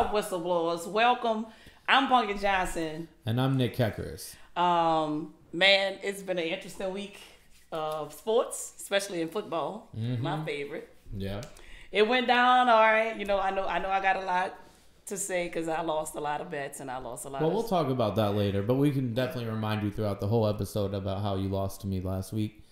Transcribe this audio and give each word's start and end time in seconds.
up, 0.00 0.14
whistleblowers? 0.14 0.86
Welcome. 0.86 1.44
I'm 1.86 2.08
Punkie 2.08 2.40
Johnson. 2.40 3.06
And 3.26 3.38
I'm 3.38 3.58
Nick 3.58 3.76
Kekeris. 3.76 4.34
Um, 4.58 5.34
man, 5.52 5.98
it's 6.02 6.22
been 6.22 6.38
an 6.38 6.44
interesting 6.44 6.90
week 6.94 7.20
of 7.70 8.14
sports, 8.14 8.72
especially 8.80 9.20
in 9.20 9.28
football. 9.28 9.90
Mm-hmm. 9.94 10.22
My 10.22 10.42
favorite. 10.42 10.88
Yeah. 11.14 11.42
It 11.92 12.08
went 12.08 12.28
down 12.28 12.70
all 12.70 12.80
right. 12.80 13.14
You 13.14 13.26
know, 13.26 13.38
I 13.38 13.50
know, 13.50 13.66
I 13.66 13.78
know, 13.78 13.90
I 13.90 14.00
got 14.00 14.16
a 14.16 14.24
lot 14.24 14.54
to 15.04 15.18
say 15.18 15.48
because 15.48 15.68
I 15.68 15.82
lost 15.82 16.14
a 16.14 16.20
lot 16.20 16.40
of 16.40 16.50
bets 16.50 16.80
and 16.80 16.90
I 16.90 16.96
lost 16.96 17.26
a 17.26 17.28
lot. 17.28 17.42
Well, 17.42 17.50
of 17.50 17.56
we'll 17.56 17.68
talk 17.68 17.88
about 17.88 18.16
that 18.16 18.34
later, 18.34 18.62
but 18.62 18.76
we 18.76 18.92
can 18.92 19.12
definitely 19.12 19.50
remind 19.50 19.82
you 19.82 19.90
throughout 19.90 20.20
the 20.20 20.28
whole 20.28 20.46
episode 20.46 20.94
about 20.94 21.20
how 21.20 21.36
you 21.36 21.50
lost 21.50 21.82
to 21.82 21.86
me 21.86 22.00
last 22.00 22.32
week. 22.32 22.64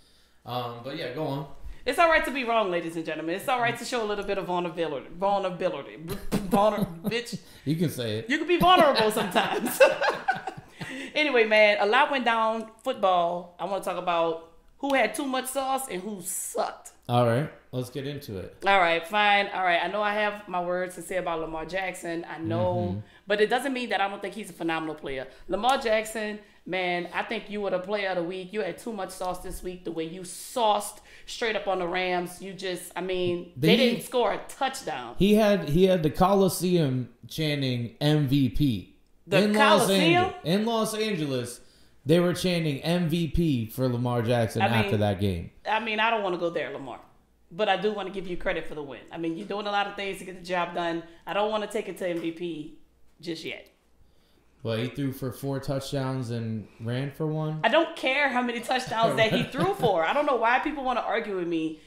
Um, 0.47 0.77
but 0.83 0.97
yeah, 0.97 1.13
go 1.13 1.27
on. 1.27 1.47
It's 1.89 1.99
all 1.99 2.11
right 2.11 2.23
to 2.27 2.31
be 2.31 2.45
wrong, 2.45 2.71
ladies 2.71 2.97
and 2.97 3.07
gentlemen. 3.07 3.37
It's 3.37 3.49
all 3.49 3.61
right 3.61 3.77
to 3.79 3.83
show 3.83 4.05
a 4.05 4.05
little 4.05 4.27
bit 4.27 4.37
of 4.37 4.45
vulnerability. 4.45 5.07
Vulnerability. 5.19 5.97
Vulner- 5.97 6.87
bitch. 7.01 7.39
You 7.65 7.77
can 7.77 7.89
say 7.89 8.19
it. 8.19 8.29
You 8.29 8.37
can 8.37 8.47
be 8.47 8.59
vulnerable 8.59 9.11
sometimes. 9.11 9.81
anyway, 11.15 11.47
man, 11.47 11.79
a 11.81 11.87
lot 11.87 12.11
went 12.11 12.27
down. 12.27 12.69
Football. 12.85 13.57
I 13.59 13.65
want 13.65 13.83
to 13.83 13.89
talk 13.89 13.97
about 13.97 14.53
who 14.81 14.93
had 14.93 15.15
too 15.15 15.25
much 15.25 15.47
sauce 15.47 15.89
and 15.91 16.03
who 16.03 16.21
sucked. 16.21 16.93
All 17.09 17.27
right, 17.27 17.51
let's 17.73 17.89
get 17.89 18.07
into 18.07 18.37
it. 18.37 18.55
All 18.67 18.79
right, 18.79 19.09
fine. 19.09 19.49
All 19.55 19.65
right, 19.65 19.81
I 19.83 19.89
know 19.89 20.03
I 20.03 20.13
have 20.13 20.47
my 20.47 20.63
words 20.63 20.95
to 20.97 21.03
say 21.03 21.17
about 21.17 21.41
Lamar 21.41 21.65
Jackson. 21.65 22.27
I 22.29 22.37
know, 22.37 22.91
mm-hmm. 22.91 23.01
but 23.27 23.41
it 23.41 23.49
doesn't 23.49 23.73
mean 23.73 23.89
that 23.89 24.03
I 24.03 24.09
don't 24.09 24.21
think 24.21 24.35
he's 24.35 24.51
a 24.51 24.53
phenomenal 24.53 24.95
player. 24.95 25.27
Lamar 25.49 25.79
Jackson, 25.79 26.39
man, 26.67 27.09
I 27.15 27.23
think 27.23 27.49
you 27.49 27.63
were 27.63 27.71
the 27.71 27.79
player 27.79 28.11
of 28.11 28.17
the 28.17 28.25
week. 28.25 28.53
You 28.53 28.61
had 28.61 28.77
too 28.77 28.93
much 28.93 29.09
sauce 29.09 29.39
this 29.39 29.63
week. 29.63 29.87
The 29.87 29.91
way 29.91 30.05
you 30.05 30.23
sauced 30.25 31.01
straight 31.29 31.55
up 31.57 31.69
on 31.69 31.79
the 31.79 31.87
Rams, 31.87 32.43
you 32.43 32.53
just, 32.53 32.91
I 32.97 33.01
mean, 33.01 33.53
they, 33.57 33.69
They- 33.69 33.77
didn't 33.77 34.03
score 34.05 34.33
a 34.33 34.41
touchdown. 34.49 35.15
He 35.19 35.35
had 35.35 35.69
he 35.69 35.85
had 35.85 36.03
the 36.03 36.11
Coliseum 36.11 37.09
chanting 37.29 37.95
MVP 38.01 38.95
The 39.27 39.43
in 39.45 39.55
Coliseum? 39.55 40.23
Los 40.25 40.33
Angeles. 40.35 40.35
In 40.45 40.67
Los 40.67 40.95
Angeles, 40.95 41.61
they 42.07 42.19
were 42.21 42.33
chanting 42.35 42.81
MVP 42.83 43.71
for 43.73 43.89
Lamar 43.89 44.23
Jackson 44.23 44.63
I 44.63 44.69
mean- 44.69 44.85
after 44.87 44.97
that 44.97 45.21
game. 45.21 45.51
I 45.69 45.81
mean, 45.81 46.01
I 46.01 46.11
don't 46.11 46.23
want 46.23 46.35
to 46.35 46.39
go 46.41 46.51
there, 46.51 46.71
Lamar. 46.73 47.01
But 47.51 47.69
I 47.71 47.77
do 47.81 47.93
want 47.93 48.09
to 48.09 48.13
give 48.13 48.27
you 48.29 48.37
credit 48.37 48.67
for 48.67 48.75
the 48.75 48.83
win. 48.83 49.01
I 49.11 49.17
mean, 49.17 49.37
you're 49.37 49.47
doing 49.49 49.67
a 49.67 49.71
lot 49.71 49.87
of 49.87 49.97
things 49.97 50.19
to 50.19 50.25
get 50.27 50.39
the 50.39 50.45
job 50.45 50.75
done. 50.75 51.03
I 51.27 51.33
don't 51.33 51.51
want 51.51 51.63
to 51.65 51.71
take 51.71 51.89
it 51.89 51.97
to 51.99 52.05
MVP 52.15 52.73
just 53.23 53.43
yet. 53.45 53.69
But 54.63 54.81
he 54.81 54.89
threw 54.89 55.13
for 55.13 55.31
four 55.31 55.61
touchdowns 55.61 56.31
and 56.31 56.67
ran 56.81 57.13
for 57.13 57.27
one. 57.27 57.61
I 57.63 57.69
don't 57.69 57.95
care 57.97 58.29
how 58.29 58.43
many 58.43 58.61
touchdowns 58.61 59.17
that 59.17 59.33
he 59.33 59.45
threw 59.45 59.73
for. 59.79 60.05
I 60.05 60.13
don't 60.13 60.27
know 60.27 60.37
why 60.37 60.59
people 60.59 60.83
want 60.85 60.99
to 60.99 61.05
argue 61.05 61.37
with 61.37 61.47
me. 61.47 61.81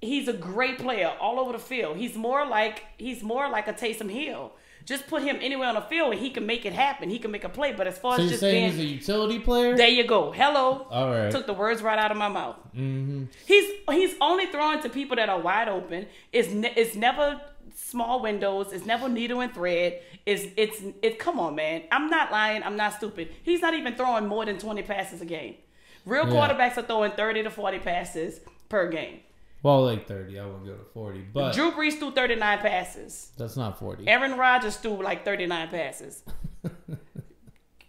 He's 0.00 0.26
a 0.28 0.32
great 0.32 0.78
player 0.78 1.12
all 1.20 1.38
over 1.38 1.52
the 1.52 1.58
field. 1.58 1.96
He's 1.98 2.16
more 2.16 2.46
like 2.46 2.84
he's 2.98 3.22
more 3.22 3.48
like 3.50 3.68
a 3.68 3.72
Taysom 3.72 4.10
Hill. 4.10 4.52
Just 4.84 5.08
put 5.08 5.22
him 5.22 5.36
anywhere 5.40 5.68
on 5.68 5.74
the 5.74 5.80
field 5.80 6.12
and 6.12 6.20
he 6.20 6.30
can 6.30 6.46
make 6.46 6.64
it 6.64 6.72
happen. 6.72 7.10
He 7.10 7.18
can 7.18 7.32
make 7.32 7.42
a 7.42 7.48
play. 7.48 7.72
But 7.72 7.88
as 7.88 7.98
far 7.98 8.16
So 8.16 8.22
as 8.22 8.24
you're 8.24 8.30
just 8.30 8.40
saying 8.40 8.70
being, 8.76 8.88
he's 8.98 9.08
a 9.08 9.12
utility 9.12 9.40
player? 9.40 9.76
there 9.76 9.88
you 9.88 10.06
go. 10.06 10.30
Hello. 10.30 10.86
All 10.90 11.10
right. 11.10 11.30
Took 11.30 11.46
the 11.46 11.54
words 11.54 11.82
right 11.82 11.98
out 11.98 12.12
of 12.12 12.16
my 12.16 12.28
mouth. 12.28 12.56
Mm-hmm. 12.74 13.24
He's 13.46 13.72
he's 13.90 14.14
only 14.20 14.46
throwing 14.46 14.80
to 14.82 14.88
people 14.88 15.16
that 15.16 15.28
are 15.28 15.40
wide 15.40 15.68
open. 15.68 16.06
It's 16.32 16.50
ne- 16.50 16.72
it's 16.76 16.94
never 16.94 17.40
small 17.74 18.20
windows. 18.22 18.72
It's 18.72 18.86
never 18.86 19.08
needle 19.08 19.40
and 19.40 19.52
thread. 19.52 20.00
It's 20.24 20.44
it's 20.56 20.80
it. 21.02 21.18
Come 21.18 21.40
on, 21.40 21.54
man. 21.54 21.82
I'm 21.90 22.08
not 22.08 22.30
lying. 22.30 22.62
I'm 22.62 22.76
not 22.76 22.94
stupid. 22.94 23.28
He's 23.42 23.60
not 23.62 23.74
even 23.74 23.94
throwing 23.96 24.26
more 24.26 24.44
than 24.44 24.58
20 24.58 24.82
passes 24.82 25.20
a 25.20 25.24
game. 25.26 25.56
Real 26.04 26.26
Yeah. 26.28 26.34
quarterbacks 26.48 26.76
are 26.78 26.82
throwing 26.82 27.12
30 27.12 27.42
to 27.44 27.50
40 27.50 27.78
passes 27.80 28.40
per 28.68 28.88
game. 28.88 29.20
Well, 29.62 29.84
like 29.84 30.06
30. 30.06 30.38
I 30.38 30.46
won't 30.46 30.64
go 30.64 30.74
to 30.74 30.84
40. 30.94 31.20
But 31.32 31.52
Drew 31.54 31.72
Brees 31.72 31.98
threw 31.98 32.12
39 32.12 32.58
passes. 32.58 33.32
that's 33.36 33.56
not 33.56 33.78
40. 33.78 34.06
Aaron 34.06 34.36
Rodgers 34.36 34.76
threw 34.76 35.02
like 35.02 35.24
39 35.24 35.68
passes. 35.68 36.22
uh, 36.64 36.68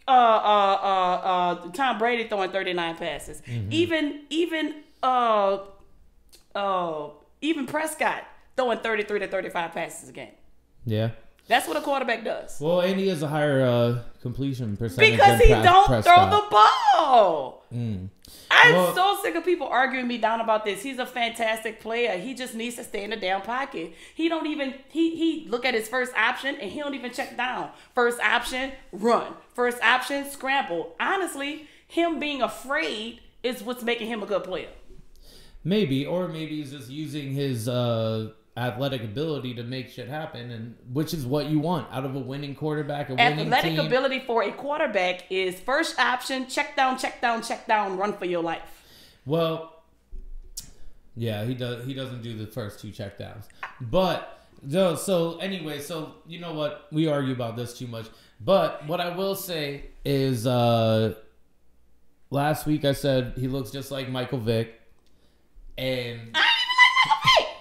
uh, 0.07 0.11
uh, 0.11 1.21
uh, 1.67 1.71
Tom 1.71 1.97
Brady 1.99 2.27
throwing 2.27 2.51
39 2.51 2.95
passes. 2.95 3.41
Mm-hmm. 3.41 3.71
Even, 3.71 4.21
even, 4.29 4.75
uh, 5.03 5.59
uh, 6.55 7.09
even 7.41 7.65
Prescott 7.67 8.23
throwing 8.57 8.79
33 8.79 9.19
to 9.19 9.27
35 9.27 9.71
passes 9.71 10.09
a 10.09 10.11
game. 10.11 10.31
Yeah. 10.85 11.11
That's 11.47 11.65
what 11.65 11.77
a 11.77 11.81
quarterback 11.81 12.25
does. 12.25 12.59
Well, 12.59 12.81
and 12.81 12.99
he 12.99 13.07
has 13.07 13.21
a 13.23 13.27
higher 13.29 13.61
uh, 13.65 13.99
completion 14.21 14.75
percentage 14.75 15.11
Because 15.11 15.39
he 15.39 15.47
Pres- 15.53 15.63
don't 15.63 15.85
Prescott. 15.87 16.29
throw 16.29 16.39
the 16.41 16.45
ball. 16.51 17.65
Mm. 17.73 18.09
I'm 18.51 18.73
Well- 18.73 18.93
so 18.93 19.17
sick 19.23 19.35
of 19.35 19.45
people 19.45 19.65
arguing 19.67 20.07
me 20.09 20.17
down 20.17 20.41
about 20.41 20.65
this. 20.65 20.83
He's 20.83 20.99
a 20.99 21.05
fantastic 21.05 21.79
player. 21.79 22.17
He 22.17 22.33
just 22.33 22.53
needs 22.53 22.75
to 22.75 22.83
stay 22.83 23.05
in 23.05 23.11
the 23.11 23.15
down 23.15 23.43
pocket. 23.43 23.93
He 24.13 24.27
don't 24.27 24.45
even 24.47 24.73
he 24.89 25.15
he 25.15 25.47
look 25.49 25.63
at 25.63 25.73
his 25.73 25.87
first 25.87 26.13
option 26.17 26.55
and 26.59 26.69
he 26.69 26.79
don't 26.81 26.95
even 26.95 27.13
check 27.13 27.37
down. 27.37 27.69
First 27.95 28.19
option, 28.19 28.73
run. 28.91 29.31
First 29.53 29.81
option, 29.81 30.29
scramble. 30.29 30.95
Honestly, 30.99 31.67
him 31.87 32.19
being 32.19 32.41
afraid 32.41 33.21
is 33.41 33.63
what's 33.63 33.83
making 33.83 34.07
him 34.07 34.21
a 34.21 34.25
good 34.25 34.43
player. 34.43 34.69
Maybe, 35.63 36.05
or 36.05 36.27
maybe 36.27 36.57
he's 36.57 36.71
just 36.71 36.89
using 36.89 37.31
his 37.33 37.69
uh, 37.69 38.31
athletic 38.57 39.03
ability 39.03 39.53
to 39.53 39.63
make 39.63 39.89
shit 39.89 40.09
happen, 40.09 40.49
and 40.49 40.75
which 40.91 41.13
is 41.13 41.25
what 41.25 41.45
you 41.45 41.59
want 41.59 41.87
out 41.93 42.03
of 42.05 42.15
a 42.15 42.19
winning 42.19 42.55
quarterback, 42.55 43.09
a 43.09 43.13
winning 43.13 43.53
Athletic 43.53 43.77
ability 43.77 44.19
for 44.21 44.41
a 44.41 44.51
quarterback 44.51 45.31
is 45.31 45.59
first 45.59 45.99
option, 45.99 46.47
check 46.47 46.75
down, 46.75 46.97
check 46.97 47.21
down, 47.21 47.43
check 47.43 47.67
down, 47.67 47.97
run 47.97 48.13
for 48.13 48.25
your 48.25 48.41
life. 48.41 48.83
Well, 49.27 49.83
yeah, 51.15 51.45
he 51.45 51.53
does. 51.53 51.85
He 51.85 51.93
doesn't 51.93 52.23
do 52.23 52.35
the 52.35 52.47
first 52.47 52.79
two 52.79 52.87
checkdowns, 52.87 53.45
but 53.79 54.39
no. 54.63 54.95
So 54.95 55.37
anyway, 55.37 55.79
so 55.79 56.15
you 56.25 56.39
know 56.39 56.53
what? 56.53 56.87
We 56.91 57.07
argue 57.07 57.33
about 57.33 57.57
this 57.57 57.77
too 57.77 57.87
much, 57.87 58.07
but 58.41 58.87
what 58.87 58.99
I 58.99 59.15
will 59.15 59.35
say 59.35 59.85
is, 60.03 60.47
uh 60.47 61.13
last 62.31 62.65
week 62.65 62.85
I 62.85 62.93
said 62.93 63.33
he 63.37 63.47
looks 63.47 63.69
just 63.69 63.91
like 63.91 64.09
Michael 64.09 64.39
Vick, 64.39 64.81
and. 65.77 66.35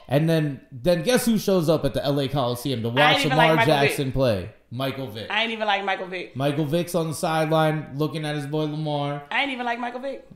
And 0.09 0.29
then, 0.29 0.61
then 0.71 1.03
guess 1.03 1.27
who 1.27 1.39
shows 1.39 1.69
up 1.69 1.85
at 1.85 1.95
the 1.95 2.01
LA 2.01 2.29
Coliseum 2.29 2.83
to 2.83 2.89
watch 2.91 3.25
Lamar 3.25 3.39
like 3.39 3.57
Michael 3.57 3.57
Vick. 3.57 3.67
Jackson 3.89 4.13
play? 4.13 4.51
Michael 4.71 5.07
Vick. 5.09 5.27
I 5.31 5.43
ain't 5.43 5.53
even 5.53 5.67
like 5.67 5.85
Michael 5.85 6.07
Vick. 6.07 6.37
Michael 6.37 6.65
Vick's 6.65 6.95
on 6.95 7.09
the 7.09 7.15
sideline 7.15 7.91
looking 7.97 8.25
at 8.25 8.35
his 8.37 8.47
boy 8.47 8.65
Lamar. 8.65 9.23
I 9.31 9.43
ain't 9.43 9.51
even 9.53 9.65
like 9.67 9.79
Michael 9.79 10.01
Vick. 10.01 10.29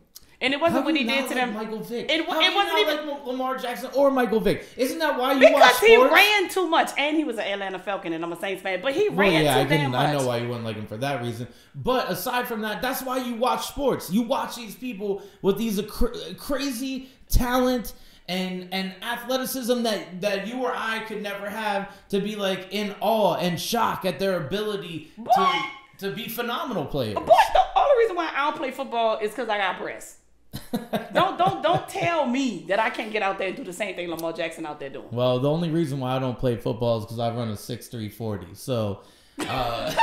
And 0.43 0.55
it 0.55 0.61
wasn't 0.61 0.87
what 0.87 0.97
he 0.97 1.05
did 1.05 1.17
to 1.19 1.23
like 1.27 1.35
them. 1.35 1.53
Michael 1.55 1.81
Vick. 1.81 2.11
It 2.11 2.21
it 2.21 2.27
wasn't 2.27 2.47
even- 2.79 3.09
like 3.09 3.27
Lamar 3.27 3.59
Jackson 3.59 3.91
or 3.95 4.11
Michael 4.11 4.41
Vick. 4.41 4.65
Isn't 4.77 4.99
that 4.99 5.19
why 5.19 5.35
you 5.35 5.53
watch 5.53 5.53
Because 5.53 5.81
he 5.81 5.97
ran 5.99 6.49
too 6.49 6.67
much, 6.67 6.91
and 6.97 7.15
he 7.17 7.25
was 7.25 7.37
an 7.37 7.43
Atlanta 7.45 7.79
Falcon, 7.79 8.15
and 8.15 8.25
I'm 8.25 8.33
a 8.33 8.41
Saints 8.41 8.63
fan. 8.63 8.81
But 8.81 8.95
he 8.95 9.11
Well, 9.11 9.19
ran 9.19 9.45
yeah, 9.45 9.55
too 9.55 9.61
I 9.61 9.65
damn 9.65 9.91
much. 9.91 10.09
I 10.09 10.13
know 10.15 10.27
why 10.27 10.39
you 10.39 10.49
wouldn't 10.49 10.65
like 10.65 10.77
him 10.77 10.87
for 10.87 10.97
that 10.97 11.21
reason. 11.23 11.47
But 11.75 12.11
aside 12.11 12.47
from 12.49 12.63
that, 12.63 12.81
that's 12.81 13.03
why 13.03 13.19
you 13.19 13.35
watch 13.35 13.67
sports. 13.67 14.11
You 14.11 14.23
watch 14.23 14.57
these 14.57 14.75
people 14.75 15.21
with 15.43 15.59
these 15.59 15.79
cr- 15.83 16.15
crazy 16.39 17.11
talent 17.29 17.93
and 18.31 18.69
and 18.71 18.95
athleticism 19.03 19.83
that 19.83 20.21
that 20.21 20.47
you 20.47 20.63
or 20.63 20.73
I 20.75 21.01
could 21.01 21.21
never 21.21 21.51
have 21.51 21.91
to 22.11 22.21
be 22.21 22.37
like 22.37 22.69
in 22.71 22.95
awe 23.01 23.35
and 23.35 23.61
shock 23.61 24.05
at 24.05 24.21
their 24.21 24.47
ability 24.47 25.11
Boy. 25.19 25.33
to 25.35 25.63
to 26.07 26.13
be 26.13 26.29
phenomenal 26.29 26.87
players. 26.87 27.17
Boy, 27.17 27.25
the 27.27 27.61
only 27.77 27.99
reason 27.99 28.17
why 28.17 28.31
I 28.33 28.45
don't 28.45 28.57
play 28.57 28.71
football 28.71 29.19
is 29.19 29.33
because 29.33 29.49
I 29.49 29.59
got 29.59 29.79
breasts. 29.79 30.19
don't 31.13 31.39
don't 31.39 31.63
don't 31.63 31.89
tell 31.89 32.27
me 32.27 32.65
that 32.69 32.79
I 32.79 32.91
can't 32.91 33.13
get 33.13 33.23
out 33.23 33.39
there 33.39 33.49
and 33.49 33.57
do 33.57 33.65
the 33.65 33.73
same 33.73 33.97
thing 33.97 34.09
Lamar 34.09 34.33
Jackson 34.33 34.65
out 34.65 34.79
there 34.79 34.91
doing. 34.91 35.09
Well, 35.11 35.41
the 35.41 35.51
only 35.51 35.71
reason 35.71 35.99
why 35.99 36.15
I 36.17 36.21
don't 36.21 36.39
play 36.39 36.57
football 36.57 36.99
is 36.99 37.05
because 37.05 37.19
I 37.19 37.35
run 37.35 37.49
a 37.49 37.57
six 37.57 37.89
three 37.89 38.09
forty. 38.09 38.55
So, 38.55 39.03
uh, 39.49 39.95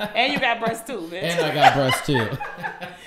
And 0.14 0.32
you 0.32 0.38
got 0.40 0.60
breasts 0.60 0.86
too, 0.86 1.00
man. 1.08 1.24
and 1.24 1.40
I 1.46 1.54
got 1.54 1.74
breasts 1.74 2.06
too. 2.06 2.28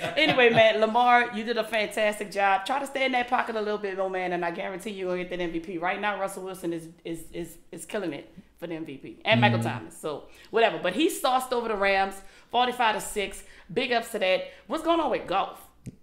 anyway, 0.16 0.50
man, 0.50 0.80
Lamar, 0.80 1.30
you 1.34 1.44
did 1.44 1.56
a 1.56 1.64
fantastic 1.64 2.30
job. 2.30 2.64
Try 2.66 2.78
to 2.80 2.86
stay 2.86 3.04
in 3.04 3.12
that 3.12 3.28
pocket 3.28 3.56
a 3.56 3.60
little 3.60 3.78
bit 3.78 3.96
more, 3.96 4.10
man, 4.10 4.32
and 4.32 4.44
I 4.44 4.50
guarantee 4.50 4.90
you 4.90 5.06
will 5.06 5.16
get 5.16 5.30
that 5.30 5.38
MVP. 5.38 5.80
Right 5.80 6.00
now, 6.00 6.18
Russell 6.20 6.44
Wilson 6.44 6.72
is 6.72 6.88
is 7.04 7.24
is, 7.32 7.58
is 7.70 7.84
killing 7.84 8.12
it 8.12 8.32
for 8.58 8.66
the 8.66 8.74
MVP. 8.74 9.16
And 9.24 9.40
Michael 9.40 9.58
Mm-hmm. 9.58 9.68
Thomas. 9.68 9.96
So 9.98 10.24
whatever. 10.50 10.78
But 10.82 10.94
he 10.94 11.08
sauced 11.10 11.52
over 11.52 11.68
the 11.68 11.76
Rams, 11.76 12.14
45 12.50 12.94
to 12.96 13.00
6. 13.00 13.42
Big 13.72 13.92
ups 13.92 14.10
to 14.12 14.18
that. 14.20 14.44
What's 14.66 14.84
going 14.84 15.00
on 15.00 15.10
with 15.10 15.26
Goff? 15.26 15.60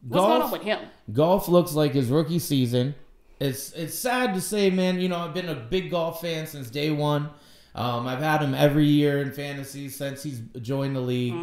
What's 0.07 0.21
going 0.21 0.33
on 0.33 0.39
Goff? 0.41 0.51
with 0.51 0.61
him? 0.63 0.79
Goff 1.13 1.47
looks 1.47 1.73
like 1.73 1.93
his 1.93 2.09
rookie 2.09 2.39
season. 2.39 2.95
It's 3.39 3.71
it's 3.71 3.97
sad 3.97 4.33
to 4.33 4.41
say, 4.41 4.69
man. 4.69 4.99
You 4.99 5.07
know, 5.07 5.17
I've 5.17 5.33
been 5.33 5.47
a 5.49 5.55
big 5.55 5.89
Goff 5.91 6.19
fan 6.21 6.45
since 6.47 6.69
day 6.69 6.91
one. 6.91 7.29
Um, 7.75 8.07
I've 8.07 8.19
had 8.19 8.41
him 8.41 8.53
every 8.53 8.85
year 8.85 9.21
in 9.21 9.31
fantasy 9.31 9.89
since 9.89 10.23
he's 10.23 10.41
joined 10.61 10.95
the 10.95 11.01
league. 11.01 11.33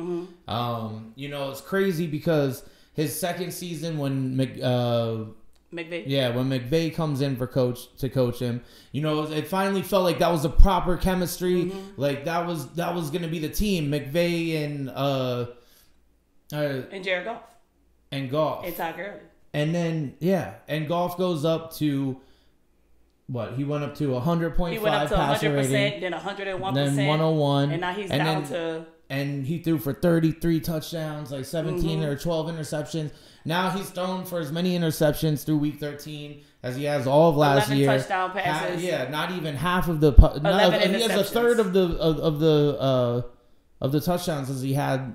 Um, 0.49 1.13
you 1.17 1.29
know, 1.29 1.51
it's 1.51 1.61
crazy 1.61 2.07
because 2.07 2.65
his 2.95 3.19
second 3.19 3.53
season 3.53 3.99
when 3.99 4.37
Mc, 4.37 4.59
uh, 4.63 5.17
McVay. 5.73 6.05
yeah, 6.07 6.35
when 6.35 6.49
McVay 6.49 6.95
comes 6.95 7.21
in 7.21 7.37
for 7.37 7.47
coach 7.47 7.95
to 7.99 8.09
coach 8.09 8.39
him, 8.41 8.63
you 8.93 9.03
know, 9.03 9.25
it 9.25 9.47
finally 9.47 9.83
felt 9.83 10.05
like 10.05 10.19
that 10.19 10.31
was 10.31 10.45
a 10.45 10.49
proper 10.49 10.97
chemistry. 10.97 11.73
Like 11.97 12.25
that 12.25 12.47
was 12.47 12.73
that 12.75 12.95
was 12.95 13.11
gonna 13.11 13.29
be 13.29 13.39
the 13.39 13.49
team, 13.49 13.91
McVay 13.91 14.65
and 14.65 14.91
uh, 14.91 15.47
uh 16.53 16.83
And 16.91 17.05
Jared 17.05 17.25
Goff. 17.25 17.43
and 18.11 18.31
Goff. 18.31 18.65
And 18.65 18.77
Todd 18.77 18.97
Gurley. 18.97 19.21
And 19.55 19.75
then 19.75 20.15
yeah, 20.21 20.55
and 20.69 20.89
Goff 20.89 21.17
goes 21.17 21.45
up 21.45 21.73
to 21.77 22.21
what 23.29 23.55
he 23.55 23.65
went 23.65 23.83
up 23.85 23.95
to 23.97 24.09
100.5 24.09 24.73
He 24.73 24.79
went 24.79 24.95
up 24.95 25.09
to 25.09 25.15
passer 25.17 25.51
100%, 25.51 25.57
rating, 25.73 26.01
then 26.01 26.13
101%. 26.13 26.75
then 26.75 27.07
101, 27.07 27.71
And 27.73 27.81
now 27.81 27.93
he's 27.93 28.11
and 28.11 28.25
down 28.25 28.43
then- 28.45 28.53
to. 28.53 28.87
and 29.11 29.47
he 29.47 29.59
threw 29.59 29.79
for 29.79 29.93
33 29.93 30.61
touchdowns, 30.61 31.31
like 31.33 31.45
17 31.45 32.01
Mm-hmm. 32.01 32.09
or 32.09 32.17
12 32.17 32.47
interceptions. 32.51 33.11
Now 33.45 33.71
he's 33.71 33.91
thrown 33.91 34.25
for 34.25 34.39
as 34.41 34.51
many 34.53 34.77
interceptions 34.79 35.45
through 35.45 35.59
week 35.59 35.79
13 35.81 36.43
as 36.63 36.77
he 36.77 36.85
has 36.85 37.07
all 37.07 37.31
of 37.31 37.37
last 37.37 37.69
11 37.69 37.77
year. 37.79 37.87
touchdown 37.99 38.31
Ha- 38.31 38.41
passes. 38.41 38.83
yeah, 38.85 39.09
not 39.09 39.31
even 39.33 39.55
half 39.57 39.89
of 39.89 40.01
the. 40.01 40.13
pu- 40.13 40.41
Not, 40.41 40.45
11 40.73 40.95
he 40.95 41.03
has 41.03 41.15
a 41.17 41.25
third 41.25 41.61
of 41.61 41.73
the 41.73 41.97
of, 41.99 42.19
of 42.19 42.41
the 42.41 42.77
uh, 42.81 43.23
of 43.81 43.93
the 43.93 44.01
touchdowns 44.01 44.51
as 44.51 44.63
he 44.63 44.73
had 44.75 45.15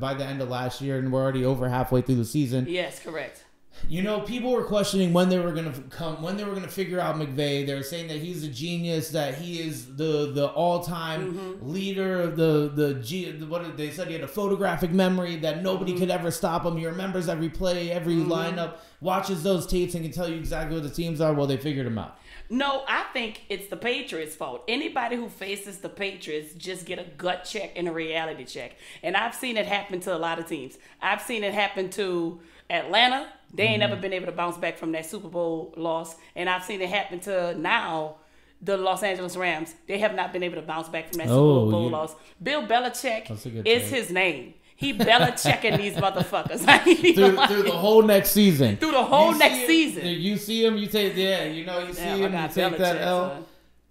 by 0.00 0.14
the 0.14 0.24
end 0.24 0.40
of 0.42 0.48
last 0.48 0.80
year, 0.80 0.98
and 0.98 1.10
we're 1.12 1.22
already 1.22 1.44
over 1.44 1.68
halfway 1.68 2.00
through 2.02 2.16
the 2.16 2.24
season. 2.24 2.66
Yes, 2.68 3.00
correct. 3.02 3.43
You 3.88 4.02
know, 4.02 4.20
people 4.20 4.50
were 4.52 4.64
questioning 4.64 5.12
when 5.12 5.28
they 5.28 5.38
were 5.38 5.52
gonna 5.52 5.74
come, 5.90 6.22
when 6.22 6.36
they 6.38 6.44
were 6.44 6.54
gonna 6.54 6.68
figure 6.68 7.00
out 7.00 7.16
McVay. 7.16 7.66
They 7.66 7.74
were 7.74 7.82
saying 7.82 8.08
that 8.08 8.16
he's 8.18 8.42
a 8.42 8.48
genius, 8.48 9.10
that 9.10 9.34
he 9.34 9.60
is 9.60 9.96
the 9.96 10.32
the 10.32 10.46
all 10.46 10.82
time 10.82 11.34
Mm-hmm. 11.34 11.70
leader 11.70 12.20
of 12.22 12.36
the 12.36 12.70
the 12.74 12.94
G. 12.94 13.30
What 13.42 13.62
did 13.62 13.76
they 13.76 13.90
said? 13.90 14.06
He 14.08 14.14
had 14.14 14.22
a 14.22 14.28
photographic 14.28 14.90
memory 14.90 15.36
that 15.36 15.62
nobody 15.62 15.92
Mm-hmm. 15.92 16.00
could 16.00 16.10
ever 16.10 16.30
stop 16.30 16.64
him. 16.64 16.76
He 16.76 16.86
remembers 16.86 17.28
every 17.28 17.50
play, 17.50 17.90
every 17.90 18.14
lineup, 18.16 18.74
watches 19.00 19.42
those 19.42 19.66
tapes, 19.66 19.94
and 19.94 20.02
can 20.02 20.12
tell 20.12 20.28
you 20.30 20.36
exactly 20.36 20.76
what 20.80 20.84
the 20.88 20.94
teams 20.94 21.20
are. 21.20 21.34
Well, 21.34 21.46
they 21.46 21.56
figured 21.58 21.86
him 21.86 21.98
out. 21.98 22.16
No, 22.50 22.84
I 22.86 23.04
think 23.12 23.42
it's 23.48 23.68
the 23.68 23.76
Patriots' 23.76 24.36
fault. 24.36 24.62
Anybody 24.68 25.16
who 25.16 25.28
faces 25.28 25.78
the 25.78 25.88
Patriots 25.88 26.52
just 26.54 26.84
get 26.86 26.98
a 26.98 27.04
gut 27.16 27.44
check 27.44 27.72
and 27.76 27.88
a 27.88 27.92
reality 27.92 28.44
check. 28.44 28.76
And 29.02 29.16
I've 29.16 29.34
seen 29.34 29.56
it 29.56 29.66
happen 29.66 30.00
to 30.00 30.14
a 30.14 30.18
lot 30.18 30.38
of 30.38 30.46
teams. 30.46 30.76
I've 31.00 31.22
seen 31.22 31.42
it 31.42 31.54
happen 31.54 31.88
to 31.90 32.40
Atlanta. 32.70 33.28
They 33.52 33.64
ain't 33.64 33.82
Mm-hmm. 33.82 33.90
never 33.90 34.00
been 34.00 34.12
able 34.12 34.26
to 34.26 34.32
bounce 34.32 34.58
back 34.58 34.76
from 34.78 34.92
that 34.92 35.06
Super 35.06 35.28
Bowl 35.28 35.72
loss. 35.76 36.16
And 36.36 36.48
I've 36.50 36.64
seen 36.64 36.80
it 36.82 36.88
happen 36.90 37.20
to 37.20 37.56
now 37.58 38.16
the 38.60 38.76
Los 38.76 39.02
Angeles 39.02 39.36
Rams. 39.36 39.74
They 39.86 39.98
have 39.98 40.14
not 40.14 40.32
been 40.32 40.42
able 40.42 40.56
to 40.56 40.62
bounce 40.62 40.88
back 40.88 41.08
from 41.08 41.18
that 41.18 41.28
Oh, 41.28 41.64
Super 41.66 41.70
Bowl 41.72 41.84
you- 41.84 41.90
loss. 41.90 42.14
Bill 42.42 42.62
Belichick 42.66 43.28
That's 43.28 43.46
a 43.46 43.50
good 43.50 43.66
is 43.66 43.82
take. 43.90 43.90
his 44.00 44.10
name. 44.10 44.54
He 44.84 44.92
Belichicking 44.98 45.76
these 45.78 45.94
motherfuckers. 45.94 46.60
Through, 47.14 47.28
lying. 47.32 47.48
through 47.48 47.62
the 47.62 47.70
whole 47.72 48.02
next 48.02 48.30
season. 48.32 48.76
Through 48.76 48.92
the 48.92 49.02
whole 49.04 49.32
You 49.32 49.38
next 49.38 49.56
him- 49.58 49.66
season. 49.66 50.06
You 50.06 50.36
see 50.36 50.64
him, 50.64 50.76
you 50.76 50.86
take 50.86 51.16
yeah, 51.16 51.44
you 51.44 51.64
know, 51.64 51.78
you 51.80 51.92
see 51.92 52.02
Damn, 52.02 52.18
him, 52.32 52.42
you 52.42 52.48
take 52.48 52.78
that 52.78 53.00
L. 53.00 53.28
son. 53.30 53.44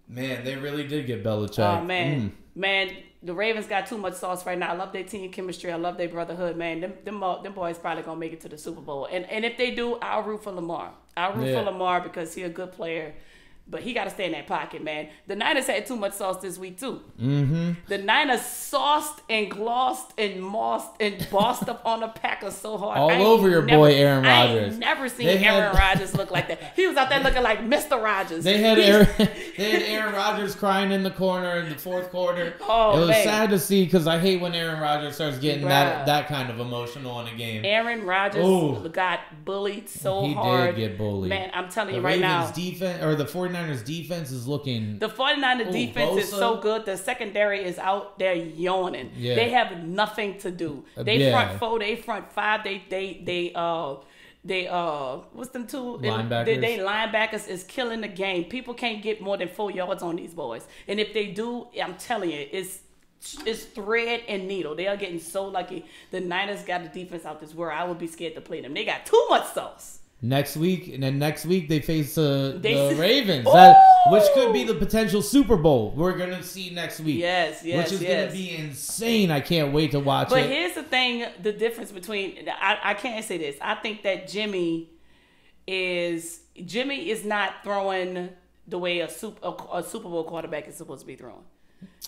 Man, 0.07 0.43
they 0.43 0.55
really 0.55 0.85
did 0.87 1.07
get 1.07 1.23
Bella 1.23 1.47
Belichick. 1.47 1.59
Oh 1.81 1.83
man, 1.83 2.21
Mm. 2.21 2.31
man, 2.55 2.89
the 3.23 3.33
Ravens 3.33 3.65
got 3.67 3.87
too 3.87 3.97
much 3.97 4.13
sauce 4.15 4.45
right 4.45 4.57
now. 4.57 4.69
I 4.71 4.75
love 4.75 4.91
their 4.93 5.03
team 5.03 5.31
chemistry. 5.31 5.71
I 5.71 5.77
love 5.77 5.97
their 5.97 6.09
brotherhood, 6.09 6.57
man. 6.57 6.81
Them, 6.81 6.93
them, 7.05 7.15
mo- 7.15 7.41
them 7.41 7.53
boys 7.53 7.77
probably 7.77 8.03
gonna 8.03 8.19
make 8.19 8.33
it 8.33 8.41
to 8.41 8.49
the 8.49 8.57
Super 8.57 8.81
Bowl. 8.81 9.07
And 9.11 9.25
and 9.31 9.45
if 9.45 9.57
they 9.57 9.71
do, 9.71 9.95
I'll 10.01 10.23
root 10.23 10.43
for 10.43 10.51
Lamar. 10.51 10.91
I'll 11.15 11.33
root 11.33 11.47
Yeah. 11.47 11.59
for 11.59 11.71
Lamar 11.71 12.01
because 12.01 12.33
he's 12.35 12.45
a 12.45 12.49
good 12.49 12.71
player. 12.73 13.13
But 13.65 13.81
he 13.81 13.93
got 13.93 14.03
to 14.03 14.09
stay 14.09 14.25
in 14.25 14.33
that 14.33 14.45
pocket, 14.45 14.83
man. 14.83 15.07
The 15.25 15.37
Niners 15.37 15.67
had 15.67 15.85
too 15.85 15.95
much 15.95 16.13
sauce 16.13 16.41
this 16.41 16.57
week 16.57 16.77
too. 16.79 17.01
Mm-hmm. 17.19 17.71
The 17.87 17.97
Niners 17.97 18.41
sauced 18.41 19.21
and 19.29 19.49
glossed 19.49 20.11
and 20.17 20.41
mossed 20.43 20.91
and 20.99 21.25
bossed 21.31 21.69
up 21.69 21.81
on 21.85 22.01
the 22.01 22.09
Packers 22.09 22.55
so 22.55 22.77
hard. 22.77 22.97
All 22.97 23.09
I 23.09 23.15
over 23.19 23.49
your 23.49 23.61
never- 23.63 23.77
boy 23.83 23.93
Aaron 23.95 24.25
Rodgers. 24.25 24.75
I 24.75 24.77
never 24.77 25.07
seen 25.07 25.27
They 25.27 25.37
had- 25.37 25.55
Aaron 25.63 25.75
Rodgers 25.77 26.13
look 26.13 26.29
like 26.29 26.49
that. 26.49 26.73
He 26.75 26.85
was 26.87 26.97
out 26.97 27.09
there 27.09 27.21
looking 27.21 27.41
like 27.41 27.61
Mr. 27.61 28.03
Rodgers. 28.03 28.43
They 28.43 28.57
had 28.57 28.77
Aaron, 28.77 29.07
they 29.17 29.71
had 29.71 29.81
Aaron 29.83 30.13
Rodgers 30.13 30.55
crying 30.55 30.91
in 30.91 31.03
the 31.03 31.11
corner 31.11 31.55
in 31.61 31.69
the 31.69 31.75
fourth 31.75 32.09
quarter. 32.11 32.55
Oh, 32.75 32.97
it 32.97 32.99
was 33.01 33.09
man. 33.09 33.23
sad 33.23 33.49
to 33.51 33.59
see 33.59 33.85
because 33.85 34.07
I 34.07 34.19
hate 34.19 34.41
when 34.41 34.53
Aaron 34.55 34.79
Rodgers 34.81 35.15
starts 35.15 35.37
getting 35.37 35.67
that 35.67 36.05
that 36.07 36.27
kind 36.27 36.49
of 36.49 36.59
emotional 36.59 37.19
in 37.21 37.27
a 37.33 37.37
game. 37.37 37.63
Aaron 37.63 38.03
Rodgers 38.05 38.43
Ooh. 38.45 38.89
got 38.89 39.19
bullied 39.45 39.87
so 39.89 40.25
he 40.25 40.33
hard. 40.33 40.75
did 40.75 40.89
get 40.89 40.97
bullied. 40.97 41.29
Man, 41.29 41.49
I'm 41.53 41.69
telling 41.69 41.91
the 41.93 41.99
you 41.99 42.03
right 42.05 42.19
Ravens 42.21 42.49
now. 42.49 42.51
defense 42.51 43.03
or 43.03 43.15
the 43.15 43.25
49ers 43.53 43.85
defense 43.85 44.31
is 44.31 44.47
looking 44.47 44.99
The 44.99 45.09
49er 45.09 45.67
Ooh, 45.67 45.71
defense 45.71 46.23
is 46.23 46.29
so 46.29 46.57
good. 46.57 46.85
The 46.85 46.97
secondary 46.97 47.63
is 47.63 47.77
out 47.79 48.19
there 48.19 48.33
yawning. 48.35 49.11
Yeah. 49.15 49.35
They 49.35 49.49
have 49.49 49.83
nothing 49.83 50.37
to 50.39 50.51
do. 50.51 50.83
Uh, 50.97 51.03
They 51.03 51.17
yeah. 51.17 51.31
front 51.31 51.59
four, 51.59 51.79
they 51.79 51.95
front 51.95 52.31
five, 52.31 52.63
they 52.63 52.83
they 52.89 53.21
they 53.23 53.51
uh 53.53 53.95
they 54.45 54.67
uh 54.67 55.17
what's 55.33 55.51
them 55.51 55.67
two 55.67 55.99
Linebackers. 56.01 56.45
They, 56.45 56.57
they 56.57 56.77
linebackers 56.77 57.47
is 57.47 57.63
killing 57.63 58.01
the 58.01 58.07
game. 58.07 58.45
People 58.45 58.73
can't 58.73 59.01
get 59.01 59.21
more 59.21 59.37
than 59.37 59.47
four 59.47 59.71
yards 59.71 60.03
on 60.03 60.15
these 60.17 60.33
boys. 60.33 60.67
And 60.87 60.99
if 60.99 61.13
they 61.13 61.27
do, 61.27 61.67
I'm 61.81 61.95
telling 61.95 62.31
you, 62.31 62.47
it's 62.51 62.79
it's 63.45 63.63
thread 63.63 64.21
and 64.27 64.47
needle. 64.47 64.75
They 64.75 64.87
are 64.87 64.97
getting 64.97 65.19
so 65.19 65.45
lucky. 65.47 65.85
The 66.11 66.19
Niners 66.19 66.63
got 66.63 66.83
the 66.83 66.89
defense 66.89 67.25
out 67.25 67.39
this 67.39 67.55
world. 67.55 67.77
I 67.77 67.85
would 67.85 67.97
be 67.99 68.07
scared 68.07 68.35
to 68.35 68.41
play 68.41 68.59
them. 68.61 68.73
They 68.73 68.83
got 68.83 69.05
too 69.05 69.25
much 69.29 69.47
sauce. 69.53 69.99
Next 70.23 70.55
week, 70.57 70.87
and 70.87 71.03
then 71.03 71.19
next 71.19 71.45
week 71.45 71.67
they 71.67 71.81
face 71.81 72.17
uh, 72.17 72.57
They- 72.59 72.73
the 72.73 72.95
Ravens, 72.95 73.45
that, 73.45 73.77
which 74.09 74.23
could 74.33 74.53
be 74.53 74.63
the 74.63 74.73
potential 74.73 75.21
Super 75.21 75.57
Bowl 75.57 75.93
we're 75.95 76.17
gonna 76.17 76.41
see 76.41 76.69
next 76.71 77.01
week. 77.01 77.19
Yes, 77.19 77.63
yes, 77.63 77.83
which 77.83 77.93
is 77.93 78.01
yes. 78.01 78.31
gonna 78.31 78.31
be 78.33 78.55
insane. 78.55 79.29
I 79.29 79.41
can't 79.41 79.73
wait 79.73 79.91
to 79.91 79.99
watch 79.99 80.29
But 80.29 80.43
it. 80.43 80.49
here's 80.49 80.73
the 80.73 80.83
thing: 80.83 81.25
the 81.41 81.51
difference 81.51 81.91
between 81.91 82.47
I, 82.49 82.79
I 82.83 82.93
can't 82.95 83.23
say 83.23 83.37
this. 83.37 83.57
I 83.61 83.75
think 83.75 84.03
that 84.03 84.27
Jimmy 84.27 84.89
is 85.67 86.41
Jimmy 86.65 87.09
is 87.09 87.23
not 87.25 87.63
throwing 87.63 88.29
the 88.67 88.79
way 88.79 89.01
a 89.01 89.09
super 89.09 89.39
a, 89.45 89.77
a 89.79 89.83
Super 89.83 90.09
Bowl 90.09 90.23
quarterback 90.23 90.67
is 90.67 90.75
supposed 90.75 91.01
to 91.01 91.07
be 91.07 91.15
throwing. 91.15 91.43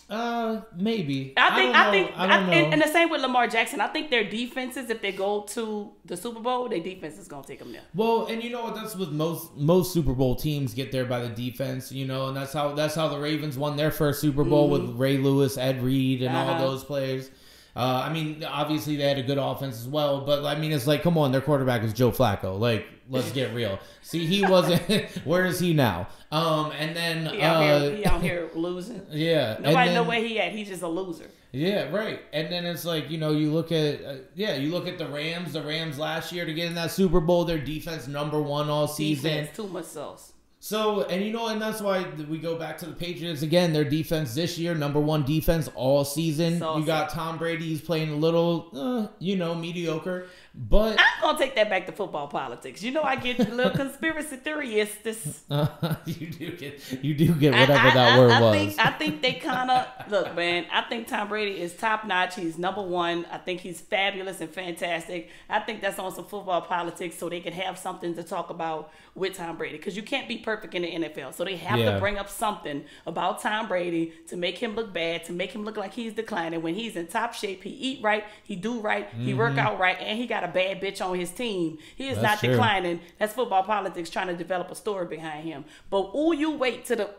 Uh, 0.08 0.62
maybe. 0.78 1.34
I 1.36 1.56
think 1.56 1.76
I, 1.76 1.86
know. 1.86 1.92
think 1.92 2.12
I 2.16 2.28
know. 2.28 2.52
and, 2.52 2.74
and 2.74 2.82
the 2.82 2.88
same 2.88 3.10
with 3.10 3.22
Lamar 3.22 3.48
Jackson. 3.48 3.82
I 3.82 3.88
think 3.88 4.12
their 4.12 4.24
defenses, 4.24 4.90
if 4.92 5.02
they 5.02 5.12
go 5.12 5.42
to 5.50 5.92
the 6.06 6.16
Super 6.16 6.40
Bowl, 6.42 6.70
their 6.70 6.80
defense 6.80 7.18
is 7.18 7.28
gonna 7.28 7.46
take 7.46 7.58
them 7.58 7.72
there. 7.72 7.82
Well, 7.96 8.28
and 8.28 8.44
you 8.44 8.52
know 8.52 8.64
what? 8.66 8.76
That's 8.76 8.96
with 8.96 9.10
most 9.10 9.56
most 9.58 9.94
Super 9.94 10.14
Bowl 10.14 10.36
teams 10.36 10.76
get 10.76 10.92
there 10.92 11.06
by 11.06 11.22
the 11.22 11.30
defense, 11.30 11.92
you 11.92 12.06
know, 12.06 12.28
and 12.28 12.38
that's 12.38 12.54
how 12.54 12.76
that's 12.76 12.94
how 12.94 13.08
the 13.08 13.18
Ravens 13.18 13.58
won 13.58 13.78
their 13.78 13.90
first 13.90 14.22
Super 14.22 14.44
Bowl 14.44 14.70
with 14.70 14.92
Ray 14.92 15.18
Lewis, 15.18 15.58
Ed 15.58 15.82
Reed, 15.82 16.22
and 16.22 16.36
all 16.36 16.44
Mm-hmm. 16.46 16.52
Uh-huh. 16.56 16.66
those 16.68 16.84
players. 16.84 17.32
Uh, 17.76 18.04
I 18.06 18.14
mean, 18.14 18.44
obviously 18.44 18.96
they 18.96 19.04
had 19.04 19.18
a 19.18 19.24
good 19.24 19.38
offense 19.38 19.78
as 19.80 19.88
well, 19.88 20.22
but 20.22 20.46
I 20.46 20.56
mean, 20.58 20.72
it's 20.72 20.88
like, 20.88 21.04
come 21.04 21.18
on, 21.18 21.32
their 21.34 21.42
quarterback 21.42 21.84
is 21.84 21.92
Joe 21.92 22.10
Flacco. 22.12 22.58
Like, 22.58 22.86
let's 23.10 23.32
get 23.34 23.54
real. 23.54 23.80
See, 24.02 24.26
he 24.26 24.46
wasn't. 24.46 24.82
where 25.26 25.46
is 25.46 25.60
he 25.60 25.74
now? 25.74 26.08
Um, 26.32 26.72
and 26.80 26.96
then 26.96 27.26
He 27.26 27.42
out 27.42 27.58
uh, 27.64 27.80
here, 27.82 27.96
he 27.98 28.06
out 28.06 28.22
here 28.30 28.50
losing. 28.56 29.02
yeah, 29.12 29.58
Nobody 29.60 29.74
then- 29.88 29.94
know 29.96 30.04
where 30.04 30.22
he 30.24 30.40
at. 30.40 30.54
He's 30.54 30.70
just 30.70 30.84
a 30.84 30.88
loser. 30.88 31.30
Yeah, 31.52 31.90
right. 31.92 32.20
And 32.34 32.52
then 32.52 32.66
it's 32.66 32.84
like 32.84 33.10
you 33.10 33.18
know 33.18 33.32
you 33.32 33.50
look 33.52 33.72
at 33.72 34.04
uh, 34.04 34.16
yeah 34.36 34.56
you 34.56 34.72
look 34.72 34.88
at 34.88 34.98
the 34.98 35.08
Rams. 35.08 35.54
The 35.54 35.62
Rams 35.62 35.98
last 35.98 36.34
year 36.34 36.44
to 36.46 36.54
get 36.54 36.68
in 36.68 36.76
that 36.76 36.92
Super 36.92 37.22
Bowl, 37.22 37.46
their 37.46 37.60
defense 37.60 38.08
number 38.08 38.42
one 38.42 38.70
all 38.70 38.88
season. 38.90 39.32
Defense, 39.38 39.56
too 39.56 39.68
much 39.68 39.86
sauce. 39.86 40.34
So 40.66 41.04
and 41.04 41.24
you 41.24 41.32
know 41.32 41.50
and 41.50 41.62
that's 41.62 41.80
why 41.80 42.08
we 42.28 42.40
go 42.40 42.58
back 42.58 42.80
to 42.80 42.88
the 42.88 42.94
Patriots 42.94 43.44
again. 43.44 43.72
Their 43.72 43.84
defense 43.84 44.34
this 44.34 44.58
year, 44.58 44.74
number 44.74 45.00
one 45.00 45.24
defense 45.24 45.70
all 45.76 46.04
season. 46.04 46.58
Saucy. 46.58 46.80
You 46.80 46.88
got 46.88 47.12
Tom 47.12 47.38
Brady. 47.38 47.66
He's 47.66 47.82
playing 47.82 48.10
a 48.10 48.16
little, 48.16 48.72
uh, 48.74 49.08
you 49.20 49.36
know, 49.36 49.54
mediocre. 49.54 50.26
But 50.58 50.98
I'm 51.00 51.22
gonna 51.22 51.38
take 51.38 51.56
that 51.56 51.70
back 51.70 51.86
to 51.88 51.92
football 51.92 52.28
politics. 52.28 52.82
You 52.82 52.92
know, 52.92 53.04
I 53.04 53.18
get 53.18 53.40
a 53.40 53.54
little 53.54 53.74
conspiracy 53.74 54.38
theorist. 54.38 55.04
This 55.04 55.44
you 56.06 56.28
do 56.28 56.52
get 56.56 57.04
you 57.04 57.14
do 57.14 57.34
get 57.34 57.52
whatever 57.52 57.74
I, 57.74 57.92
I, 57.92 57.94
that 57.94 58.14
I, 58.14 58.20
word 58.20 58.32
I 58.32 58.42
was. 58.42 58.56
Think, 58.56 58.80
I 58.80 58.92
think 58.92 59.22
they 59.22 59.34
kind 59.34 59.70
of 59.70 59.86
look, 60.10 60.34
man. 60.34 60.66
I 60.72 60.84
think 60.84 61.08
Tom 61.08 61.28
Brady 61.28 61.60
is 61.60 61.74
top 61.74 62.06
notch. 62.06 62.36
He's 62.36 62.58
number 62.58 62.82
one. 62.82 63.26
I 63.30 63.38
think 63.38 63.60
he's 63.60 63.82
fabulous 63.82 64.40
and 64.40 64.50
fantastic. 64.50 65.30
I 65.50 65.60
think 65.60 65.82
that's 65.82 66.00
on 66.00 66.14
some 66.16 66.26
football 66.26 66.62
politics, 66.62 67.18
so 67.18 67.28
they 67.28 67.42
can 67.42 67.54
have 67.54 67.78
something 67.78 68.16
to 68.16 68.24
talk 68.24 68.50
about 68.50 68.92
with 69.14 69.36
Tom 69.36 69.58
Brady. 69.58 69.76
Because 69.76 69.98
you 69.98 70.04
can't 70.04 70.28
be 70.28 70.38
perfect 70.38 70.74
in 70.74 70.84
the 70.84 70.92
NFL, 70.92 71.34
so 71.34 71.44
they 71.44 71.58
have 71.58 71.80
Yeah. 71.80 71.96
to 71.96 72.00
bring 72.00 72.18
up 72.18 72.30
something 72.30 72.86
about 73.06 73.42
Tom 73.42 73.68
Brady 73.68 74.14
to 74.30 74.38
make 74.38 74.58
him 74.58 74.74
look 74.74 74.94
bad, 74.94 75.26
to 75.26 75.34
make 75.34 75.52
him 75.52 75.66
look 75.66 75.76
like 75.76 75.94
he's 75.94 76.14
declining. 76.14 76.62
When 76.62 76.76
he's 76.76 76.96
in 76.96 77.08
top 77.08 77.34
shape, 77.34 77.64
he 77.64 77.72
eat 77.72 78.02
right, 78.02 78.24
he 78.44 78.56
do 78.56 78.80
right, 78.80 79.10
he 79.10 79.32
mm-hmm. 79.32 79.40
work 79.40 79.58
out 79.58 79.80
right, 79.80 79.98
and 80.00 80.18
he 80.18 80.26
got 80.26 80.45
a 80.50 80.52
bad 80.52 80.82
bitch 80.82 81.06
on 81.06 81.18
his 81.18 81.32
team. 81.32 81.78
He 81.96 82.10
is. 82.10 82.16
That's 82.20 82.24
not 82.24 82.40
true. 82.40 82.50
declining. 82.56 83.00
That's 83.20 83.34
football 83.34 83.64
politics 83.64 84.10
trying 84.10 84.28
to 84.28 84.36
develop 84.36 84.72
a 84.72 84.76
story 84.76 85.06
behind 85.08 85.46
him. 85.46 85.66
But 85.90 86.12
ooh, 86.16 86.34
you 86.36 86.52
wait 86.52 86.86
to 86.86 86.96
the 86.96 87.10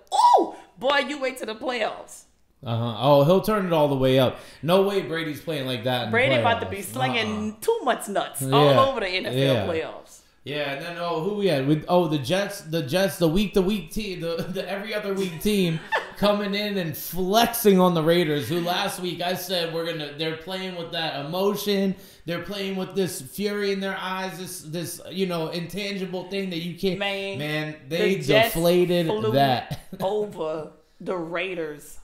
ooh, 0.41 0.55
boy, 0.79 0.99
you 1.09 1.21
wait 1.21 1.37
to 1.39 1.47
the 1.47 1.55
playoffs. 1.55 2.23
Uh 2.65 2.77
huh. 2.77 2.97
Oh, 2.99 3.25
he'll 3.25 3.43
turn 3.43 3.67
it 3.67 3.73
all 3.73 3.87
the 3.89 3.95
way 3.95 4.19
up. 4.19 4.39
No 4.63 4.83
way 4.83 5.03
Brady's 5.03 5.41
playing 5.41 5.67
like 5.67 5.85
that. 5.85 6.11
Brady 6.11 6.37
about 6.37 6.61
to 6.63 6.69
be 6.69 6.81
slinging 6.83 7.51
Uh-uh. 7.53 7.61
too 7.61 7.81
much 7.85 8.09
nuts 8.09 8.43
Yeah. 8.43 8.57
all 8.57 8.89
over 8.89 9.01
the 9.01 9.07
NFL 9.07 9.35
Yeah. 9.37 9.67
playoffs. 9.67 10.16
Yeah, 10.47 10.75
and 10.75 10.87
then 10.87 10.97
oh, 11.01 11.25
who 11.25 11.35
we 11.35 11.49
had 11.49 11.67
with 11.67 11.85
oh 11.89 12.07
the 12.07 12.19
Jets, 12.19 12.61
the 12.61 12.81
Jets, 12.81 13.19
the 13.19 13.27
week 13.27 13.55
to 13.55 13.63
week 13.63 13.91
team, 13.91 14.21
the, 14.21 14.47
the 14.49 14.71
every 14.71 14.95
other 14.95 15.13
week 15.13 15.41
team 15.41 15.81
coming 16.19 16.55
in 16.55 16.79
and 16.79 16.97
flexing 16.97 17.81
on 17.81 17.95
the 17.95 18.03
Raiders. 18.03 18.49
Who 18.49 18.61
last 18.61 19.01
week 19.01 19.21
I 19.21 19.35
said 19.35 19.75
we're 19.75 19.87
gonna 19.87 20.13
they're 20.17 20.37
playing 20.37 20.77
with 20.77 20.93
that 20.93 21.27
emotion, 21.27 21.97
they're 22.27 22.43
playing 22.43 22.77
with 22.77 22.95
this 22.95 23.21
fury 23.21 23.73
in 23.73 23.81
their 23.81 23.97
eyes, 23.99 24.39
this 24.39 24.61
this 24.61 25.01
you 25.11 25.27
know 25.27 25.49
intangible 25.49 26.31
thing 26.31 26.51
that 26.51 26.61
you 26.61 26.79
can't. 26.79 27.01
Man, 27.01 27.39
man, 27.39 27.77
they 27.89 28.15
the 28.15 28.23
deflated 28.23 29.09
that. 29.33 29.81
over 30.01 30.71
the 31.01 31.17
Raiders 31.17 31.99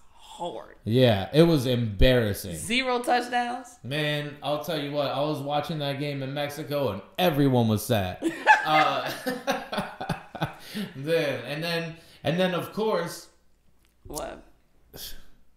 hard. 0.50 0.76
yeah, 0.84 1.28
it 1.32 1.42
was 1.44 1.66
embarrassing. 1.66 2.56
Zero 2.56 3.00
touchdowns. 3.00 3.68
Man, 3.84 4.36
I'll 4.42 4.64
tell 4.64 4.80
you 4.80 4.90
what. 4.92 5.08
I 5.08 5.20
was 5.20 5.38
watching 5.40 5.78
that 5.78 5.98
game 6.00 6.22
in 6.22 6.34
Mexico, 6.34 6.88
and 6.90 7.02
everyone 7.18 7.68
was 7.68 7.84
sad. 7.84 8.18
uh, 8.66 9.10
then 10.96 11.44
and 11.46 11.62
then 11.62 11.96
And 12.24 12.38
then 12.38 12.54
of 12.54 12.72
course, 12.72 13.28
What? 14.06 14.42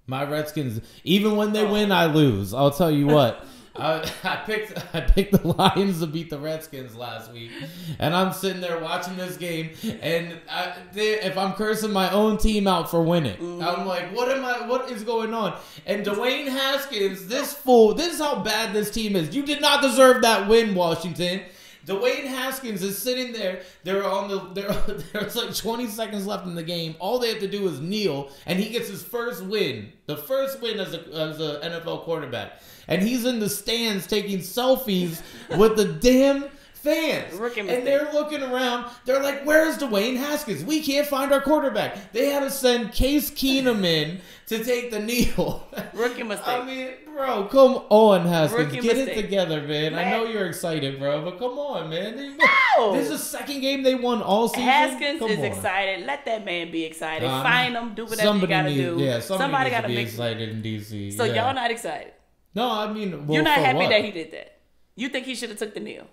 my 0.07 0.23
Redskins. 0.23 0.81
Even 1.03 1.35
when 1.35 1.53
they 1.53 1.65
Oh. 1.65 1.71
win, 1.73 1.91
I 1.91 2.05
lose. 2.05 2.53
I'll 2.53 2.71
tell 2.71 2.91
you 2.91 3.07
what. 3.07 3.43
I, 3.77 4.09
I 4.23 4.35
picked 4.37 4.95
I 4.95 5.01
picked 5.01 5.31
the 5.33 5.47
Lions 5.47 5.99
to 5.99 6.07
beat 6.07 6.29
the 6.29 6.39
Redskins 6.39 6.95
last 6.95 7.31
week, 7.31 7.51
and 7.99 8.15
I'm 8.15 8.31
sitting 8.33 8.61
there 8.61 8.79
watching 8.79 9.17
this 9.17 9.37
game, 9.37 9.71
and 10.01 10.37
I, 10.49 10.73
they, 10.93 11.21
if 11.21 11.37
I'm 11.37 11.53
cursing 11.53 11.91
my 11.91 12.09
own 12.11 12.37
team 12.37 12.67
out 12.67 12.89
for 12.89 13.01
winning, 13.03 13.37
Mm-hmm. 13.37 13.63
I'm 13.63 13.85
like, 13.87 14.15
what 14.15 14.29
am 14.29 14.45
I? 14.45 14.67
What 14.67 14.89
is 14.91 15.03
going 15.03 15.33
on? 15.33 15.57
And 15.85 16.05
Dwayne 16.05 16.47
Haskins, 16.47 17.27
this 17.27 17.53
fool, 17.53 17.93
this 17.93 18.13
is 18.13 18.19
how 18.19 18.41
bad 18.43 18.73
this 18.73 18.91
team 18.91 19.15
is. 19.15 19.35
You 19.35 19.43
did 19.43 19.61
not 19.61 19.81
deserve 19.81 20.21
that 20.21 20.47
win, 20.47 20.75
Washington. 20.75 21.41
Dwayne 21.85 22.23
Haskins 22.25 22.81
is 22.81 22.97
sitting 22.97 23.31
there. 23.31 23.61
They're 23.83 24.03
on 24.03 24.27
the. 24.27 24.39
There, 24.53 24.71
there's 25.13 25.35
like 25.35 25.55
20 25.55 25.87
seconds 25.87 26.25
left 26.25 26.45
in 26.47 26.55
the 26.55 26.63
game. 26.63 26.95
All 26.99 27.19
they 27.19 27.29
have 27.29 27.39
to 27.39 27.47
do 27.47 27.67
is 27.67 27.79
kneel, 27.79 28.29
and 28.45 28.59
he 28.59 28.69
gets 28.69 28.87
his 28.89 29.03
first 29.03 29.43
win, 29.43 29.91
the 30.07 30.17
first 30.17 30.61
win 30.61 30.79
as 30.79 30.93
a 30.93 31.01
as 31.13 31.39
a 31.39 31.59
NFL 31.63 32.03
quarterback. 32.03 32.61
And 32.87 33.01
he's 33.01 33.25
in 33.25 33.39
the 33.39 33.49
stands 33.49 34.07
taking 34.07 34.39
selfies 34.39 35.21
with 35.57 35.75
the 35.75 35.85
damn 35.85 36.45
fans. 36.73 37.33
And 37.57 37.85
they're 37.85 38.11
looking 38.13 38.43
around. 38.43 38.85
They're 39.05 39.21
like, 39.21 39.43
"Where's 39.43 39.77
Dwayne 39.77 40.17
Haskins? 40.17 40.63
We 40.63 40.81
can't 40.81 41.07
find 41.07 41.31
our 41.31 41.41
quarterback." 41.41 42.13
They 42.13 42.27
had 42.27 42.41
to 42.41 42.51
send 42.51 42.91
Case 42.93 43.31
Keenum 43.31 43.83
in 43.83 44.21
to 44.47 44.63
take 44.63 44.91
the 44.91 44.99
kneel. 44.99 45.67
Rookie 45.93 46.23
mistake. 46.23 46.47
I 46.47 46.63
mean, 46.63 46.89
bro, 47.07 47.45
come 47.45 47.83
on, 47.89 48.27
Haskins, 48.27 48.65
Rookie 48.73 48.81
get 48.81 48.97
it 48.97 49.15
together, 49.15 49.63
man. 49.63 49.95
I 49.95 50.11
know 50.11 50.25
you're 50.25 50.45
excited, 50.45 50.99
bro, 50.99 51.23
but 51.23 51.39
come 51.39 51.57
on, 51.57 51.89
man. 51.89 52.37
No. 52.37 52.45
This 52.93 53.05
is 53.09 53.11
the 53.11 53.17
second 53.17 53.61
game 53.61 53.83
they 53.83 53.95
won 53.95 54.21
all 54.21 54.49
season. 54.49 54.63
Haskins 54.63 55.19
Come 55.19 55.29
is 55.29 55.39
on. 55.39 55.45
excited. 55.45 56.05
Let 56.05 56.25
that 56.25 56.43
man 56.43 56.71
be 56.71 56.83
excited. 56.83 57.25
Um, 57.25 57.41
Fine 57.41 57.73
him. 57.73 57.95
Do 57.95 58.03
whatever 58.03 58.21
you 58.21 58.27
Somebody 58.27 58.47
gotta 58.53 58.69
needs, 58.69 58.81
do. 58.81 58.97
yeah, 59.01 59.19
somebody, 59.21 59.69
got 59.69 59.77
needs 59.77 59.81
to 59.83 59.87
be 59.87 59.95
make. 59.95 60.07
excited 60.07 60.49
in 60.49 60.61
DC. 60.61 61.13
So 61.15 61.23
yeah. 61.23 61.45
y'all 61.45 61.53
not 61.53 61.71
excited. 61.71 62.11
No, 62.55 62.71
I 62.71 62.91
mean, 62.91 63.27
well, 63.27 63.35
You're 63.35 63.43
not 63.43 63.59
happy 63.59 63.77
what? 63.79 63.89
that 63.89 64.03
he 64.03 64.11
did 64.11 64.31
that. 64.31 64.59
You 64.95 65.09
think 65.09 65.25
he 65.25 65.35
should 65.35 65.49
have 65.49 65.59
took 65.59 65.73
the 65.73 65.79
kneel? 65.81 66.07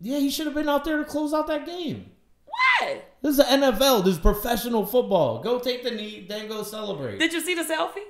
Yeah, 0.00 0.18
he 0.18 0.30
should 0.30 0.46
have 0.46 0.54
been 0.54 0.68
out 0.68 0.84
there 0.84 0.98
to 0.98 1.04
close 1.04 1.32
out 1.32 1.46
that 1.46 1.64
game. 1.66 2.10
What? 2.44 3.04
This 3.22 3.30
is 3.32 3.36
the 3.38 3.44
NFL. 3.44 4.04
This 4.04 4.14
is 4.14 4.20
professional 4.20 4.84
football. 4.84 5.40
Go 5.42 5.58
take 5.58 5.82
the 5.82 5.90
knee, 5.90 6.26
then 6.28 6.48
go 6.48 6.62
celebrate. 6.62 7.18
Did 7.18 7.32
you 7.32 7.40
see 7.40 7.54
the 7.54 7.62
selfie? 7.62 8.02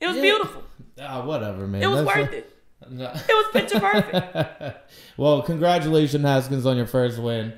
It 0.00 0.06
was 0.08 0.16
Yeah. 0.16 0.22
beautiful. 0.22 0.62
Ah, 1.00 1.24
whatever, 1.24 1.66
man. 1.66 1.82
It 1.82 1.86
was 1.86 2.04
That's 2.04 2.16
worth 2.18 2.32
it. 2.34 2.48
No. 2.90 3.04
It 3.10 3.28
was 3.28 3.46
picture 3.52 3.80
perfect. 3.80 4.76
well, 5.16 5.40
congratulations, 5.40 6.22
Haskins, 6.24 6.66
on 6.66 6.76
your 6.76 6.86
first 6.86 7.18
win. 7.18 7.54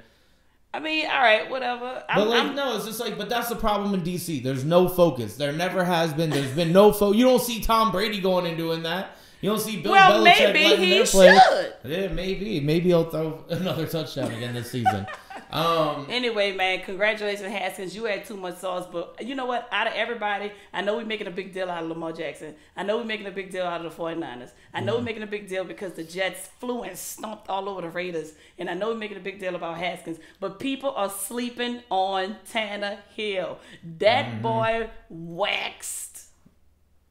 I 0.72 0.78
mean, 0.80 1.06
all 1.06 1.20
right, 1.20 1.50
whatever. 1.50 2.04
I'm, 2.08 2.18
But 2.20 2.28
like, 2.28 2.42
I'm- 2.44 2.54
no, 2.54 2.76
it's 2.76 2.84
just 2.84 3.00
like, 3.00 3.16
but 3.18 3.28
that's 3.28 3.48
the 3.48 3.56
problem 3.56 3.92
in 3.94 4.02
DC. 4.02 4.42
There's 4.42 4.64
no 4.64 4.88
focus. 4.88 5.36
There 5.36 5.52
never 5.52 5.82
has 5.84 6.12
been. 6.12 6.30
There's 6.30 6.52
been 6.52 6.72
no 6.72 6.92
focus. 6.92 7.18
You 7.18 7.24
don't 7.24 7.42
see 7.42 7.60
Tom 7.60 7.90
Brady 7.90 8.20
going 8.20 8.46
and 8.46 8.56
doing 8.56 8.82
that. 8.84 9.16
You 9.44 9.50
don't 9.50 9.60
see 9.60 9.76
Bill 9.76 9.92
well, 9.92 10.24
Belichick 10.24 10.54
maybe 10.54 10.86
he 10.86 11.04
should. 11.04 11.74
Yeah, 11.84 12.08
maybe. 12.08 12.60
Maybe 12.60 12.88
he'll 12.88 13.10
throw 13.10 13.44
another 13.50 13.86
touchdown 13.86 14.32
again 14.32 14.54
this 14.54 14.70
season. 14.70 15.06
um, 15.50 16.06
Anyway, 16.08 16.56
man, 16.56 16.80
congratulations, 16.80 17.52
Haskins. 17.52 17.94
You 17.94 18.06
had 18.06 18.24
too 18.24 18.38
much 18.38 18.56
sauce, 18.56 18.86
but 18.90 19.22
you 19.22 19.34
know 19.34 19.44
what? 19.44 19.68
Out 19.70 19.86
of 19.86 19.92
everybody, 19.92 20.50
I 20.72 20.80
know 20.80 20.96
we're 20.96 21.04
making 21.04 21.26
a 21.26 21.30
big 21.30 21.52
deal 21.52 21.68
out 21.68 21.82
of 21.82 21.90
Lamar 21.90 22.14
Jackson. 22.14 22.54
I 22.74 22.84
know 22.84 22.96
we're 22.96 23.04
making 23.04 23.26
a 23.26 23.30
big 23.30 23.50
deal 23.50 23.66
out 23.66 23.84
of 23.84 23.94
the 23.94 24.02
49ers. 24.02 24.52
I 24.72 24.80
know 24.80 24.96
we're 24.96 25.02
making 25.02 25.24
a 25.24 25.26
big 25.26 25.46
deal 25.46 25.64
because 25.64 25.92
the 25.92 26.04
Jets 26.04 26.48
flew 26.58 26.82
and 26.82 26.96
stomped 26.96 27.50
all 27.50 27.68
over 27.68 27.82
the 27.82 27.90
Raiders. 27.90 28.32
And 28.58 28.70
I 28.70 28.72
know 28.72 28.92
we're 28.92 28.94
making 28.94 29.18
a 29.18 29.20
big 29.28 29.40
deal 29.40 29.56
about 29.56 29.76
Haskins. 29.76 30.20
But 30.40 30.58
people 30.58 30.94
are 30.96 31.10
sleeping 31.10 31.82
on 31.90 32.36
Tanner 32.50 33.00
Hill. 33.14 33.58
That 33.98 34.40
boy 34.40 34.88
waxed 35.10 36.13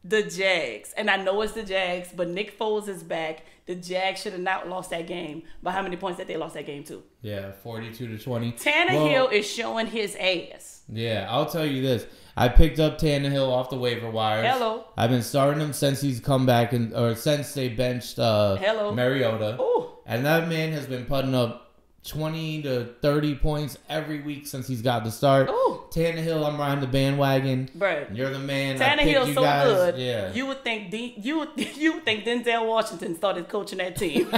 the 0.04 0.24
Jags. 0.24 0.94
And 0.98 1.10
I 1.10 1.18
know 1.18 1.42
it's 1.42 1.54
the 1.54 1.64
Jags, 1.64 2.10
but 2.16 2.28
Nick 2.30 2.58
Foles 2.60 2.88
is 2.88 3.04
back. 3.04 3.44
The 3.66 3.76
Jags 3.76 4.22
should 4.22 4.34
have 4.34 4.42
not 4.42 4.68
lost 4.68 4.90
that 4.90 5.08
game. 5.08 5.44
But 5.62 5.72
how 5.72 5.82
many 5.82 5.96
points 5.96 6.18
that 6.18 6.28
they 6.28 6.36
lost 6.38 6.54
that 6.56 6.66
game 6.66 6.84
to? 6.86 7.02
yeah, 7.22 7.52
forty-two 7.64 8.08
to 8.18 8.22
twenty. 8.24 8.52
Tanner 8.52 8.94
Well, 8.94 9.08
Hill 9.08 9.28
is 9.30 9.50
showing 9.50 9.88
his 9.88 10.16
ass. 10.18 10.82
Yeah, 10.92 11.28
I'll 11.30 11.46
tell 11.46 11.66
you 11.66 11.82
this. 11.82 12.06
I 12.36 12.50
picked 12.50 12.80
up 12.80 12.98
Tannehill 13.00 13.48
off 13.48 13.70
the 13.70 13.78
waiver 13.78 14.10
wire. 14.10 14.44
Hello. 14.44 14.86
I've 14.98 15.10
been 15.12 15.22
starting 15.22 15.62
him 15.62 15.72
since 15.72 16.02
he's 16.02 16.20
come 16.20 16.46
back 16.46 16.74
and 16.74 16.94
or 16.94 17.16
since 17.16 17.54
they 17.54 17.70
benched 17.70 18.20
uh 18.20 18.56
Hello. 18.58 18.94
Mariota. 18.94 19.58
Ooh. 19.62 19.90
And 20.06 20.26
that 20.26 20.50
man 20.50 20.74
has 20.74 20.86
been 20.86 21.06
putting 21.06 21.34
up 21.34 21.63
20 22.06 22.64
to 22.64 22.86
30 23.02 23.36
points 23.36 23.78
every 23.90 24.22
week 24.22 24.46
since 24.46 24.68
he's 24.68 24.82
got 24.82 25.04
the 25.06 25.12
start. 25.12 25.50
Ooh. 25.50 25.84
Tannehill, 25.90 26.46
I'm 26.46 26.60
riding 26.60 26.82
the 26.82 26.88
bandwagon. 26.88 27.70
Bruh. 27.78 28.16
You're 28.16 28.30
the 28.30 28.40
man. 28.40 28.74
You 29.08 29.34
so 29.34 29.42
guys. 29.42 29.68
good. 29.68 29.98
Yeah. 29.98 30.34
You 30.34 30.48
would 30.48 30.64
think 30.64 30.92
D, 30.92 31.14
you 31.18 31.40
would 31.40 31.50
you 31.78 31.94
would 31.94 32.04
think 32.06 32.26
Denzel 32.26 32.68
Washington 32.68 33.16
started 33.16 33.48
coaching 33.48 33.78
that 33.78 33.96
team. 33.96 34.28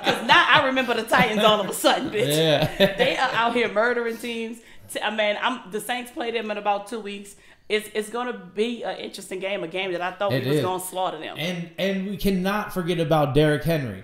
Because 0.00 0.26
now 0.26 0.46
I 0.48 0.66
remember 0.66 0.94
the 0.94 1.02
Titans 1.04 1.44
all 1.44 1.60
of 1.60 1.68
a 1.68 1.74
sudden, 1.74 2.10
bitch. 2.10 2.36
yeah. 2.36 2.94
They 2.96 3.16
are 3.16 3.30
out 3.34 3.54
here 3.54 3.68
murdering 3.72 4.16
teams. 4.16 4.58
I 5.02 5.10
mean, 5.14 5.36
I'm 5.40 5.70
the 5.70 5.80
Saints 5.80 6.10
play 6.10 6.30
them 6.32 6.50
in 6.50 6.56
about 6.58 6.88
two 6.88 6.98
weeks. 7.00 7.36
It's 7.68 7.88
it's 7.94 8.10
gonna 8.10 8.32
be 8.32 8.82
an 8.82 8.96
interesting 8.96 9.38
game, 9.38 9.62
a 9.62 9.68
game 9.68 9.92
that 9.92 10.00
I 10.00 10.10
thought 10.10 10.32
It 10.32 10.44
we 10.44 10.50
was 10.50 10.60
gonna 10.60 10.82
slaughter 10.82 11.18
them. 11.20 11.36
and 11.38 11.70
and 11.78 12.08
we 12.08 12.16
cannot 12.16 12.74
forget 12.74 12.98
about 12.98 13.32
Derrick 13.34 13.62
Henry. 13.62 14.02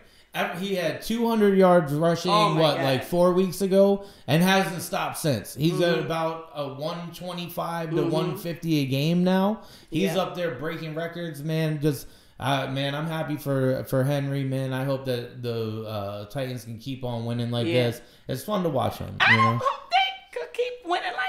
He 0.59 0.75
had 0.75 1.03
200 1.03 1.57
yards 1.57 1.93
rushing, 1.93 2.31
Oh 2.31 2.55
what, 2.57 2.77
God. 2.77 2.85
like 2.85 3.05
four 3.05 3.33
weeks 3.33 3.61
ago, 3.63 4.05
and 4.27 4.43
hasn't 4.43 4.83
stopped 4.83 5.19
since. 5.19 5.55
He's 5.55 5.73
Mm-hmm. 5.75 5.83
at 5.83 5.99
about 5.99 6.51
a 6.55 6.69
125 6.75 7.91
to 7.91 8.03
150 8.03 8.79
a 8.81 8.87
game 8.87 9.25
now. 9.25 9.63
He's 9.91 10.15
Yeah. 10.15 10.19
up 10.23 10.35
there 10.35 10.55
breaking 10.57 10.95
records, 10.95 11.43
man. 11.43 11.81
Just, 11.81 12.07
uh, 12.39 12.67
man, 12.69 12.95
I'm 12.95 13.07
happy 13.07 13.37
for 13.37 13.85
for 13.85 14.05
Henry, 14.05 14.45
man. 14.45 14.73
I 14.73 14.85
hope 14.85 15.05
that 15.07 15.43
the 15.43 15.85
uh, 15.89 16.25
Titans 16.27 16.65
can 16.65 16.79
keep 16.79 17.05
on 17.05 17.25
winning 17.25 17.51
like 17.51 17.67
Yeah. 17.67 17.89
this. 17.89 18.01
It's 18.29 18.45
fun 18.45 18.63
to 18.65 18.69
watch 18.69 18.99
them, 18.99 19.17
I 19.21 19.31
you 19.33 19.37
know. 19.39 19.59
hope 19.63 19.91
they 19.91 20.39
could 20.41 20.53
keep 20.53 20.73
winning 20.85 21.13
like 21.13 21.15
this. 21.17 21.26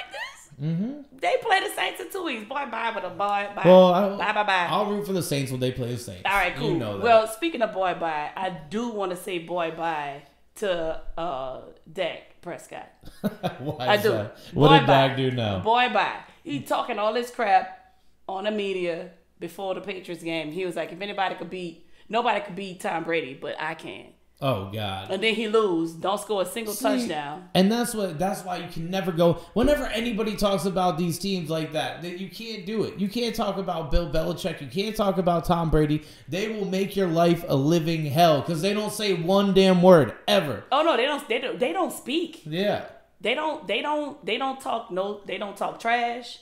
Mm-hmm. 0.61 1.17
They 1.19 1.35
play 1.41 1.59
the 1.59 1.69
Saints 1.75 2.01
in 2.01 2.11
two 2.11 2.23
weeks. 2.23 2.47
Boy, 2.49 2.65
bye 2.71 2.91
with 2.95 3.03
a 3.03 3.09
boy. 3.09 3.15
Bye. 3.55 3.61
Well, 3.63 3.93
I, 3.93 4.17
bye, 4.17 4.33
bye, 4.33 4.43
bye. 4.43 4.67
I'll 4.69 4.87
root 4.87 5.05
for 5.05 5.13
the 5.13 5.21
Saints 5.21 5.51
when 5.51 5.59
they 5.59 5.71
play 5.71 5.91
the 5.91 5.97
Saints. 5.99 6.23
All 6.25 6.31
right, 6.31 6.55
cool. 6.55 6.71
You 6.71 6.77
know 6.77 6.97
that. 6.97 7.03
Well, 7.03 7.27
speaking 7.27 7.61
of 7.61 7.73
boy 7.73 7.93
bye, 7.99 8.31
I 8.35 8.49
do 8.49 8.89
want 8.89 9.11
to 9.11 9.17
say 9.17 9.39
boy 9.39 9.71
bye 9.71 10.23
to 10.55 11.01
uh 11.17 11.61
Dak 11.91 12.41
Prescott. 12.41 12.89
Why 13.59 13.75
I 13.87 13.97
do. 13.97 14.09
that? 14.11 14.37
What 14.53 14.69
Boy 14.69 14.77
did 14.79 14.87
bye. 14.87 15.07
Dak 15.07 15.17
do 15.17 15.31
now? 15.31 15.59
Boy 15.59 15.89
bye. 15.93 16.21
He 16.43 16.61
talking 16.61 16.97
all 16.97 17.13
this 17.13 17.29
crap 17.29 17.95
on 18.27 18.45
the 18.45 18.51
media 18.51 19.11
before 19.39 19.75
the 19.75 19.81
Patriots 19.81 20.23
game. 20.23 20.51
He 20.51 20.65
was 20.65 20.75
like, 20.75 20.91
if 20.91 21.01
anybody 21.01 21.35
could 21.35 21.49
beat, 21.49 21.85
nobody 22.09 22.39
could 22.41 22.55
beat 22.55 22.79
Tom 22.79 23.03
Brady, 23.03 23.37
but 23.39 23.55
I 23.59 23.75
can. 23.75 24.07
Oh 24.39 24.69
God. 24.71 25.09
And 25.09 25.23
then 25.23 25.33
he 25.33 25.47
lose, 25.47 25.93
don't 25.93 26.19
score 26.19 26.43
a 26.43 26.45
single 26.45 26.73
See, 26.73 26.83
touchdown. 26.83 27.49
And 27.55 27.71
that's 27.71 27.95
what 27.95 28.19
that's 28.19 28.43
why 28.45 28.57
you 28.57 28.67
can 28.67 28.91
never 28.91 29.11
go 29.11 29.33
whenever 29.53 29.85
anybody 29.85 30.35
talks 30.35 30.65
about 30.65 30.97
these 30.97 31.17
teams 31.17 31.49
like 31.49 31.73
that, 31.73 32.03
that 32.03 32.19
you 32.19 32.29
can't 32.29 32.65
do 32.65 32.83
it. 32.83 32.99
You 32.99 33.09
can't 33.09 33.33
talk 33.33 33.57
about 33.57 33.89
Bill 33.89 34.11
Belichick, 34.11 34.61
you 34.61 34.67
can't 34.67 34.95
talk 34.95 35.17
about 35.17 35.45
Tom 35.45 35.71
Brady. 35.71 36.03
They 36.27 36.49
will 36.49 36.65
make 36.65 36.95
your 36.95 37.07
life 37.07 37.43
a 37.47 37.55
living 37.55 38.05
hell 38.05 38.43
cuz 38.43 38.61
they 38.61 38.73
don't 38.73 38.93
say 38.93 39.13
one 39.13 39.55
damn 39.55 39.81
word 39.81 40.13
ever. 40.27 40.65
Oh 40.71 40.83
no, 40.83 40.95
they 40.95 41.05
don't. 41.05 41.27
They 41.27 41.39
don't. 41.39 41.59
They 41.59 41.73
don't 41.73 41.91
speak. 41.91 42.43
Yeah. 42.45 42.85
They 43.19 43.33
don't. 43.33 43.67
They 43.67 43.81
don't. 43.81 44.23
They 44.23 44.37
don't 44.37 44.61
talk. 44.61 44.91
No. 44.91 45.21
They 45.25 45.39
don't 45.39 45.57
talk 45.57 45.79
trash. 45.79 46.39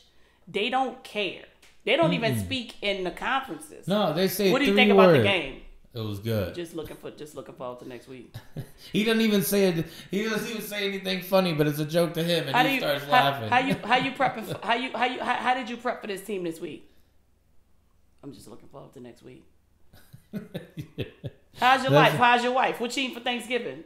They 0.47 0.69
don't 0.69 1.01
care. 1.03 1.45
They 1.85 1.95
don't 1.95 2.13
even 2.13 2.39
speak 2.39 2.73
in 2.81 3.03
the 3.03 3.11
conferences. 3.11 3.87
No, 3.87 4.11
they 4.11 4.27
say 4.27 4.51
what 4.51 4.59
do 4.59 4.65
you 4.65 4.73
think 4.75 4.91
about 4.91 5.13
the 5.13 5.21
game? 5.21 5.61
It 5.95 5.99
was 6.01 6.19
good. 6.19 6.53
Just 6.53 6.75
looking 6.75 6.97
for. 6.97 7.09
Just 7.11 7.35
looking 7.35 7.55
forward 7.55 7.79
to 7.79 7.87
next 7.87 8.07
week. 8.07 8.33
He 8.91 9.03
doesn't 9.05 9.21
even 9.21 9.41
say 9.41 9.69
it. 9.69 9.85
He 10.11 10.23
doesn't 10.23 10.47
even 10.49 10.61
say 10.61 10.85
anything 10.87 11.21
funny, 11.21 11.53
but 11.53 11.67
it's 11.67 11.79
a 11.79 11.85
joke 11.85 12.13
to 12.15 12.23
him, 12.23 12.47
and 12.47 12.55
How 12.55 12.65
he 12.65 12.75
you? 12.75 12.79
starts 12.81 13.05
How, 13.05 13.11
laughing. 13.11 13.49
how 13.49 13.59
you? 13.59 13.75
How 13.75 13.97
you 13.97 14.11
prepping? 14.19 14.43
For, 14.45 14.59
how 14.65 14.75
you? 14.75 14.91
How 14.93 15.05
you? 15.05 15.19
How, 15.19 15.33
how 15.35 15.53
did 15.53 15.69
you 15.69 15.77
prep 15.77 16.01
for 16.01 16.07
this 16.07 16.21
team 16.21 16.43
this 16.43 16.59
week? 16.59 16.91
I'm 18.21 18.33
just 18.33 18.47
looking 18.47 18.67
forward 18.67 18.91
to 18.93 18.99
next 18.99 19.23
week. 19.23 19.45
How's 20.33 21.83
your 21.83 21.91
That's- 21.91 21.91
life? 21.93 22.13
How's 22.13 22.43
your 22.43 22.53
wife? 22.53 22.79
What 22.81 22.95
you 22.97 23.03
eating 23.03 23.15
for 23.15 23.21
Thanksgiving? 23.23 23.85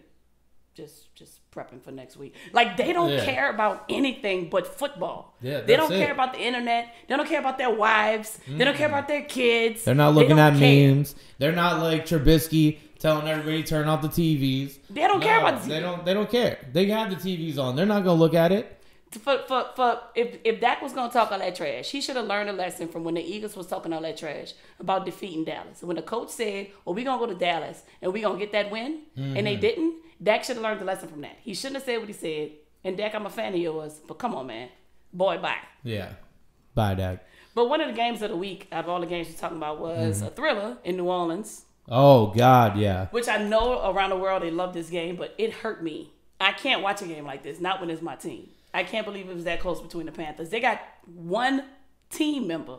Just 0.74 1.14
just 1.16 1.39
prepping 1.56 1.82
for 1.82 1.92
next 1.92 2.18
week. 2.18 2.36
Like 2.54 2.78
they 2.78 2.94
don't 2.94 3.10
Yeah. 3.12 3.26
care 3.26 3.50
about 3.50 3.86
anything 3.90 4.50
but 4.50 4.68
football. 4.68 5.36
Yeah, 5.42 5.62
they 5.62 5.76
don't 5.76 5.92
it. 5.92 5.98
care 6.00 6.12
about 6.12 6.34
the 6.34 6.40
internet. 6.42 6.94
They 7.08 7.16
don't 7.16 7.28
care 7.28 7.40
about 7.40 7.58
their 7.58 7.72
wives. 7.72 8.40
They 8.48 8.64
don't 8.66 8.76
care 8.78 8.88
about 8.88 9.08
their 9.08 9.24
kids. 9.24 9.84
They're 9.84 9.96
not 9.96 10.14
looking 10.14 10.40
at 10.40 10.58
care. 10.58 10.94
memes. 10.94 11.16
They're 11.40 11.52
not 11.52 11.82
like 11.82 12.06
Trubisky 12.06 12.78
telling 13.00 13.28
everybody 13.28 13.64
to 13.64 13.70
turn 13.70 13.88
off 13.88 14.02
the 14.02 14.10
TVs. 14.10 14.78
They 14.90 15.02
don't 15.02 15.22
care 15.22 15.40
about 15.40 15.64
the 15.64 15.70
They 15.70 15.80
don't. 15.80 16.06
They 16.06 16.14
don't 16.14 16.30
care. 16.30 16.58
They 16.72 16.86
have 16.88 17.10
the 17.10 17.16
TVs 17.16 17.58
on. 17.58 17.76
They're 17.76 17.86
not 17.86 18.04
gonna 18.04 18.20
look 18.20 18.34
at 18.34 18.52
it. 18.52 18.79
For, 19.12 19.40
for, 19.48 19.66
for 19.76 20.00
if 20.14 20.38
if 20.44 20.62
Dak 20.62 20.82
was 20.84 20.94
gonna 20.94 21.12
talk 21.12 21.32
all 21.32 21.40
that 21.40 21.56
trash, 21.56 21.90
he 21.90 22.00
should 22.00 22.16
have 22.16 22.26
learned 22.28 22.50
a 22.50 22.54
lesson 22.54 22.88
from 22.88 23.04
when 23.04 23.16
the 23.16 23.22
Eagles 23.22 23.56
was 23.56 23.66
talking 23.66 23.92
all 23.92 24.02
that 24.02 24.18
trash 24.18 24.54
about 24.80 25.04
defeating 25.06 25.44
Dallas. 25.46 25.82
When 25.82 25.96
the 25.96 26.04
coach 26.04 26.30
said, 26.30 26.68
"Well, 26.86 26.94
we 26.94 27.04
gonna 27.04 27.18
go 27.20 27.26
to 27.26 27.34
Dallas 27.40 27.82
and 28.04 28.14
we 28.14 28.22
gonna 28.22 28.38
get 28.38 28.52
that 28.52 28.70
win," 28.70 29.00
and 29.16 29.36
Mm-hmm. 29.36 29.44
they 29.46 29.56
didn't, 29.56 29.96
Dak 30.22 30.44
should 30.44 30.58
have 30.58 30.64
learned 30.64 30.82
the 30.82 30.86
lesson 30.86 31.10
from 31.10 31.22
that. 31.22 31.38
He 31.42 31.56
shouldn't 31.56 31.78
have 31.78 31.84
said 31.86 31.98
what 31.98 32.08
he 32.08 32.14
said. 32.14 32.52
And 32.84 32.96
Dak, 32.98 33.16
I'm 33.16 33.26
a 33.26 33.30
fan 33.32 33.54
of 33.56 33.60
yours, 33.60 34.00
but 34.08 34.20
come 34.20 34.36
on, 34.36 34.46
man, 34.48 34.70
boy, 35.12 35.40
bye. 35.40 35.58
Yeah. 35.84 36.10
Bye, 36.76 36.94
Dak. 36.94 37.26
But 37.56 37.68
one 37.68 37.82
of 37.82 37.88
the 37.88 37.94
games 37.96 38.22
of 38.22 38.30
the 38.30 38.38
week, 38.38 38.68
out 38.72 38.84
of 38.84 38.90
all 38.92 39.00
the 39.02 39.08
games 39.08 39.28
you're 39.28 39.38
talking 39.40 39.58
about, 39.58 39.80
was 39.80 40.18
Mm-hmm. 40.20 40.28
a 40.28 40.30
thriller 40.30 40.78
in 40.84 40.98
New 40.98 41.10
Orleans, 41.10 41.66
Oh 41.90 42.28
God, 42.28 42.78
yeah. 42.78 43.08
which 43.08 43.28
I 43.28 43.38
know 43.44 43.90
around 43.92 44.12
the 44.12 44.18
world 44.18 44.44
they 44.44 44.52
love 44.52 44.76
this 44.76 44.92
game, 44.92 45.16
but 45.16 45.34
it 45.40 45.52
hurt 45.52 45.84
me. 45.84 46.14
I 46.40 46.52
can't 46.52 46.84
watch 46.84 47.02
a 47.02 47.06
game 47.08 47.26
like 47.26 47.42
this, 47.42 47.60
not 47.60 47.82
when 47.82 47.90
it's 47.90 48.04
my 48.04 48.16
team. 48.16 48.50
I 48.74 48.84
can't 48.84 49.06
believe 49.06 49.30
it 49.30 49.36
was 49.36 49.46
that 49.46 49.60
close 49.60 49.82
between 49.82 50.06
the 50.06 50.12
Panthers. 50.12 50.50
They 50.50 50.60
got 50.60 50.80
one 51.06 51.64
team 52.10 52.48
member 52.48 52.78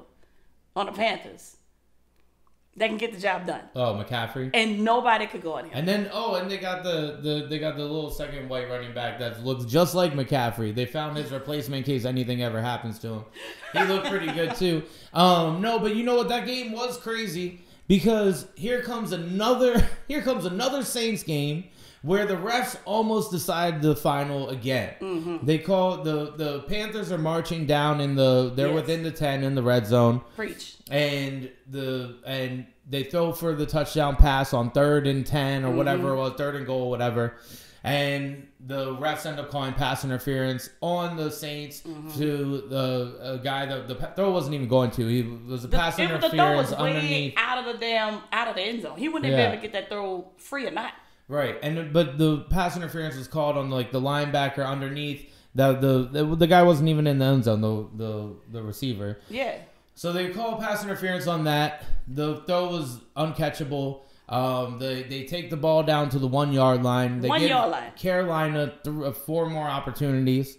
on 0.76 0.86
the 0.86 0.92
Panthers 0.92 1.56
that 2.76 2.86
can 2.88 2.96
get 2.96 3.12
the 3.12 3.18
job 3.18 3.46
done, 3.46 3.62
Oh, 3.74 3.94
McCaffrey. 3.94 4.50
and 4.54 4.84
nobody 4.84 5.26
could 5.26 5.42
go 5.42 5.54
on 5.54 5.64
him. 5.64 5.70
And 5.74 5.88
then 5.88 6.08
oh, 6.12 6.36
and 6.36 6.48
they 6.48 6.56
got 6.58 6.84
the, 6.84 7.18
the 7.20 7.46
they 7.50 7.58
got 7.58 7.76
the 7.76 7.82
little 7.82 8.10
second 8.10 8.48
white 8.48 8.68
running 8.70 8.94
back 8.94 9.18
that 9.18 9.44
looks 9.44 9.64
just 9.64 9.94
like 9.94 10.12
McCaffrey. 10.14 10.72
They 10.74 10.86
found 10.86 11.16
his 11.16 11.32
replacement 11.32 11.78
in 11.86 11.92
case 11.92 12.04
anything 12.04 12.42
ever 12.42 12.62
happens 12.62 12.98
to 13.00 13.08
him. 13.08 13.24
He 13.72 13.84
looked 13.84 14.06
pretty 14.06 14.30
good 14.32 14.54
too. 14.54 14.84
Um, 15.12 15.60
no, 15.60 15.80
but 15.80 15.96
you 15.96 16.04
know 16.04 16.14
what? 16.14 16.28
That 16.28 16.46
game 16.46 16.70
was 16.70 16.96
crazy 16.96 17.60
because 17.88 18.46
here 18.54 18.82
comes 18.82 19.10
another 19.10 19.88
here 20.08 20.22
comes 20.22 20.44
another 20.44 20.84
Saints 20.84 21.24
game 21.24 21.64
where 22.02 22.24
the 22.26 22.34
refs 22.36 22.76
almost 22.84 23.30
decide 23.30 23.82
the 23.82 23.94
final 23.94 24.48
again. 24.48 24.94
Mm-hmm. 25.00 25.44
They 25.46 25.58
call 25.58 26.02
the 26.02 26.32
the 26.36 26.60
Panthers 26.60 27.12
are 27.12 27.18
marching 27.18 27.66
down 27.66 28.00
in 28.00 28.14
the 28.14 28.52
they're 28.54 28.68
Yes. 28.68 28.74
within 28.74 29.02
the 29.02 29.10
ten 29.10 29.42
in 29.44 29.54
the 29.54 29.62
red 29.62 29.86
zone 29.86 30.22
Preach. 30.36 30.76
and 30.90 31.50
the 31.68 32.16
and 32.26 32.66
they 32.88 33.04
throw 33.04 33.32
for 33.32 33.54
the 33.54 33.66
touchdown 33.66 34.16
pass 34.16 34.52
on 34.54 34.70
third 34.72 35.06
and 35.06 35.24
10 35.26 35.64
or 35.64 35.70
whatever 35.72 36.10
it 36.14 36.16
was 36.16 36.32
third 36.34 36.56
and 36.56 36.66
goal 36.66 36.90
whatever 36.90 37.36
and 37.84 38.46
the 38.66 38.94
refs 38.96 39.24
end 39.26 39.38
up 39.38 39.48
calling 39.50 39.72
pass 39.72 40.04
interference 40.04 40.68
on 40.80 41.16
the 41.16 41.30
saints 41.30 41.80
to 42.16 42.62
the 42.68 43.16
a 43.34 43.38
guy 43.38 43.64
that 43.66 43.86
the 43.88 43.94
throw 44.16 44.30
wasn't 44.32 44.52
even 44.54 44.66
going 44.68 44.90
to 44.90 45.06
he 45.06 45.22
was 45.22 45.64
a 45.64 45.68
The, 45.68 45.76
pass 45.76 45.98
was- 45.98 46.08
the 46.08 46.08
throw 46.08 46.16
interference 46.26 46.70
was 46.70 46.78
way 46.80 46.96
underneath 46.96 47.34
out 47.36 47.58
of 47.58 47.72
the 47.72 47.78
damn 47.78 48.20
out 48.32 48.48
of 48.48 48.56
the 48.56 48.62
end 48.62 48.82
zone. 48.82 48.98
He 48.98 49.08
wouldn't 49.08 49.30
have 49.30 49.38
Yeah. 49.38 49.46
been 49.50 49.52
able 49.52 49.62
to 49.62 49.68
get 49.68 49.72
that 49.74 49.88
throw 49.88 50.28
free 50.36 50.66
or 50.66 50.70
not. 50.72 50.92
Right 51.30 51.56
and 51.62 51.92
but 51.92 52.18
the 52.18 52.38
pass 52.50 52.76
interference 52.76 53.16
was 53.16 53.28
called 53.28 53.56
on 53.56 53.70
like 53.70 53.92
the 53.92 54.00
linebacker 54.00 54.66
underneath 54.66 55.32
the 55.54 55.72
the 55.74 56.08
the, 56.24 56.36
the 56.36 56.46
guy 56.46 56.62
wasn't 56.62 56.88
even 56.88 57.06
in 57.06 57.18
the 57.18 57.24
end 57.24 57.44
zone 57.44 57.60
the 57.60 57.86
the, 58.04 58.34
the 58.52 58.62
receiver 58.62 59.18
Yeah. 59.28 59.56
So 59.94 60.12
they 60.14 60.30
call 60.30 60.56
pass 60.58 60.82
interference 60.82 61.26
on 61.26 61.44
that. 61.44 61.84
The 62.08 62.36
throw 62.46 62.68
was 62.70 63.00
uncatchable. 63.18 64.00
Um, 64.30 64.78
they 64.78 65.02
they 65.02 65.24
take 65.24 65.50
the 65.50 65.58
ball 65.58 65.82
down 65.82 66.08
to 66.10 66.18
the 66.18 66.26
one 66.26 66.52
yard 66.54 66.82
line. 66.82 67.20
They 67.20 67.28
One 67.28 67.42
yard 67.42 67.70
line. 67.70 67.92
Carolina 67.96 68.72
th- 68.82 68.96
uh, 69.04 69.12
four 69.12 69.50
more 69.50 69.68
opportunities. 69.68 70.56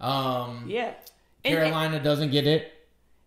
Um, 0.00 0.64
Yeah. 0.66 0.92
And- 1.44 1.54
Carolina 1.54 2.02
doesn't 2.02 2.32
get 2.32 2.46
it. 2.46 2.70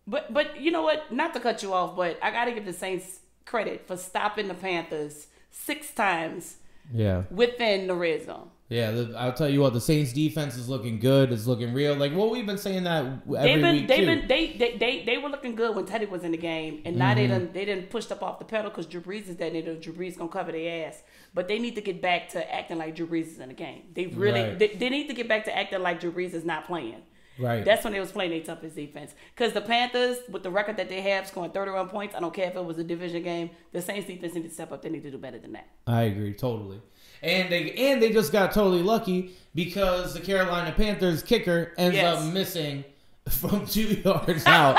But 0.06 0.32
but 0.32 0.62
you 0.62 0.70
know 0.70 0.84
what? 0.84 1.12
Not 1.12 1.34
to 1.34 1.40
cut 1.40 1.64
you 1.64 1.74
off, 1.74 1.96
but 1.96 2.20
I 2.22 2.30
got 2.30 2.46
to 2.46 2.52
give 2.52 2.66
the 2.66 2.74
Saints 2.74 3.22
credit 3.46 3.88
for 3.88 3.98
stopping 3.98 4.48
the 4.48 4.54
Panthers 4.54 5.28
six 5.50 5.90
times 5.92 6.58
Yeah, 6.94 7.24
within 7.32 7.88
the 7.88 7.96
red 7.96 8.26
zone. 8.26 8.50
yeah. 8.70 8.92
The, 8.92 9.16
I'll 9.18 9.34
tell 9.34 9.50
you 9.50 9.62
what. 9.62 9.74
The 9.74 9.82
Saints 9.82 10.14
defense 10.14 10.56
is 10.56 10.70
looking 10.70 11.00
good. 11.00 11.32
It's 11.32 11.48
looking 11.48 11.74
real. 11.74 11.96
Like 11.96 12.14
well, 12.16 12.30
we've 12.30 12.46
been 12.46 12.58
saying 12.58 12.84
that 12.84 13.06
every 13.06 13.22
They've 13.42 13.62
been 13.62 13.76
week 13.76 13.88
they've 13.88 14.00
too. 14.00 14.06
been 14.06 14.28
they, 14.28 14.54
they 14.54 14.78
they 14.78 15.04
they 15.06 15.18
were 15.18 15.30
looking 15.30 15.56
good 15.56 15.76
when 15.76 15.86
Teddy 15.86 16.06
was 16.06 16.24
in 16.24 16.32
the 16.32 16.38
game, 16.38 16.82
and 16.86 16.96
now 16.98 17.10
Mm-hmm. 17.14 17.20
they 17.20 17.28
done 17.28 17.50
they 17.54 17.66
didn't 17.66 17.90
pushed 17.90 18.12
up 18.12 18.22
off 18.24 18.40
the 18.40 18.46
pedal 18.46 18.70
because 18.70 18.86
Drew 18.86 19.02
Brees 19.02 19.28
is 19.28 19.36
there. 19.38 19.50
They 19.50 19.62
Drew 19.62 19.94
Brees 19.94 20.18
gonna 20.18 20.30
cover 20.30 20.52
their 20.52 20.88
ass, 20.88 21.02
but 21.34 21.48
they 21.48 21.60
need 21.60 21.76
to 21.76 21.82
get 21.82 22.02
back 22.02 22.30
to 22.30 22.54
acting 22.54 22.78
like 22.78 22.96
Drew 22.96 23.08
Brees 23.08 23.28
is 23.28 23.40
in 23.40 23.50
the 23.50 23.56
game. 23.56 23.82
They 23.94 24.08
really 24.08 24.42
Right. 24.42 24.60
they, 24.60 24.68
they 24.70 24.90
need 24.90 25.08
to 25.08 25.14
get 25.14 25.28
back 25.28 25.46
to 25.46 25.58
acting 25.58 25.82
like 25.82 26.00
Drew 26.00 26.12
Brees 26.12 26.34
is 26.34 26.46
not 26.46 26.66
playing. 26.66 27.02
Right. 27.40 27.64
That's 27.66 27.84
when 27.84 27.94
they 27.94 28.00
was 28.00 28.12
playing 28.12 28.32
their 28.32 28.42
toughest 28.42 28.76
defense. 28.76 29.14
Because 29.36 29.54
the 29.54 29.62
Panthers, 29.62 30.18
with 30.30 30.44
the 30.44 30.52
record 30.52 30.78
that 30.78 30.90
they 30.90 31.02
have, 31.02 31.28
scoring 31.28 31.52
31 31.52 31.90
points, 31.90 32.16
I 32.16 32.20
don't 32.20 32.34
care 32.34 32.48
if 32.50 32.56
it 32.56 32.64
was 32.66 32.78
a 32.78 32.84
division 32.84 33.24
game, 33.24 33.50
the 33.72 33.82
Saints 33.82 34.08
defense 34.08 34.34
need 34.34 34.44
to 34.44 34.50
step 34.50 34.72
up. 34.72 34.82
They 34.82 34.90
need 34.90 35.04
to 35.04 35.12
do 35.12 35.18
better 35.18 35.40
than 35.40 35.54
that. 35.54 35.68
I 35.88 36.04
agree 36.04 36.34
totally. 36.34 36.82
And 37.22 37.52
they 37.52 37.72
and 37.72 38.02
they 38.02 38.12
just 38.12 38.32
got 38.32 38.52
totally 38.54 38.84
lucky 38.84 39.36
because 39.56 40.14
the 40.14 40.20
Carolina 40.20 40.74
Panthers 40.76 41.24
kicker 41.24 41.74
ends 41.78 41.96
Yes. 41.96 42.18
up 42.20 42.34
missing 42.34 42.84
from 43.30 43.66
two 43.66 44.02
yards 44.04 44.46
out. 44.46 44.78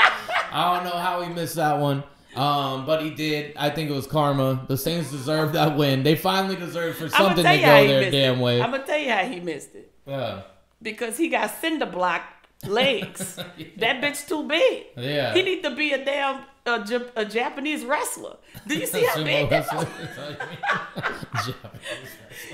I 0.51 0.75
don't 0.75 0.85
know 0.85 0.97
how 0.97 1.21
he 1.21 1.33
missed 1.33 1.55
that 1.55 1.79
one. 1.79 2.03
Um, 2.35 2.85
but 2.85 3.01
he 3.01 3.09
did. 3.09 3.57
I 3.57 3.71
think 3.71 3.89
it 3.89 3.93
was 3.93 4.05
karma. 4.05 4.63
The 4.67 4.77
Saints 4.77 5.09
deserved 5.09 5.53
that 5.55 5.75
win. 5.75 6.03
They 6.03 6.15
finally 6.15 6.55
deserved 6.55 6.99
for 6.99 7.09
something 7.09 7.43
to 7.43 7.57
go 7.57 7.87
their 7.87 8.11
damn 8.11 8.37
it. 8.39 8.43
way. 8.43 8.61
I'm 8.61 8.69
gonna 8.69 8.85
tell 8.85 8.99
you 8.99 9.11
how 9.11 9.23
he 9.25 9.39
missed 9.39 9.73
it. 9.73 9.91
Yeah. 10.05 10.41
Because 10.79 11.17
he 11.17 11.29
got 11.29 11.49
cinder 11.59 11.87
block 11.87 12.21
legs. 12.65 13.39
That 13.77 14.01
bitch 14.01 14.27
too 14.27 14.47
big. 14.47 14.85
Yeah. 14.97 15.33
He 15.33 15.43
need 15.43 15.61
to 15.63 15.75
be 15.75 15.93
a 15.93 16.03
damn 16.03 16.43
a, 16.65 17.01
a 17.15 17.25
Japanese 17.25 17.85
wrestler. 17.85 18.37
Do 18.67 18.77
you 18.77 18.85
see 18.87 19.03
how 19.13 19.23
big. 19.23 19.49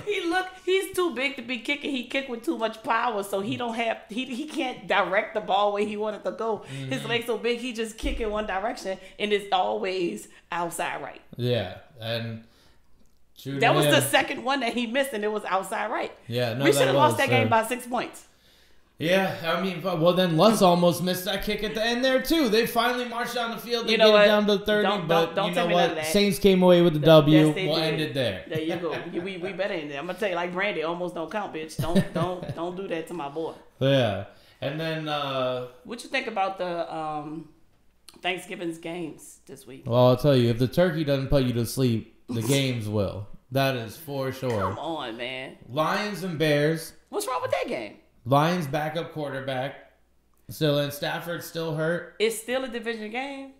He 0.05 0.21
look 0.25 0.47
he's 0.65 0.95
too 0.95 1.13
big 1.13 1.35
to 1.35 1.41
be 1.41 1.59
kicking. 1.59 1.91
He 1.91 2.07
kick 2.07 2.29
with 2.29 2.43
too 2.43 2.57
much 2.57 2.81
power, 2.83 3.21
so 3.23 3.41
he 3.41 3.57
don't 3.57 3.73
have 3.75 3.97
he 4.09 4.25
he 4.25 4.45
can't 4.45 4.87
direct 4.87 5.33
the 5.33 5.41
ball 5.41 5.73
where 5.73 5.85
he 5.85 5.97
wanted 5.97 6.23
to 6.23 6.31
go. 6.31 6.59
Mm-hmm. 6.59 6.91
His 6.91 7.05
legs 7.05 7.25
so 7.25 7.37
big, 7.37 7.59
he 7.59 7.73
just 7.73 7.97
kick 7.97 8.19
in 8.21 8.29
one 8.31 8.47
direction 8.47 8.97
and 9.19 9.33
it's 9.33 9.47
always 9.51 10.27
outside 10.51 11.01
right. 11.01 11.21
yeah. 11.35 11.77
And 11.99 12.43
That 13.45 13.75
was 13.75 13.85
him. 13.85 13.91
the 13.91 14.01
second 14.01 14.43
one 14.43 14.61
that 14.61 14.73
he 14.73 14.87
missed, 14.87 15.13
and 15.13 15.23
it 15.23 15.31
was 15.31 15.43
outside 15.45 15.91
right. 15.91 16.11
Yeah, 16.27 16.53
no, 16.53 16.65
we 16.65 16.71
should 16.71 16.87
have 16.87 16.95
lost 16.95 17.17
that 17.17 17.29
game 17.29 17.47
uh, 17.47 17.49
by 17.49 17.65
six 17.67 17.85
points. 17.85 18.25
Yeah, 18.99 19.35
I 19.43 19.61
mean, 19.61 19.81
well, 19.81 20.13
then 20.13 20.37
Lutz 20.37 20.61
almost 20.61 21.03
missed 21.03 21.25
that 21.25 21.43
kick 21.43 21.63
at 21.63 21.73
the 21.73 21.83
end 21.83 22.05
there 22.05 22.21
too. 22.21 22.47
They 22.47 22.67
finally 22.67 23.05
marched 23.05 23.33
down 23.33 23.51
the 23.51 23.57
field. 23.57 23.87
They 23.87 23.93
You 23.93 23.97
know 23.97 24.07
get 24.09 24.13
what? 24.13 24.23
it 24.23 24.27
down 24.27 24.47
to 24.47 24.57
thirty, 24.59 24.87
Don't- 24.87 25.07
but 25.07 25.25
don't- 25.25 25.35
don't 25.35 25.49
you 25.49 25.55
know 25.55 25.67
what? 25.95 26.05
Saints 26.05 26.37
came 26.39 26.61
away 26.61 26.81
with 26.83 26.93
the 26.93 26.99
W. 26.99 27.37
Yes, 27.47 27.55
we'll 27.55 27.75
did. 27.75 27.83
end 27.83 28.01
it 28.01 28.13
there. 28.13 28.45
There 28.47 28.61
you 28.61 28.75
go. 28.77 28.95
we, 29.11 29.19
we, 29.19 29.37
we 29.37 29.51
better 29.51 29.73
end 29.73 29.91
it. 29.91 29.95
I'm 29.95 30.05
gonna 30.05 30.17
tell 30.19 30.29
you 30.29 30.35
like 30.35 30.53
Brandy, 30.53 30.83
almost 30.83 31.15
don't 31.15 31.29
count, 31.29 31.53
bitch. 31.53 31.75
Don't 31.77 32.13
don't 32.13 32.55
don't 32.55 32.77
do 32.77 32.87
that 32.87 33.07
to 33.07 33.13
my 33.13 33.29
boy. 33.29 33.53
Yeah, 33.79 34.25
and 34.61 34.79
then 34.79 35.09
uh, 35.09 35.67
What 35.85 36.03
you 36.03 36.09
think 36.09 36.27
about 36.27 36.57
the 36.59 36.95
um 36.95 37.49
Thanksgiving's 38.21 38.77
games 38.77 39.39
this 39.47 39.65
week? 39.67 39.83
well, 39.85 40.07
I'll 40.09 40.17
tell 40.17 40.35
you, 40.37 40.49
if 40.49 40.59
the 40.59 40.67
turkey 40.67 41.03
doesn't 41.03 41.27
put 41.27 41.43
you 41.43 41.53
to 41.53 41.65
sleep, 41.65 42.15
the 42.29 42.41
games 42.57 42.87
will. 42.87 43.27
That 43.51 43.75
is 43.75 43.97
for 43.97 44.31
sure. 44.31 44.49
Come 44.61 44.79
on, 44.79 45.17
man. 45.17 45.57
Lions 45.67 46.23
and 46.23 46.37
Bears. 46.39 46.93
What's 47.09 47.27
wrong 47.27 47.41
with 47.41 47.51
that 47.51 47.67
game? 47.67 47.97
Lions 48.25 48.67
backup 48.67 49.13
quarterback. 49.13 49.75
Still, 50.49 50.79
and 50.79 50.91
Stafford 50.91 51.43
still 51.43 51.75
hurt. 51.75 52.15
It's 52.19 52.37
still 52.37 52.63
a 52.63 52.67
division 52.67 53.11
game. 53.11 53.51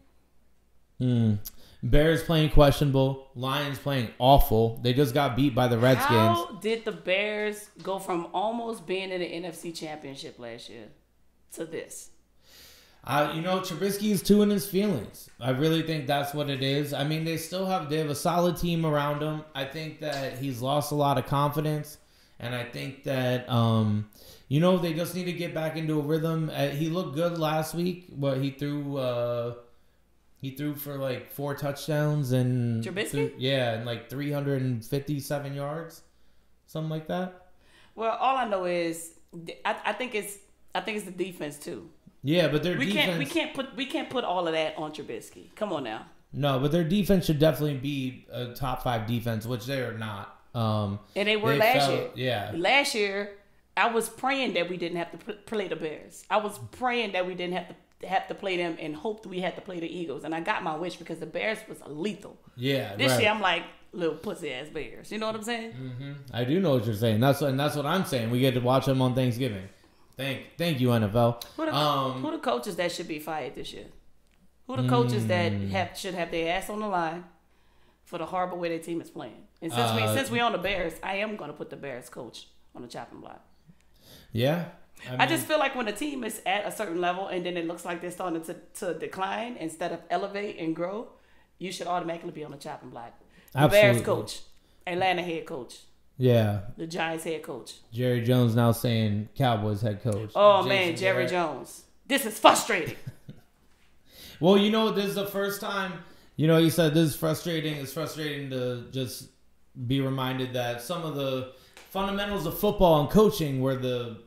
Hmm. 1.00 1.36
Bears 1.82 2.24
playing 2.24 2.52
questionable. 2.52 3.30
Lions 3.36 3.78
playing 3.78 4.10
awful. 4.18 4.80
They 4.84 4.94
just 4.94 5.14
got 5.14 5.36
beat 5.36 5.54
by 5.54 5.68
the 5.68 5.78
Redskins. 5.78 6.10
How 6.10 6.58
did 6.62 6.86
the 6.86 6.94
Bears 6.94 7.70
go 7.82 8.00
from 8.00 8.28
almost 8.34 8.86
being 8.86 9.12
in 9.12 9.20
the 9.20 9.28
NFC 9.28 9.76
Championship 9.76 10.40
last 10.40 10.70
year 10.70 10.88
to 11.54 11.66
this? 11.66 12.10
Uh, 13.06 13.34
you 13.36 13.42
know, 13.42 13.60
Trubisky 13.60 14.12
is 14.12 14.24
too 14.24 14.42
in 14.44 14.50
his 14.50 14.66
feelings. 14.66 15.30
I 15.42 15.50
really 15.50 15.82
think 15.82 16.08
that's 16.08 16.34
what 16.34 16.50
it 16.50 16.64
is. 16.64 16.94
I 16.94 17.04
mean, 17.04 17.26
they 17.26 17.36
still 17.36 17.66
have 17.66 17.90
they 17.90 17.98
have 17.98 18.10
a 18.10 18.16
solid 18.16 18.56
team 18.56 18.86
around 18.86 19.22
him. 19.22 19.44
I 19.54 19.66
think 19.66 20.00
that 20.00 20.38
he's 20.38 20.62
lost 20.62 20.94
a 20.94 20.96
lot 20.96 21.18
of 21.18 21.26
confidence, 21.26 21.98
and 22.40 22.56
I 22.56 22.64
think 22.64 23.04
that 23.04 23.50
um, 23.50 24.08
you 24.54 24.60
know 24.60 24.78
they 24.78 24.94
just 24.94 25.16
need 25.16 25.26
to 25.26 25.34
get 25.34 25.52
back 25.54 25.74
into 25.78 25.94
a 26.00 26.04
rhythm. 26.14 26.52
Uh, 26.54 26.68
he 26.82 26.88
looked 26.90 27.16
good 27.16 27.38
last 27.40 27.74
week. 27.74 28.06
What 28.24 28.38
he 28.38 28.52
threw, 28.52 28.98
uh, 28.98 29.56
he 30.42 30.52
threw 30.52 30.76
for 30.76 30.96
like 30.98 31.32
four 31.32 31.56
touchdowns 31.56 32.32
and 32.34 32.84
Trubisky? 32.84 33.10
threw- 33.10 33.32
yeah, 33.38 33.74
and 33.74 33.86
like 33.86 34.10
three 34.10 34.32
hundred 34.32 34.62
and 34.62 34.84
fifty-seven 34.86 35.54
yards, 35.56 36.02
something 36.68 36.90
like 36.90 37.08
that. 37.08 37.48
Well, 37.96 38.16
all 38.26 38.38
I 38.38 38.48
know 38.48 38.66
is 38.66 39.16
I, 39.66 39.76
I 39.86 39.94
think 39.94 40.14
it's 40.16 40.38
I 40.76 40.82
think 40.82 40.98
it's 40.98 41.06
the 41.06 41.12
defense 41.26 41.58
too. 41.58 41.90
Yeah, 42.24 42.48
but 42.48 42.64
their 42.64 42.78
We 42.78 42.86
defense. 42.86 43.06
can't 43.08 43.20
we 43.20 43.26
can't 43.26 43.54
put 43.56 43.76
we 43.76 43.86
can't 43.88 44.10
put 44.10 44.24
all 44.24 44.48
of 44.48 44.54
that 44.54 44.78
on 44.78 44.92
Trubisky. 44.92 45.54
Come 45.56 45.74
on 45.74 45.84
now. 45.84 46.06
No, 46.32 46.60
but 46.60 46.72
their 46.72 46.84
defense 46.84 47.26
should 47.26 47.40
definitely 47.40 47.78
be 47.78 48.26
a 48.32 48.54
top 48.54 48.84
five 48.84 49.06
defense, 49.08 49.46
which 49.46 49.66
they 49.66 49.82
are 49.82 49.98
not. 49.98 50.40
Um, 50.56 51.00
And 51.16 51.28
they 51.28 51.38
were 51.38 51.54
they 51.54 51.60
last 51.60 51.86
fell- 51.88 51.96
year. 51.96 52.10
Yeah, 52.16 52.52
Last 52.56 52.96
year, 52.96 53.32
I 53.76 53.88
was 53.92 54.08
praying 54.10 54.54
that 54.54 54.70
we 54.70 54.78
didn't 54.78 54.98
have 54.98 55.12
to 55.12 55.34
play 55.34 55.68
the 55.68 55.76
Bears. 55.76 56.26
I 56.30 56.38
was 56.38 56.60
praying 56.72 57.14
that 57.14 57.26
we 57.26 57.34
didn't 57.36 57.54
have 57.54 57.68
to 58.02 58.08
have 58.08 58.28
to 58.28 58.36
play 58.36 58.58
them 58.58 58.76
and 58.80 58.96
hoped 58.96 59.26
we 59.26 59.40
had 59.40 59.56
to 59.56 59.62
play 59.62 59.80
the 59.80 59.88
Eagles. 59.88 60.24
And 60.26 60.36
I 60.36 60.42
got 60.42 60.62
my 60.62 60.76
wish 60.76 60.98
because 60.98 61.20
the 61.20 61.26
Bears 61.26 61.58
was 61.70 61.78
lethal. 61.88 62.38
yeah. 62.58 62.96
This 62.98 63.14
right. 63.14 63.22
year, 63.22 63.32
I'm 63.32 63.40
like 63.42 63.64
little 63.94 64.16
pussy 64.16 64.52
ass 64.54 64.68
Bears. 64.68 65.12
You 65.12 65.20
know 65.20 65.28
what 65.28 65.36
I'm 65.36 65.44
saying? 65.44 65.74
I 66.34 66.44
do 66.44 66.60
know 66.60 66.72
what 66.76 66.86
you're 66.86 66.96
saying. 66.96 67.20
That's 67.22 67.40
what, 67.42 67.52
and 67.52 67.60
that's 67.60 67.76
what 67.76 67.86
I'm 67.86 68.04
saying. 68.06 68.30
We 68.30 68.40
get 68.42 68.54
to 68.56 68.60
watch 68.60 68.86
them 68.88 69.02
on 69.02 69.16
Thanksgiving. 69.16 69.70
Thank, 70.18 70.42
thank 70.58 70.80
you, 70.80 70.90
NFL. 70.90 71.44
Who 71.56 71.66
the, 71.66 71.74
Um, 71.76 72.22
who 72.22 72.32
the 72.32 72.38
coaches 72.40 72.76
that 72.76 72.92
should 72.92 73.08
be 73.08 73.20
fired 73.20 73.56
this 73.56 73.72
year? 73.74 73.86
Who 74.68 74.76
the 74.78 74.88
coaches 74.88 75.26
that 75.28 75.52
Hmm. 75.52 75.70
have 75.70 75.98
should 75.98 76.14
have 76.14 76.30
their 76.30 76.54
ass 76.58 76.70
on 76.70 76.80
the 76.82 76.88
line 76.88 77.24
for 78.06 78.18
the 78.18 78.26
horrible 78.28 78.58
way 78.60 78.70
their 78.70 78.80
team 78.80 79.02
is 79.02 79.10
playing? 79.10 79.48
And 79.62 79.72
since 79.72 79.92
we 79.94 80.02
Uh, 80.02 80.14
since 80.14 80.30
we 80.30 80.40
on 80.40 80.52
the 80.52 80.58
Bears, 80.58 80.94
I 81.02 81.16
am 81.16 81.36
gonna 81.38 81.54
put 81.54 81.70
the 81.70 81.76
Bears 81.78 82.10
coach 82.10 82.48
on 82.76 82.82
the 82.82 82.88
chopping 82.88 83.22
block. 83.22 83.42
Yeah, 84.34 84.66
I, 85.10 85.18
mean- 85.18 85.30
just 85.30 85.46
feel 85.48 85.60
like 85.60 85.76
when 85.76 85.88
a 85.88 85.94
team 85.94 86.24
is 86.26 86.42
at 86.46 86.66
a 86.66 86.72
certain 86.72 87.00
level 87.00 87.28
and 87.28 87.46
then 87.46 87.56
it 87.56 87.66
looks 87.68 87.86
like 87.86 88.02
they're 88.02 88.12
starting 88.12 88.42
to, 88.44 88.56
to 88.80 88.94
decline 89.00 89.56
instead 89.58 89.92
of 89.94 90.00
elevate 90.10 90.58
and 90.60 90.76
grow, 90.76 91.08
you 91.60 91.72
should 91.72 91.88
automatically 91.88 92.32
be 92.32 92.44
on 92.44 92.52
the 92.52 92.58
chopping 92.58 92.90
block. 92.90 93.14
The 93.54 93.68
Bears 93.68 94.02
coach, 94.02 94.42
Atlanta 94.86 95.22
head 95.22 95.46
coach, 95.46 95.78
Yeah, 96.18 96.62
the 96.78 96.88
Giants 96.88 97.24
head 97.24 97.44
coach. 97.44 97.76
Jerry 97.94 98.22
Jones 98.22 98.56
now 98.56 98.72
saying 98.72 99.30
Cowboys 99.38 99.82
head 99.82 100.02
coach. 100.04 100.32
Oh 100.36 100.64
Jason 100.64 100.70
man, 100.70 100.96
Jerry 100.98 101.14
Garrett. 101.28 101.30
Jones. 101.30 101.84
This 102.08 102.26
is 102.26 102.38
frustrating. 102.40 102.98
Well, 104.40 104.58
you 104.58 104.72
know, 104.72 104.92
this 104.92 105.06
is 105.06 105.16
the 105.16 105.26
first 105.26 105.62
time. 105.62 105.94
You 106.36 106.48
know, 106.48 106.58
he 106.58 106.70
said 106.70 106.94
this 106.94 107.12
is 107.12 107.16
frustrating. 107.16 107.76
It's 107.76 107.94
frustrating 107.94 108.50
to 108.50 108.86
just 108.92 109.30
be 109.88 110.02
reminded 110.02 110.54
that 110.54 110.82
some 110.82 111.04
of 111.06 111.16
the 111.16 111.54
fundamentals 111.94 112.46
of 112.48 112.58
football 112.58 113.02
and 113.02 113.10
coaching 113.10 113.62
were 113.62 113.76
the 113.76 114.18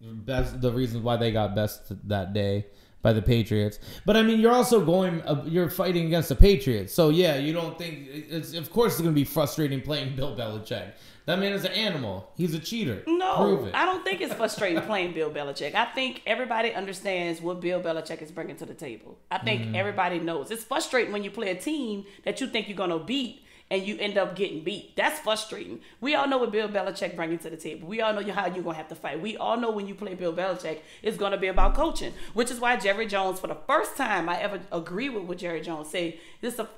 best, 0.00 0.60
the 0.60 0.70
reasons 0.70 1.02
why 1.02 1.16
they 1.16 1.32
got 1.32 1.54
best 1.54 1.92
that 2.08 2.32
day 2.34 2.66
by 3.02 3.12
the 3.14 3.22
Patriots. 3.22 3.78
But 4.04 4.16
I 4.16 4.22
mean, 4.22 4.38
you're 4.40 4.52
also 4.52 4.84
going, 4.84 5.22
uh, 5.22 5.42
you're 5.46 5.70
fighting 5.70 6.06
against 6.06 6.28
the 6.28 6.34
Patriots. 6.36 6.92
So 6.92 7.08
yeah, 7.08 7.36
you 7.36 7.52
don't 7.54 7.78
think 7.78 8.06
it's 8.10 8.52
of 8.54 8.70
course 8.70 8.92
it's 8.94 9.00
going 9.00 9.14
to 9.14 9.18
be 9.18 9.24
frustrating 9.24 9.80
playing 9.80 10.14
Bill 10.14 10.36
Belichick. 10.36 10.92
That 11.24 11.40
man 11.40 11.52
is 11.54 11.64
an 11.64 11.72
animal. 11.72 12.30
He's 12.36 12.54
a 12.54 12.58
cheater. 12.60 13.02
No. 13.08 13.68
I 13.74 13.84
don't 13.84 14.04
think 14.04 14.20
it's 14.20 14.34
frustrating 14.34 14.80
playing 14.82 15.12
Bill 15.12 15.30
Belichick. 15.30 15.74
I 15.74 15.86
think 15.86 16.22
everybody 16.26 16.72
understands 16.72 17.40
what 17.40 17.60
Bill 17.60 17.80
Belichick 17.80 18.22
is 18.22 18.30
bringing 18.30 18.56
to 18.56 18.66
the 18.66 18.74
table. 18.74 19.18
I 19.30 19.38
think 19.38 19.62
Mm-hmm. 19.62 19.74
everybody 19.74 20.18
knows. 20.20 20.50
It's 20.52 20.62
frustrating 20.64 21.12
when 21.12 21.24
you 21.24 21.30
play 21.32 21.50
a 21.50 21.56
team 21.56 22.04
that 22.24 22.40
you 22.40 22.46
think 22.46 22.68
you're 22.68 22.76
going 22.76 22.90
to 22.90 22.98
beat 23.00 23.42
and 23.70 23.82
you 23.82 23.96
end 23.98 24.16
up 24.16 24.36
getting 24.36 24.62
beat. 24.62 24.94
That's 24.96 25.18
frustrating. 25.20 25.80
We 26.00 26.14
all 26.14 26.28
know 26.28 26.38
what 26.38 26.52
Bill 26.52 26.68
Belichick 26.68 27.16
bringing 27.16 27.38
to 27.38 27.50
the 27.50 27.56
table. 27.56 27.88
We 27.88 28.00
all 28.00 28.12
know 28.12 28.22
how 28.32 28.46
you're 28.46 28.62
going 28.62 28.74
to 28.74 28.78
have 28.78 28.88
to 28.88 28.94
fight. 28.94 29.20
We 29.20 29.36
all 29.36 29.56
know 29.56 29.70
when 29.70 29.88
you 29.88 29.94
play 29.94 30.14
Bill 30.14 30.32
Belichick, 30.32 30.80
it's 31.02 31.16
going 31.16 31.32
to 31.32 31.38
be 31.38 31.48
about 31.48 31.74
coaching, 31.74 32.12
which 32.34 32.50
is 32.50 32.60
why 32.60 32.76
Jerry 32.76 33.06
Jones, 33.06 33.40
for 33.40 33.48
the 33.48 33.56
first 33.66 33.96
time 33.96 34.28
I 34.28 34.40
ever 34.40 34.60
agree 34.70 35.08
with 35.08 35.24
what 35.24 35.38
Jerry 35.38 35.60
Jones 35.60 35.88
say. 35.90 36.20
this 36.40 36.58
a, 36.60 36.68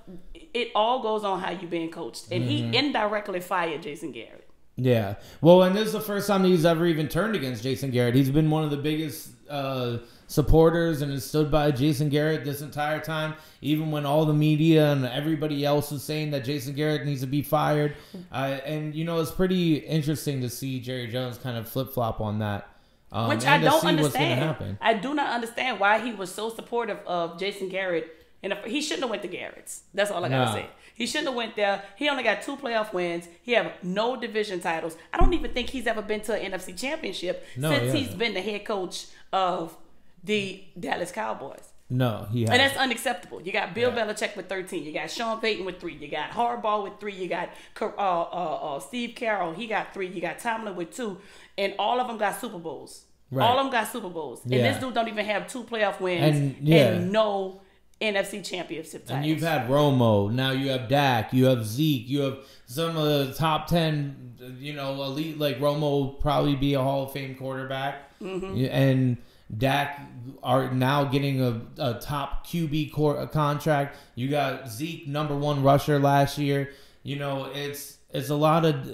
it 0.54 0.70
all 0.74 1.02
goes 1.02 1.24
on 1.24 1.40
how 1.40 1.50
you 1.50 1.68
being 1.68 1.90
coached. 1.90 2.24
And 2.30 2.44
Mm-hmm. 2.44 2.72
he 2.72 2.76
indirectly 2.78 3.40
fired 3.40 3.82
Jason 3.82 4.12
Garrett. 4.12 4.48
Yeah. 4.76 5.16
Well, 5.40 5.64
and 5.64 5.74
this 5.76 5.88
is 5.88 5.92
the 5.92 6.00
first 6.00 6.26
time 6.28 6.44
he's 6.44 6.64
ever 6.64 6.86
even 6.86 7.08
turned 7.08 7.34
against 7.34 7.62
Jason 7.64 7.90
Garrett. 7.90 8.14
He's 8.14 8.30
been 8.30 8.48
one 8.48 8.62
of 8.64 8.70
the 8.70 8.76
biggest 8.76 9.30
uh, 9.50 9.98
supporters 10.28 11.02
and 11.02 11.10
has 11.10 11.24
stood 11.24 11.50
by 11.50 11.70
Jason 11.72 12.08
Garrett 12.10 12.44
this 12.44 12.60
entire 12.60 13.00
time, 13.00 13.34
even 13.60 13.90
when 13.90 14.06
all 14.06 14.24
the 14.26 14.32
media 14.34 14.92
and 14.92 15.04
everybody 15.04 15.64
else 15.64 15.90
was 15.90 16.04
saying 16.04 16.30
that 16.30 16.44
Jason 16.44 16.74
Garrett 16.74 17.04
needs 17.04 17.22
to 17.22 17.26
be 17.26 17.42
fired. 17.42 17.96
Uh, 18.30 18.58
and, 18.64 18.94
you 18.94 19.04
know, 19.04 19.18
it's 19.20 19.30
pretty 19.30 19.76
interesting 19.78 20.40
to 20.42 20.50
see 20.50 20.78
Jerry 20.80 21.06
Jones 21.08 21.38
kind 21.38 21.56
of 21.56 21.68
flip 21.68 21.92
flop 21.92 22.20
on 22.20 22.38
that. 22.38 22.68
Um, 23.10 23.28
Which 23.30 23.46
I 23.46 23.58
don't 23.58 23.82
understand. 23.84 24.76
I 24.82 24.92
do 24.94 25.14
not 25.14 25.30
understand 25.30 25.80
why 25.80 25.98
he 25.98 26.12
was 26.12 26.32
so 26.32 26.50
supportive 26.50 26.98
of 27.06 27.38
Jason 27.40 27.68
Garrett. 27.70 28.14
And 28.42 28.52
he 28.66 28.80
shouldn't 28.82 29.00
have 29.02 29.10
went 29.10 29.22
to 29.22 29.28
Garrett's. 29.28 29.82
That's 29.94 30.10
all 30.12 30.24
I 30.24 30.28
gotta 30.28 30.44
Nah. 30.44 30.52
say. 30.54 30.66
He 30.94 31.06
shouldn't 31.06 31.28
have 31.28 31.36
went 31.36 31.56
there. 31.56 31.82
He 31.96 32.08
only 32.08 32.22
got 32.22 32.42
two 32.42 32.56
playoff 32.56 32.92
wins. 32.92 33.28
He 33.42 33.52
have 33.52 33.72
no 33.82 34.14
division 34.16 34.60
titles. 34.60 34.96
I 35.12 35.16
don't 35.16 35.32
even 35.32 35.52
think 35.52 35.70
he's 35.70 35.86
ever 35.88 36.02
been 36.02 36.20
to 36.22 36.34
an 36.34 36.52
NFC 36.52 36.76
Championship 36.78 37.44
No, 37.56 37.70
since 37.70 37.92
he 37.92 38.02
he's 38.04 38.14
been 38.14 38.34
the 38.34 38.40
head 38.42 38.64
coach 38.64 39.06
of 39.32 39.76
the 40.24 40.62
Dallas 40.78 41.12
Cowboys. 41.12 41.72
No, 41.90 42.26
he 42.30 42.40
And 42.44 42.60
that's 42.60 42.76
unacceptable. 42.76 43.40
You 43.40 43.50
got 43.50 43.72
Bill 43.74 43.90
Yeah. 43.94 44.04
Belichick 44.06 44.36
with 44.36 44.46
13. 44.48 44.84
You 44.84 44.92
got 44.92 45.10
Sean 45.10 45.40
Payton 45.40 45.64
with 45.64 45.80
three. 45.80 45.94
You 45.94 46.08
got 46.08 46.30
Harbaugh 46.32 46.84
with 46.84 47.00
three. 47.00 47.14
You 47.14 47.28
got 47.28 47.48
uh, 47.80 47.86
uh, 47.86 48.76
uh, 48.76 48.80
Steve 48.80 49.14
Carroll. 49.16 49.54
He 49.54 49.66
got 49.66 49.94
three. 49.94 50.06
You 50.08 50.20
got 50.20 50.38
Tomlin 50.38 50.76
with 50.76 50.94
two. 50.94 51.16
And 51.56 51.74
all 51.78 51.98
of 51.98 52.06
them 52.06 52.18
got 52.18 52.38
Super 52.38 52.58
Bowls. 52.58 53.04
Right. 53.30 53.42
All 53.42 53.58
of 53.58 53.64
them 53.64 53.72
got 53.72 53.88
Super 53.90 54.10
Bowls. 54.10 54.42
And 54.44 54.52
this 54.52 54.78
dude 54.78 54.92
don't 54.92 55.08
even 55.08 55.24
have 55.24 55.48
two 55.48 55.64
playoff 55.64 55.98
wins 55.98 56.36
And, 56.36 56.68
and, 56.68 57.10
no 57.12 57.62
NFC 58.02 58.44
championship 58.44 59.06
titles. 59.06 59.10
And 59.10 59.24
you've 59.26 59.40
had 59.40 59.68
Romo. 59.68 60.30
Now 60.30 60.50
you 60.50 60.68
have 60.70 60.88
Dak. 60.88 61.32
You 61.32 61.46
have 61.46 61.64
Zeke. 61.64 62.06
You 62.06 62.20
have 62.20 62.38
some 62.66 62.98
of 62.98 63.04
the 63.28 63.32
top 63.34 63.66
ten. 63.66 64.34
You 64.58 64.74
know, 64.74 65.02
elite 65.02 65.38
like 65.38 65.58
Romo 65.58 65.80
will 65.80 66.08
probably 66.14 66.54
be 66.54 66.74
a 66.74 66.82
Hall 66.82 67.04
of 67.04 67.12
Fame 67.12 67.34
quarterback, 67.34 68.18
Mm-hmm. 68.20 68.66
and 68.70 69.16
Dak 69.56 70.00
are 70.42 70.70
now 70.72 71.04
getting 71.04 71.40
a, 71.40 71.60
a 71.78 71.94
top 71.94 72.46
QB 72.46 72.92
cor- 72.92 73.26
contract. 73.28 73.96
You 74.14 74.28
got 74.28 74.68
Zeke, 74.68 75.08
number 75.08 75.36
one 75.36 75.62
rusher 75.62 75.98
last 75.98 76.36
year. 76.38 76.70
You 77.02 77.16
know, 77.16 77.50
it's 77.54 77.98
it's 78.10 78.28
a 78.28 78.34
lot 78.34 78.64
of. 78.64 78.86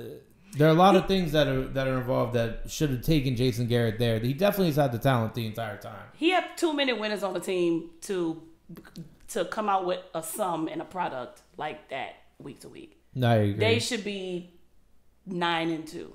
There 0.56 0.68
are 0.68 0.70
a 0.70 0.74
lot 0.74 0.94
of 0.94 1.08
things 1.08 1.32
that 1.32 1.48
are 1.48 1.66
that 1.68 1.88
are 1.88 1.98
involved 1.98 2.34
that 2.34 2.70
should 2.70 2.90
have 2.90 3.02
taken 3.02 3.34
Jason 3.34 3.66
Garrett 3.66 3.98
there. 3.98 4.20
He 4.20 4.32
definitely 4.32 4.66
has 4.66 4.76
had 4.76 4.92
the 4.92 4.98
talent 4.98 5.34
the 5.34 5.46
entire 5.46 5.76
time. 5.76 6.06
he 6.14 6.30
had 6.30 6.56
too 6.56 6.72
many 6.72 6.92
winners 6.92 7.24
on 7.24 7.34
the 7.34 7.40
team 7.40 7.90
to 8.02 8.40
to 9.28 9.44
come 9.46 9.68
out 9.68 9.84
with 9.84 9.98
a 10.14 10.22
sum 10.22 10.68
and 10.68 10.80
a 10.80 10.84
product 10.84 11.42
like 11.56 11.88
that 11.88 12.14
week 12.38 12.60
to 12.60 12.68
week. 12.68 12.96
I 13.20 13.34
agree. 13.34 13.54
They 13.58 13.78
should 13.80 14.04
be 14.04 14.52
nine 15.26 15.70
and 15.70 15.86
two. 15.86 16.12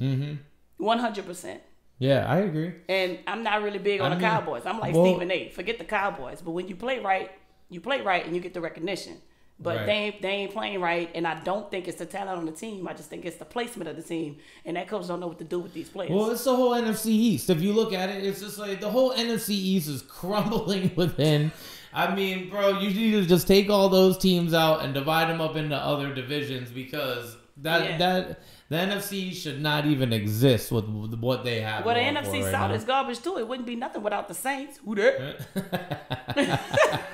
mm-hmm. 0.00 0.34
One 0.78 0.98
hundred 0.98 1.26
percent. 1.26 1.60
Yeah, 2.00 2.24
I 2.26 2.38
agree. 2.38 2.72
And 2.88 3.18
I'm 3.28 3.42
not 3.44 3.62
really 3.62 3.78
big 3.78 4.00
on 4.00 4.10
I 4.10 4.14
the 4.16 4.20
mean, 4.20 4.28
Cowboys. 4.30 4.62
I'm 4.66 4.80
like 4.80 4.94
well- 4.94 5.04
Stephen 5.06 5.30
A. 5.30 5.50
Forget 5.50 5.78
the 5.78 5.84
Cowboys. 5.84 6.40
But 6.42 6.50
when 6.52 6.66
you 6.66 6.74
play 6.74 6.98
right, 6.98 7.30
you 7.68 7.80
play 7.80 8.00
right 8.00 8.24
and 8.26 8.34
you 8.34 8.40
get 8.40 8.54
the 8.54 8.60
recognition. 8.60 9.18
But 9.62 9.76
Right. 9.76 9.86
they 9.86 9.92
ain't 9.92 10.22
they 10.22 10.28
ain't 10.30 10.52
playing 10.54 10.80
right, 10.80 11.10
and 11.14 11.26
I 11.26 11.38
don't 11.44 11.70
think 11.70 11.86
it's 11.86 11.98
the 11.98 12.06
talent 12.06 12.38
on 12.38 12.46
the 12.46 12.52
team. 12.52 12.88
I 12.88 12.94
just 12.94 13.10
think 13.10 13.26
it's 13.26 13.36
the 13.36 13.44
placement 13.44 13.90
of 13.90 13.96
the 13.96 14.02
team, 14.02 14.38
and 14.64 14.78
that 14.78 14.88
coach 14.88 15.06
don't 15.06 15.20
know 15.20 15.26
what 15.26 15.38
to 15.40 15.44
do 15.44 15.58
with 15.60 15.74
these 15.74 15.90
players. 15.90 16.10
Well, 16.10 16.30
it's 16.30 16.44
the 16.44 16.56
whole 16.56 16.70
NFC 16.72 17.08
East. 17.08 17.50
If 17.50 17.60
you 17.60 17.74
look 17.74 17.92
at 17.92 18.08
it, 18.08 18.24
it's 18.24 18.40
just 18.40 18.56
like 18.58 18.80
the 18.80 18.88
whole 18.90 19.12
NFC 19.12 19.50
East 19.50 19.86
is 19.90 20.00
crumbling 20.08 20.92
within. 20.96 21.52
I 21.92 22.14
mean, 22.14 22.48
bro, 22.48 22.78
you 22.78 22.88
need 22.88 23.10
to 23.20 23.26
just 23.26 23.46
take 23.46 23.68
all 23.68 23.90
those 23.90 24.16
teams 24.16 24.54
out 24.54 24.82
and 24.82 24.94
divide 24.94 25.28
them 25.28 25.42
up 25.42 25.56
into 25.56 25.76
other 25.76 26.14
divisions 26.14 26.70
because 26.70 27.36
that 27.58 27.84
Yeah. 27.84 27.98
that 27.98 28.40
the 28.70 28.76
NFC 28.76 29.34
should 29.34 29.60
not 29.60 29.84
even 29.84 30.12
exist 30.12 30.72
with 30.72 30.86
what 31.20 31.44
they 31.44 31.60
have. 31.60 31.84
well, 31.84 31.94
the 31.94 32.00
NFC 32.00 32.42
right 32.42 32.52
South 32.52 32.70
now. 32.70 32.76
is 32.76 32.84
garbage 32.84 33.20
too. 33.20 33.36
It 33.36 33.46
wouldn't 33.46 33.66
be 33.66 33.76
nothing 33.76 34.02
without 34.02 34.28
the 34.28 34.34
Saints. 34.34 34.78
Who 34.84 34.94
that? 34.94 36.60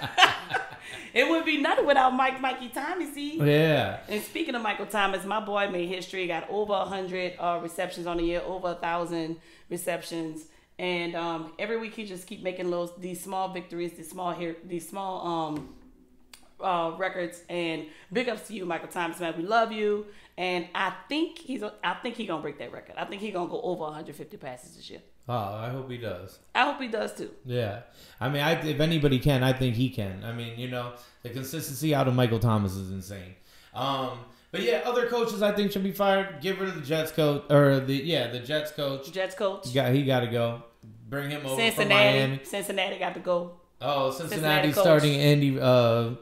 It 1.14 1.26
would 1.30 1.46
be 1.46 1.56
nothing 1.56 1.86
without 1.86 2.12
Mike 2.12 2.42
Mikey 2.42 2.68
Thomas. 2.68 3.14
See. 3.14 3.38
yeah. 3.38 4.00
And 4.06 4.22
speaking 4.22 4.54
of 4.54 4.60
Michael 4.60 4.84
Thomas, 4.84 5.24
my 5.24 5.40
boy 5.40 5.70
made 5.70 5.88
history. 5.88 6.26
Got 6.26 6.46
over 6.50 6.74
hundred 6.74 7.36
uh, 7.38 7.58
receptions 7.62 8.06
on 8.06 8.18
the 8.18 8.22
year, 8.22 8.42
over 8.44 8.72
a 8.72 8.74
thousand 8.74 9.38
receptions, 9.70 10.44
and 10.78 11.16
um, 11.16 11.52
every 11.58 11.78
week 11.78 11.94
he 11.94 12.04
just 12.04 12.26
keep 12.26 12.42
making 12.42 12.70
those 12.70 12.90
these 12.98 13.18
small 13.18 13.48
victories, 13.48 13.92
these 13.94 14.10
small 14.10 14.32
here, 14.34 14.56
these 14.62 14.86
small 14.86 15.26
um, 15.26 15.74
uh, 16.66 16.96
records. 16.96 17.42
And 17.48 17.86
big 18.12 18.28
ups 18.28 18.48
to 18.48 18.54
you, 18.54 18.66
Michael 18.66 18.88
Thomas, 18.88 19.20
man. 19.20 19.34
We 19.36 19.44
love 19.44 19.70
you, 19.72 20.06
and 20.36 20.66
I 20.74 20.92
think 21.08 21.38
he's 21.38 21.62
I 21.62 21.94
think 22.02 22.16
he 22.16 22.26
gonna 22.26 22.42
break 22.42 22.58
that 22.58 22.72
record. 22.72 22.96
I 22.98 23.04
think 23.04 23.22
he 23.22 23.30
gonna 23.30 23.48
go 23.48 23.60
over 23.62 23.84
150 23.84 24.36
passes 24.36 24.76
this 24.76 24.90
year. 24.90 25.00
Oh, 25.28 25.34
I 25.34 25.70
hope 25.70 25.90
he 25.90 25.98
does. 25.98 26.38
I 26.54 26.64
hope 26.70 26.80
he 26.80 26.88
does 26.88 27.14
too. 27.14 27.30
Yeah, 27.44 27.80
I 28.20 28.28
mean, 28.28 28.42
I, 28.42 28.52
if 28.52 28.80
anybody 28.80 29.18
can, 29.18 29.42
I 29.42 29.52
think 29.52 29.76
he 29.76 29.90
can. 29.90 30.22
I 30.24 30.32
mean, 30.32 30.58
you 30.58 30.68
know, 30.68 30.92
the 31.22 31.30
consistency 31.30 31.94
out 31.94 32.08
of 32.08 32.14
Michael 32.14 32.38
Thomas 32.38 32.74
is 32.74 32.90
insane. 32.90 33.34
Um, 33.74 34.18
but 34.50 34.62
yeah, 34.62 34.82
other 34.84 35.06
coaches 35.06 35.42
I 35.42 35.52
think 35.52 35.72
should 35.72 35.82
be 35.84 35.92
fired. 35.92 36.40
Get 36.40 36.58
rid 36.58 36.68
of 36.70 36.74
the 36.76 36.80
Jets 36.80 37.12
coach 37.12 37.44
or 37.50 37.80
the 37.80 37.94
yeah 37.94 38.28
the 38.28 38.40
Jets 38.40 38.72
coach. 38.72 39.12
Jets 39.12 39.34
coach. 39.34 39.68
He 39.68 39.74
got 39.74 39.92
he 39.92 40.04
got 40.04 40.20
to 40.20 40.28
go. 40.28 40.62
Bring 41.08 41.30
him 41.30 41.46
over 41.46 41.48
from 41.48 41.58
Cincinnati. 41.58 42.18
Miami. 42.18 42.40
Cincinnati 42.42 42.98
got 42.98 43.14
to 43.14 43.20
go. 43.20 43.60
Oh, 43.80 44.10
Cincinnati 44.10 44.72
Cincinnati 44.72 44.72
starting 44.72 45.14
Andy. 45.20 45.60
Uh, 45.60 46.14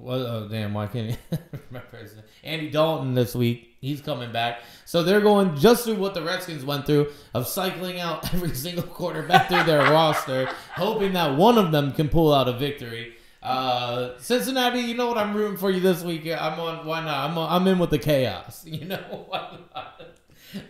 what? 0.00 0.20
Oh 0.20 0.48
damn! 0.50 0.74
Why 0.74 0.86
can't 0.86 1.18
I 1.32 1.38
remember 1.68 1.96
his 1.96 2.14
name? 2.14 2.24
Andy 2.44 2.70
Dalton 2.70 3.14
this 3.14 3.34
week? 3.34 3.76
He's 3.80 4.00
coming 4.00 4.32
back. 4.32 4.60
So 4.84 5.02
they're 5.02 5.20
going 5.20 5.56
just 5.56 5.84
through 5.84 5.96
what 5.96 6.14
the 6.14 6.22
Redskins 6.22 6.64
went 6.64 6.86
through 6.86 7.12
of 7.34 7.46
cycling 7.46 8.00
out 8.00 8.32
every 8.34 8.54
single 8.54 8.82
quarterback 8.84 9.48
through 9.48 9.64
their 9.64 9.82
roster, 9.92 10.46
hoping 10.74 11.12
that 11.14 11.36
one 11.36 11.58
of 11.58 11.72
them 11.72 11.92
can 11.92 12.08
pull 12.08 12.32
out 12.32 12.48
a 12.48 12.52
victory. 12.52 13.14
Uh, 13.42 14.18
Cincinnati, 14.18 14.80
you 14.80 14.94
know 14.94 15.06
what? 15.06 15.18
I'm 15.18 15.34
rooting 15.34 15.56
for 15.56 15.70
you 15.70 15.80
this 15.80 16.02
week. 16.02 16.26
I'm 16.26 16.58
on. 16.58 16.84
Why 16.84 17.04
not? 17.04 17.30
I'm 17.30 17.38
on, 17.38 17.52
I'm 17.52 17.66
in 17.68 17.78
with 17.78 17.90
the 17.90 17.98
chaos. 17.98 18.64
You 18.66 18.86
know 18.86 19.24
why 19.28 19.58
not? 19.74 20.02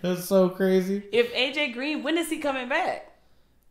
That's 0.02 0.24
so 0.24 0.48
crazy. 0.48 1.02
If 1.12 1.32
AJ 1.32 1.72
Green, 1.72 2.02
when 2.02 2.18
is 2.18 2.28
he 2.28 2.38
coming 2.38 2.68
back? 2.68 3.15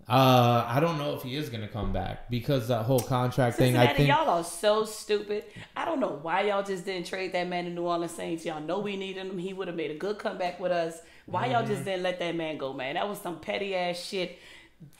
Uh, 0.08 0.63
I 0.68 0.80
don't 0.80 1.00
know 1.00 1.15
if 1.15 1.24
he 1.24 1.36
is 1.36 1.50
gonna 1.50 1.68
come 1.68 1.91
back 1.91 2.30
because 2.30 2.68
that 2.68 2.84
whole 2.84 3.00
contract 3.00 3.58
thing. 3.58 3.76
I 3.76 3.91
think 3.94 4.08
y'all 4.10 4.30
are 4.30 4.44
so 4.44 4.86
stupid. 4.86 5.46
I 5.76 5.84
don't 5.84 6.00
know 6.00 6.20
why 6.22 6.41
y'all 6.41 6.62
just 6.63 6.86
didn't 6.86 7.08
trade 7.08 7.32
that 7.34 7.48
man 7.48 7.65
to 7.65 7.72
New 7.72 7.84
Orleans 7.84 8.12
Saints. 8.13 8.46
Y'all 8.46 8.62
know 8.62 8.80
we 8.80 8.98
needed 8.98 9.26
him. 9.26 9.38
He 9.39 9.52
would 9.54 9.68
have 9.68 9.76
made 9.76 9.89
a 9.89 9.96
good 9.98 10.20
comeback 10.20 10.60
with 10.60 10.72
us. 10.72 11.00
Why 11.26 11.48
y'all 11.48 11.63
Mm-hmm. 11.63 11.72
just 11.72 11.86
didn't 11.86 12.04
let 12.04 12.20
that 12.20 12.36
man 12.36 12.58
go, 12.58 12.72
man? 12.72 12.94
That 12.96 13.10
was 13.10 13.18
some 13.20 13.39
petty 13.39 13.74
ass 13.74 13.98
shit. 14.00 14.38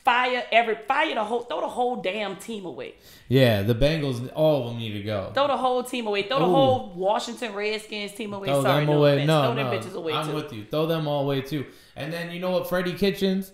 Fire 0.04 0.42
every 0.50 0.74
fire 0.88 1.14
the 1.14 1.22
whole 1.22 1.42
throw 1.42 1.60
the 1.60 1.68
whole 1.68 1.96
damn 2.02 2.34
team 2.36 2.64
away. 2.64 2.94
Yeah, 3.28 3.62
the 3.62 3.74
Bengals, 3.74 4.28
all 4.34 4.62
of 4.64 4.70
them 4.70 4.78
need 4.78 4.94
to 4.94 5.02
go. 5.02 5.30
Throw 5.34 5.46
the 5.46 5.56
whole 5.56 5.84
team 5.84 6.06
away. 6.08 6.22
Throw 6.24 6.40
the 6.40 6.46
whole 6.46 6.92
Washington 6.96 7.54
Redskins 7.54 8.12
team 8.12 8.32
away. 8.32 8.48
Throw 8.48 8.62
Sorry, 8.62 8.84
them 8.86 8.94
no 8.94 8.98
away. 8.98 9.12
offense. 9.14 9.26
No, 9.28 9.42
Throw 9.42 9.54
no, 9.54 9.70
them 9.70 9.80
bitches 9.82 9.94
away 9.94 10.12
I'm 10.14 10.26
too. 10.28 10.34
with 10.34 10.52
you. 10.52 10.64
Throw 10.64 10.86
them 10.86 11.06
all 11.06 11.22
away 11.24 11.42
too. 11.42 11.66
And 11.94 12.12
then 12.12 12.32
you 12.32 12.40
know 12.40 12.50
what, 12.50 12.68
Freddie 12.68 12.94
Kitchens, 12.94 13.52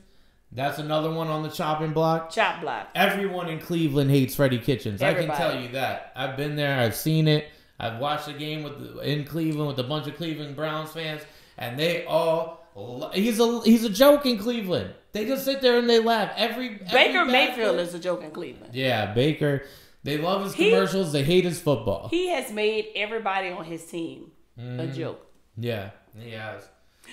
That's 0.54 0.78
another 0.78 1.10
one 1.10 1.28
on 1.28 1.42
the 1.42 1.48
chopping 1.48 1.92
block. 1.92 2.30
Chop 2.30 2.60
block. 2.60 2.88
Everyone 2.94 3.48
in 3.48 3.58
Cleveland 3.58 4.10
hates 4.10 4.34
Freddie 4.34 4.58
Kitchens. 4.58 5.00
I 5.02 5.14
can 5.14 5.28
tell 5.28 5.58
you 5.58 5.68
that. 5.68 6.12
I've 6.14 6.36
been 6.36 6.56
there. 6.56 6.78
I've 6.78 6.94
seen 6.94 7.26
it. 7.26 7.46
I've 7.80 7.98
watched 7.98 8.26
the 8.26 8.34
game 8.34 8.62
with 8.62 8.78
the, 8.96 9.00
in 9.00 9.24
Cleveland 9.24 9.68
with 9.68 9.78
a 9.78 9.88
bunch 9.88 10.06
of 10.06 10.16
Cleveland 10.16 10.54
Browns 10.54 10.90
fans, 10.92 11.22
and 11.58 11.78
they 11.78 12.04
all 12.04 12.60
he's 13.14 13.40
a 13.40 13.60
he's 13.62 13.84
a 13.84 13.88
joke 13.90 14.26
in 14.26 14.38
Cleveland. 14.38 14.94
They 15.12 15.24
just 15.26 15.44
sit 15.44 15.60
there 15.62 15.78
and 15.78 15.88
they 15.90 15.98
laugh. 15.98 16.32
Every, 16.36 16.80
Baker 16.90 17.24
Mayfield 17.24 17.78
is 17.80 17.92
a 17.94 17.98
joke 17.98 18.22
in 18.22 18.30
Cleveland. 18.30 18.74
yeah 18.74 19.12
Baker. 19.12 19.62
They 20.04 20.18
love 20.18 20.42
his 20.44 20.54
He- 20.54 20.70
commercials. 20.70 21.12
they 21.12 21.22
hate 21.22 21.44
his 21.44 21.60
football. 21.60 22.08
He 22.08 22.28
has 22.28 22.50
made 22.52 22.88
everybody 22.96 23.50
on 23.50 23.64
his 23.64 23.84
team 23.84 24.32
a 24.58 24.60
Mm-hmm. 24.60 24.92
joke. 24.94 25.26
yeah, 25.56 25.90
he 26.18 26.30
has. 26.32 26.68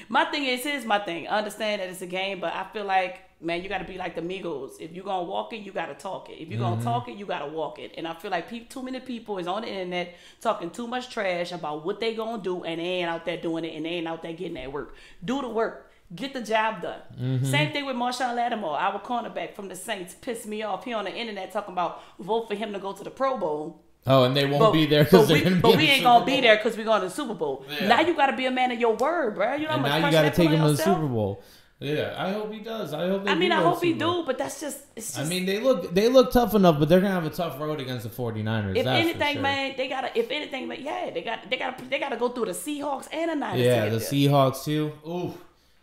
My 0.07 0.25
thing 0.25 0.45
is, 0.45 0.61
here's 0.63 0.85
my 0.85 0.99
thing. 0.99 1.27
I 1.27 1.37
understand 1.39 1.81
that 1.81 1.89
it's 1.89 2.01
a 2.01 2.07
game, 2.07 2.39
but 2.39 2.53
I 2.53 2.65
feel 2.73 2.85
like, 2.85 3.21
man, 3.41 3.63
you 3.63 3.69
got 3.69 3.77
to 3.79 3.85
be 3.85 3.97
like 3.97 4.15
the 4.15 4.21
Migos. 4.21 4.79
If 4.79 4.91
you're 4.93 5.03
gonna 5.05 5.23
walk 5.23 5.53
it, 5.53 5.57
you 5.61 5.71
got 5.71 5.85
to 5.87 5.95
talk 5.95 6.29
it. 6.29 6.33
If 6.41 6.49
you're 6.49 6.59
Mm-hmm. 6.59 6.69
gonna 6.75 6.83
talk 6.83 7.07
it, 7.09 7.15
you 7.17 7.25
got 7.25 7.39
to 7.39 7.47
walk 7.47 7.79
it. 7.79 7.93
And 7.97 8.07
I 8.07 8.13
feel 8.13 8.31
like 8.31 8.49
peop 8.49 8.69
too 8.69 8.83
many 8.83 8.99
people 8.99 9.37
is 9.37 9.47
on 9.47 9.61
the 9.61 9.69
internet 9.69 10.15
talking 10.41 10.69
too 10.69 10.87
much 10.87 11.09
trash 11.09 11.51
about 11.51 11.85
what 11.85 11.99
they 11.99 12.13
gonna 12.15 12.41
do, 12.41 12.63
and 12.63 12.79
they 12.79 12.83
ain't 12.83 13.09
out 13.09 13.25
there 13.25 13.37
doing 13.37 13.63
it, 13.65 13.75
and 13.75 13.85
they 13.85 13.89
ain't 13.91 14.07
out 14.07 14.21
there 14.21 14.33
getting 14.33 14.55
that 14.55 14.71
work. 14.71 14.93
Do 15.23 15.41
the 15.41 15.49
work. 15.49 15.85
Get 16.15 16.33
the 16.33 16.41
job 16.41 16.81
done. 16.81 16.99
Mm-hmm. 17.21 17.45
Same 17.45 17.71
thing 17.71 17.85
with 17.85 17.95
Marshon 17.95 18.35
Lattimore, 18.35 18.77
our 18.79 18.99
cornerback 18.99 19.53
from 19.53 19.67
the 19.67 19.75
Saints. 19.75 20.15
Pissed 20.19 20.47
me 20.47 20.63
off. 20.63 20.83
He 20.83 20.91
on 20.91 21.05
the 21.05 21.13
internet 21.15 21.51
talking 21.51 21.71
about 21.73 22.01
vote 22.19 22.47
for 22.47 22.55
him 22.55 22.73
to 22.73 22.79
go 22.79 22.93
to 22.93 23.03
the 23.03 23.11
Pro 23.11 23.37
Bowl. 23.37 23.83
Oh, 24.07 24.23
and 24.23 24.35
they 24.35 24.45
won't 24.45 24.59
But, 24.59 24.71
be 24.71 24.85
there 24.87 25.03
but 25.03 25.11
because 25.11 25.29
we, 25.31 25.41
they're 25.41 25.51
gonna 25.51 25.55
be 25.57 25.61
but 25.61 25.77
we 25.77 25.83
ain't 25.87 26.03
gonna 26.03 26.25
be 26.25 26.41
there 26.41 26.55
because 26.55 26.75
we're 26.77 26.85
going 26.85 27.01
to 27.01 27.07
the 27.09 27.13
Super 27.13 27.35
Bowl. 27.35 27.63
Yeah. 27.69 27.89
Now 27.89 27.99
you 28.01 28.15
got 28.15 28.27
to 28.27 28.35
be 28.37 28.45
a 28.47 28.51
man 28.51 28.71
of 28.71 28.79
your 28.79 28.95
word, 28.95 29.35
bro. 29.35 29.53
You 29.55 29.65
know 29.67 29.71
And 29.73 29.83
now 29.83 29.97
you 29.97 30.11
got 30.11 30.21
to 30.23 30.31
take 30.31 30.49
him 30.49 30.61
to 30.63 30.71
the? 30.71 30.77
Super 30.77 31.05
Bowl. 31.05 31.43
Yeah, 31.81 32.13
I 32.17 32.33
hope 32.33 32.51
he 32.51 32.59
does. 32.59 32.93
I 32.93 33.07
hope. 33.07 33.23
They 33.23 33.31
I 33.31 33.35
mean, 33.35 33.53
I 33.53 33.61
hope 33.61 33.81
he 33.81 33.93
do, 33.93 34.23
but 34.25 34.37
that's 34.37 34.59
just 34.59 34.81
it's 34.97 35.13
just. 35.13 35.19
I 35.19 35.23
mean, 35.23 35.45
they 35.45 35.61
look 35.61 35.93
they 35.93 36.09
look 36.09 36.29
tough 36.31 36.53
enough, 36.53 36.77
but 36.77 36.89
they're 36.89 36.99
gonna 36.99 37.13
have 37.13 37.25
a 37.25 37.29
tough 37.29 37.57
road 37.57 37.79
against 37.79 38.03
the 38.03 38.09
49ers. 38.09 38.75
if 38.75 38.85
anything, 38.85 39.33
sure. 39.35 39.41
man, 39.41 39.75
they 39.77 39.87
gotta. 39.87 40.17
If 40.17 40.29
anything, 40.29 40.67
man, 40.67 40.81
yeah, 40.81 41.09
they 41.09 41.21
got. 41.21 41.49
They 41.49 41.55
got. 41.55 41.89
They 41.89 41.97
got 41.97 42.09
to 42.09 42.17
go 42.17 42.29
through 42.29 42.45
the 42.45 42.51
Seahawks 42.51 43.07
and 43.13 43.31
the 43.31 43.35
Niners. 43.35 43.61
Yeah, 43.61 43.85
the 43.85 43.91
there. 43.91 43.99
Seahawks 43.99 44.65
too. 44.65 44.91
Ooh, 45.07 45.33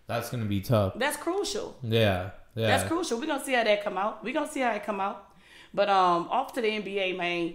that's 0.07 0.31
gonna 0.31 0.45
be 0.45 0.61
tough. 0.61 0.93
That's 0.97 1.17
crucial. 1.17 1.75
Yeah, 1.83 2.31
yeah. 2.55 2.67
That's 2.67 2.85
crucial. 2.87 3.19
We're 3.19 3.27
gonna 3.27 3.45
see 3.45 3.55
how 3.55 3.65
that 3.65 3.83
come 3.83 3.97
out. 3.97 4.23
We're 4.23 4.35
gonna 4.35 4.53
see 4.53 4.61
how 4.61 4.73
it 4.73 4.85
come 4.85 5.01
out. 5.01 5.31
But 5.73 5.89
um, 5.89 6.29
off 6.31 6.53
to 6.55 6.61
the 6.61 6.69
NBA, 6.69 7.17
man. 7.17 7.55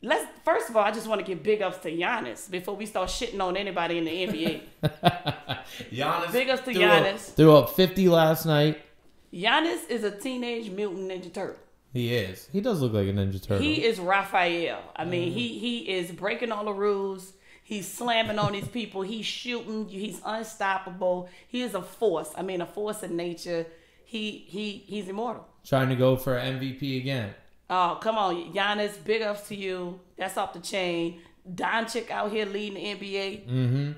Let's 0.00 0.26
first 0.44 0.68
of 0.70 0.76
all, 0.76 0.84
I 0.84 0.92
just 0.92 1.08
want 1.08 1.20
to 1.20 1.26
give 1.26 1.42
big 1.42 1.60
ups 1.60 1.78
to 1.78 1.90
Giannis 1.90 2.48
before 2.50 2.76
we 2.76 2.86
start 2.86 3.08
shitting 3.08 3.40
on 3.42 3.56
anybody 3.56 3.98
in 3.98 4.04
the 4.04 4.10
NBA. 4.26 4.60
Giannis 5.92 6.32
Big 6.32 6.48
ups 6.50 6.62
to 6.64 6.72
threw 6.72 6.84
up- 6.84 7.04
Giannis. 7.04 7.34
threw 7.34 7.56
up 7.56 7.70
50 7.70 8.08
last 8.08 8.46
night. 8.46 8.80
Giannis 9.32 9.88
is 9.88 10.04
a 10.04 10.10
teenage 10.10 10.70
mutant 10.70 11.10
ninja 11.10 11.32
turtle. 11.32 11.56
He 11.92 12.14
is. 12.14 12.48
He 12.52 12.60
does 12.60 12.80
look 12.82 12.92
like 12.92 13.08
a 13.08 13.12
Ninja 13.12 13.42
Turtle. 13.42 13.58
He 13.64 13.82
is 13.82 13.98
Raphael. 13.98 14.78
I 14.94 15.02
Mm-hmm. 15.02 15.10
mean, 15.10 15.32
he 15.32 15.58
he 15.58 15.78
is 15.90 16.12
breaking 16.12 16.52
all 16.52 16.66
the 16.66 16.72
rules. 16.72 17.32
He's 17.64 17.90
slamming 17.90 18.38
on 18.38 18.52
these 18.52 18.68
people. 18.68 19.02
He's 19.02 19.24
shooting. 19.26 19.88
He's 19.88 20.20
unstoppable. 20.24 21.28
He 21.48 21.62
is 21.62 21.74
a 21.74 21.80
force. 21.82 22.30
I 22.36 22.42
mean, 22.42 22.60
a 22.60 22.66
force 22.66 23.02
of 23.02 23.10
nature. 23.10 23.66
He 24.04 24.44
he 24.48 24.84
he's 24.86 25.08
immortal. 25.08 25.46
Trying 25.66 25.88
to 25.88 25.96
go 25.96 26.16
for 26.16 26.34
MVP 26.36 26.98
again. 27.00 27.34
Oh, 27.70 27.98
come 28.00 28.16
on, 28.16 28.52
Giannis. 28.52 29.02
Big 29.04 29.22
ups 29.22 29.48
to 29.48 29.54
you. 29.54 30.00
That's 30.16 30.36
off 30.36 30.52
the 30.52 30.60
chain. 30.60 31.20
Doncic 31.50 32.10
out 32.10 32.30
here 32.32 32.46
leading 32.46 32.74
the 32.74 33.06
NBA. 33.06 33.46
Mm-hmm. 33.48 33.92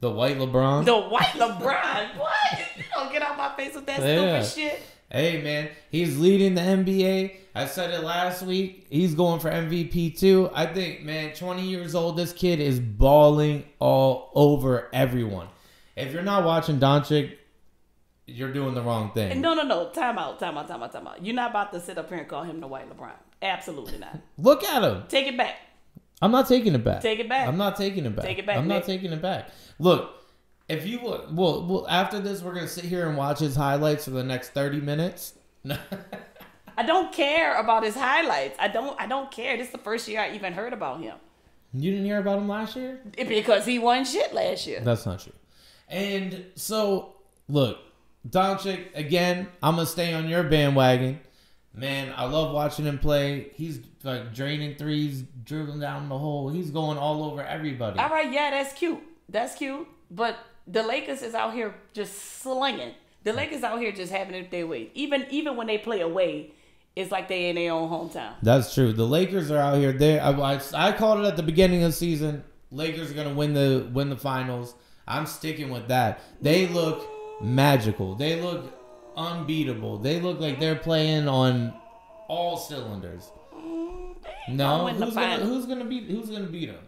The 0.00 0.10
white 0.10 0.38
LeBron. 0.38 0.84
The 0.84 0.98
white 0.98 1.34
LeBron. 1.34 2.08
What? 2.18 2.58
You 2.76 2.84
don't 2.94 3.12
get 3.12 3.22
out 3.22 3.36
my 3.36 3.54
face 3.56 3.74
with 3.74 3.86
that 3.86 4.00
Yeah. 4.00 4.42
stupid 4.42 4.70
shit. 4.72 4.82
Hey 5.10 5.42
man, 5.42 5.68
he's 5.90 6.18
leading 6.18 6.54
the 6.54 6.62
NBA. 6.62 7.36
I 7.54 7.66
said 7.66 7.90
it 7.90 8.02
last 8.02 8.42
week. 8.42 8.86
He's 8.88 9.14
going 9.14 9.40
for 9.40 9.50
MVP 9.50 10.18
too. 10.18 10.48
I 10.54 10.64
think, 10.66 11.02
man, 11.02 11.34
20 11.34 11.62
years 11.62 11.94
old, 11.94 12.16
this 12.16 12.32
kid 12.32 12.60
is 12.60 12.80
balling 12.80 13.64
all 13.78 14.30
over 14.34 14.88
everyone. 14.92 15.48
If 15.96 16.12
you're 16.14 16.22
not 16.22 16.44
watching 16.44 16.78
Doncic, 16.80 17.36
you're 18.26 18.52
doing 18.52 18.74
the 18.74 18.82
wrong 18.82 19.12
thing. 19.12 19.40
No, 19.40 19.54
no, 19.54 19.62
no. 19.62 19.90
Time 19.90 20.18
out. 20.18 20.38
Time 20.38 20.56
out. 20.56 20.68
Time 20.68 20.82
out. 20.82 20.92
Time 20.92 21.06
out. 21.06 21.24
You're 21.24 21.34
not 21.34 21.50
about 21.50 21.72
to 21.72 21.80
sit 21.80 21.98
up 21.98 22.08
here 22.08 22.18
and 22.18 22.28
call 22.28 22.44
him 22.44 22.60
the 22.60 22.66
white 22.66 22.88
LeBron. 22.88 23.12
Absolutely 23.40 23.98
not. 23.98 24.18
Look 24.38 24.64
at 24.64 24.82
him. 24.82 25.04
Take 25.08 25.26
it 25.26 25.36
back. 25.36 25.56
I'm 26.20 26.30
not 26.30 26.46
taking 26.46 26.74
it 26.74 26.84
back. 26.84 27.02
Take 27.02 27.18
it 27.18 27.28
back. 27.28 27.48
I'm 27.48 27.56
not 27.56 27.76
taking 27.76 28.06
it 28.06 28.14
back. 28.14 28.24
Take 28.24 28.38
it 28.38 28.46
back, 28.46 28.58
I'm 28.58 28.68
Nick. 28.68 28.78
not 28.78 28.86
taking 28.86 29.12
it 29.12 29.20
back. 29.20 29.48
Look, 29.80 30.14
if 30.68 30.86
you 30.86 31.00
look, 31.02 31.26
well, 31.32 31.66
well, 31.66 31.86
after 31.88 32.20
this, 32.20 32.42
we're 32.42 32.54
gonna 32.54 32.68
sit 32.68 32.84
here 32.84 33.08
and 33.08 33.18
watch 33.18 33.40
his 33.40 33.56
highlights 33.56 34.04
for 34.04 34.12
the 34.12 34.22
next 34.22 34.50
30 34.50 34.80
minutes. 34.80 35.34
I 36.76 36.84
don't 36.84 37.12
care 37.12 37.56
about 37.56 37.82
his 37.82 37.96
highlights. 37.96 38.56
I 38.60 38.68
don't. 38.68 38.98
I 39.00 39.06
don't 39.06 39.32
care. 39.32 39.56
This 39.56 39.66
is 39.66 39.72
the 39.72 39.78
first 39.78 40.06
year 40.06 40.20
I 40.20 40.34
even 40.34 40.52
heard 40.52 40.72
about 40.72 41.00
him 41.00 41.16
you 41.74 41.90
didn't 41.90 42.06
hear 42.06 42.18
about 42.18 42.38
him 42.38 42.48
last 42.48 42.76
year? 42.76 43.00
Because 43.16 43.64
he 43.64 43.78
won 43.78 44.04
shit 44.04 44.34
last 44.34 44.66
year. 44.66 44.80
That's 44.80 45.06
not 45.06 45.20
true. 45.20 45.32
And 45.88 46.46
so, 46.54 47.16
look, 47.48 47.78
Doncic 48.28 48.94
again. 48.94 49.48
I'm 49.62 49.76
gonna 49.76 49.86
stay 49.86 50.14
on 50.14 50.28
your 50.28 50.44
bandwagon, 50.44 51.20
man. 51.74 52.12
I 52.16 52.24
love 52.24 52.54
watching 52.54 52.84
him 52.84 52.98
play. 52.98 53.50
He's 53.54 53.80
like 54.04 54.32
draining 54.34 54.76
threes, 54.76 55.24
dribbling 55.44 55.80
down 55.80 56.08
the 56.08 56.18
hole. 56.18 56.48
He's 56.48 56.70
going 56.70 56.98
all 56.98 57.24
over 57.24 57.42
everybody. 57.42 57.98
All 57.98 58.08
right, 58.08 58.32
yeah, 58.32 58.50
that's 58.50 58.72
cute. 58.74 59.00
That's 59.28 59.54
cute. 59.54 59.86
But 60.10 60.38
the 60.66 60.82
Lakers 60.82 61.22
is 61.22 61.34
out 61.34 61.54
here 61.54 61.74
just 61.92 62.40
slinging. 62.42 62.94
The 63.24 63.32
Lakers 63.32 63.62
out 63.62 63.80
here 63.80 63.92
just 63.92 64.12
having 64.12 64.34
it 64.34 64.50
their 64.50 64.66
way. 64.66 64.90
Even 64.94 65.26
even 65.30 65.56
when 65.56 65.66
they 65.66 65.78
play 65.78 66.00
away, 66.00 66.52
it's 66.94 67.10
like 67.10 67.28
they 67.28 67.48
in 67.48 67.56
their 67.56 67.72
own 67.72 67.88
hometown. 67.88 68.34
That's 68.42 68.74
true. 68.74 68.92
The 68.92 69.06
Lakers 69.06 69.50
are 69.50 69.58
out 69.58 69.78
here. 69.78 69.92
They, 69.92 70.18
I, 70.18 70.30
I, 70.30 70.60
I 70.74 70.92
called 70.92 71.20
it 71.20 71.26
at 71.26 71.36
the 71.36 71.42
beginning 71.42 71.82
of 71.82 71.90
the 71.90 71.96
season. 71.96 72.44
Lakers 72.70 73.10
are 73.10 73.14
gonna 73.14 73.34
win 73.34 73.54
the 73.54 73.88
win 73.92 74.10
the 74.10 74.16
finals. 74.16 74.74
I'm 75.06 75.26
sticking 75.26 75.70
with 75.70 75.88
that. 75.88 76.20
They 76.40 76.68
look 76.68 77.08
magical. 77.42 78.14
They 78.14 78.40
look 78.40 78.72
unbeatable. 79.16 79.98
They 79.98 80.20
look 80.20 80.40
like 80.40 80.58
they're 80.60 80.76
playing 80.76 81.28
on 81.28 81.74
all 82.28 82.56
cylinders. 82.56 83.30
No, 84.48 84.88
who's 84.88 85.14
gonna, 85.14 85.36
who's 85.44 85.66
gonna 85.66 85.84
beat 85.84 86.04
who's 86.04 86.30
gonna 86.30 86.46
beat 86.46 86.66
them? 86.66 86.84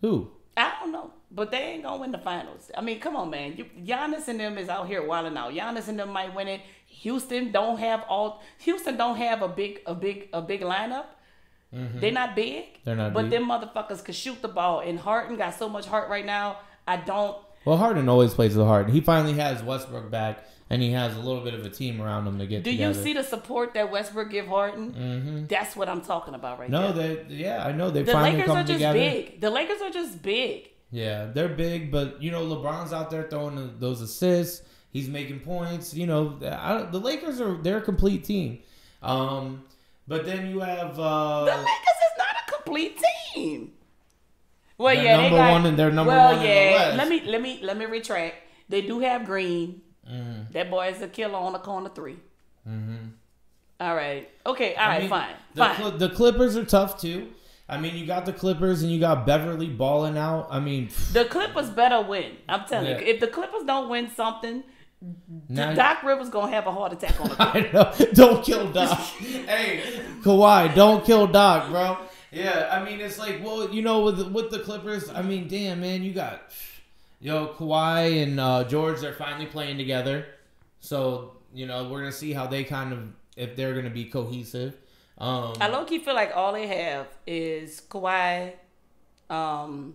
Who? 0.00 0.30
I 0.56 0.72
don't 0.80 0.92
know, 0.92 1.12
but 1.30 1.50
they 1.50 1.58
ain't 1.58 1.82
gonna 1.82 2.00
win 2.00 2.10
the 2.12 2.18
finals. 2.18 2.70
I 2.76 2.80
mean, 2.80 3.00
come 3.00 3.16
on, 3.16 3.30
man. 3.30 3.56
You, 3.56 3.66
Giannis 3.84 4.28
and 4.28 4.40
them 4.40 4.56
is 4.58 4.68
out 4.68 4.86
here 4.86 5.04
wilding 5.06 5.36
out. 5.36 5.52
Giannis 5.52 5.88
and 5.88 5.98
them 5.98 6.10
might 6.10 6.34
win 6.34 6.48
it. 6.48 6.60
Houston 6.86 7.52
don't 7.52 7.78
have 7.78 8.02
all. 8.08 8.42
Houston 8.60 8.96
don't 8.96 9.16
have 9.16 9.42
a 9.42 9.48
big, 9.48 9.80
a 9.86 9.94
big, 9.94 10.28
a 10.32 10.40
big 10.42 10.62
lineup. 10.62 11.06
They're 11.70 12.12
not 12.12 12.34
big. 12.34 12.64
Mm-hmm. 12.64 12.80
They're 12.84 12.96
not 12.96 13.12
But 13.12 13.22
big. 13.28 13.32
them 13.32 13.44
motherfuckers 13.48 14.02
could 14.02 14.14
shoot 14.14 14.40
the 14.40 14.48
ball. 14.48 14.80
And 14.80 14.98
Harden 14.98 15.36
got 15.36 15.52
so 15.54 15.68
much 15.68 15.84
heart 15.86 16.08
right 16.08 16.24
now. 16.24 16.60
I 16.86 16.96
don't. 16.96 17.36
Well, 17.64 17.76
Harden 17.76 18.08
always 18.08 18.34
plays 18.34 18.56
with 18.56 18.66
Harden. 18.66 18.92
He 18.92 19.00
finally 19.00 19.34
has 19.34 19.62
Westbrook 19.62 20.10
back, 20.10 20.44
and 20.70 20.80
he 20.80 20.92
has 20.92 21.16
a 21.16 21.20
little 21.20 21.42
bit 21.42 21.54
of 21.54 21.64
a 21.66 21.70
team 21.70 22.00
around 22.00 22.26
him 22.26 22.38
to 22.38 22.46
get 22.46 22.62
Do 22.62 22.70
together. 22.70 22.96
you 22.98 23.04
see 23.04 23.12
the 23.12 23.22
support 23.24 23.74
that 23.74 23.90
Westbrook 23.90 24.30
give 24.30 24.46
Harden? 24.46 24.92
Mm-hmm. 24.92 25.46
That's 25.46 25.76
what 25.76 25.88
I'm 25.88 26.00
talking 26.00 26.34
about 26.34 26.58
right 26.60 26.70
No, 26.70 26.92
there. 26.92 27.24
they 27.24 27.34
yeah, 27.34 27.66
I 27.66 27.72
know 27.72 27.90
they 27.90 28.02
The 28.04 28.12
finally 28.12 28.32
Lakers 28.32 28.46
come 28.46 28.56
are 28.56 28.62
just 28.62 28.72
together. 28.74 28.98
big. 28.98 29.40
The 29.40 29.50
Lakers 29.50 29.80
are 29.82 29.90
just 29.90 30.22
big. 30.22 30.70
Yeah, 30.90 31.26
they're 31.26 31.48
big, 31.50 31.90
but 31.92 32.22
you 32.22 32.30
know 32.30 32.42
LeBron's 32.46 32.92
out 32.94 33.10
there 33.10 33.24
throwing 33.28 33.74
those 33.78 34.00
assists. 34.00 34.62
He's 34.90 35.08
making 35.08 35.40
points. 35.40 35.92
You 35.92 36.06
know, 36.06 36.38
I, 36.42 36.84
the 36.84 36.98
Lakers 36.98 37.40
are 37.42 37.58
they're 37.58 37.76
a 37.78 37.82
complete 37.82 38.24
team. 38.24 38.60
Um, 39.02 39.64
but 40.06 40.24
then 40.24 40.46
you 40.50 40.60
have 40.60 40.96
The 40.96 41.02
uh, 41.02 41.42
Lakers 41.44 41.58
is 41.66 42.16
not 42.16 42.28
a 42.48 42.52
complete 42.52 42.98
team. 43.34 43.72
Well, 44.78 44.94
They're 44.94 45.04
yeah, 45.04 45.16
number 45.16 45.30
they 45.30 45.36
got, 45.36 45.50
one 45.52 45.66
and 45.66 45.78
they're 45.78 45.90
number 45.90 46.12
well, 46.12 46.26
one 46.26 46.34
in 46.36 46.42
the 46.42 46.48
yeah. 46.48 46.94
Let 46.96 47.08
me 47.08 47.20
let 47.26 47.42
me 47.42 47.60
let 47.62 47.76
me 47.76 47.84
retract. 47.86 48.36
They 48.68 48.80
do 48.82 49.00
have 49.00 49.26
Green. 49.26 49.82
Mm-hmm. 50.08 50.52
That 50.52 50.70
boy 50.70 50.88
is 50.88 51.02
a 51.02 51.08
killer 51.08 51.36
on 51.36 51.52
the 51.52 51.58
corner 51.58 51.90
3 51.90 52.16
All 53.80 53.94
right. 53.94 54.30
Okay. 54.46 54.74
All 54.74 54.82
I 54.84 54.88
right. 54.88 55.00
mean, 55.00 55.10
fine. 55.10 55.34
The, 55.54 55.60
fine. 55.64 55.76
Cl- 55.76 55.90
the 55.98 56.08
Clippers 56.10 56.56
are 56.56 56.64
tough 56.64 57.00
too. 57.00 57.28
I 57.68 57.78
mean, 57.78 57.94
you 57.96 58.06
got 58.06 58.24
the 58.24 58.32
Clippers 58.32 58.82
and 58.82 58.90
you 58.90 58.98
got 59.00 59.26
Beverley 59.26 59.68
balling 59.68 60.16
out. 60.16 60.48
I 60.50 60.60
mean, 60.60 60.88
the 61.12 61.26
Clippers 61.26 61.68
better 61.70 62.00
win. 62.00 62.36
I'm 62.48 62.64
telling 62.66 62.88
Yeah. 62.90 63.00
you. 63.00 63.06
If 63.06 63.20
the 63.20 63.26
Clippers 63.26 63.64
don't 63.66 63.90
win 63.90 64.10
something, 64.16 64.62
now 65.48 65.74
Doc 65.74 66.02
Rivers 66.02 66.30
gonna 66.30 66.50
have 66.52 66.66
a 66.66 66.72
heart 66.72 66.92
attack 66.94 67.20
on 67.20 67.28
the 67.28 67.34
court. 67.36 67.54
I 67.54 67.70
know. 67.72 68.06
Don't 68.14 68.42
kill 68.44 68.72
Doc. 68.72 68.98
hey, 68.98 69.82
Kawhi, 70.22 70.74
don't 70.74 71.04
kill 71.04 71.26
Doc, 71.26 71.68
bro. 71.70 71.98
Yeah, 72.30 72.68
I 72.70 72.84
mean 72.84 73.00
it's 73.00 73.18
like, 73.18 73.42
well, 73.42 73.70
you 73.70 73.82
know, 73.82 74.02
with 74.02 74.18
the, 74.18 74.24
with 74.28 74.50
the 74.50 74.58
Clippers, 74.60 75.08
I 75.08 75.22
mean, 75.22 75.48
damn 75.48 75.80
man, 75.80 76.02
you 76.02 76.12
got 76.12 76.52
yo 77.20 77.54
Kawhi 77.58 78.22
and 78.22 78.38
uh, 78.38 78.64
George. 78.64 79.00
They're 79.00 79.14
finally 79.14 79.46
playing 79.46 79.78
together, 79.78 80.26
so 80.80 81.36
you 81.54 81.66
know 81.66 81.88
we're 81.88 82.00
gonna 82.00 82.12
see 82.12 82.32
how 82.32 82.46
they 82.46 82.64
kind 82.64 82.92
of 82.92 83.08
if 83.36 83.56
they're 83.56 83.74
gonna 83.74 83.90
be 83.90 84.04
cohesive. 84.04 84.76
Um, 85.16 85.54
I 85.60 85.68
low 85.68 85.84
key 85.84 85.98
feel 85.98 86.14
like 86.14 86.32
all 86.36 86.52
they 86.52 86.66
have 86.66 87.08
is 87.26 87.80
Kawhi, 87.88 88.52
um, 89.30 89.94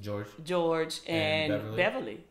George. 0.00 0.28
George, 0.42 1.00
And 1.06 1.52
and, 1.52 1.62
Beverley. 1.62 1.76
Beverley. 1.76 2.24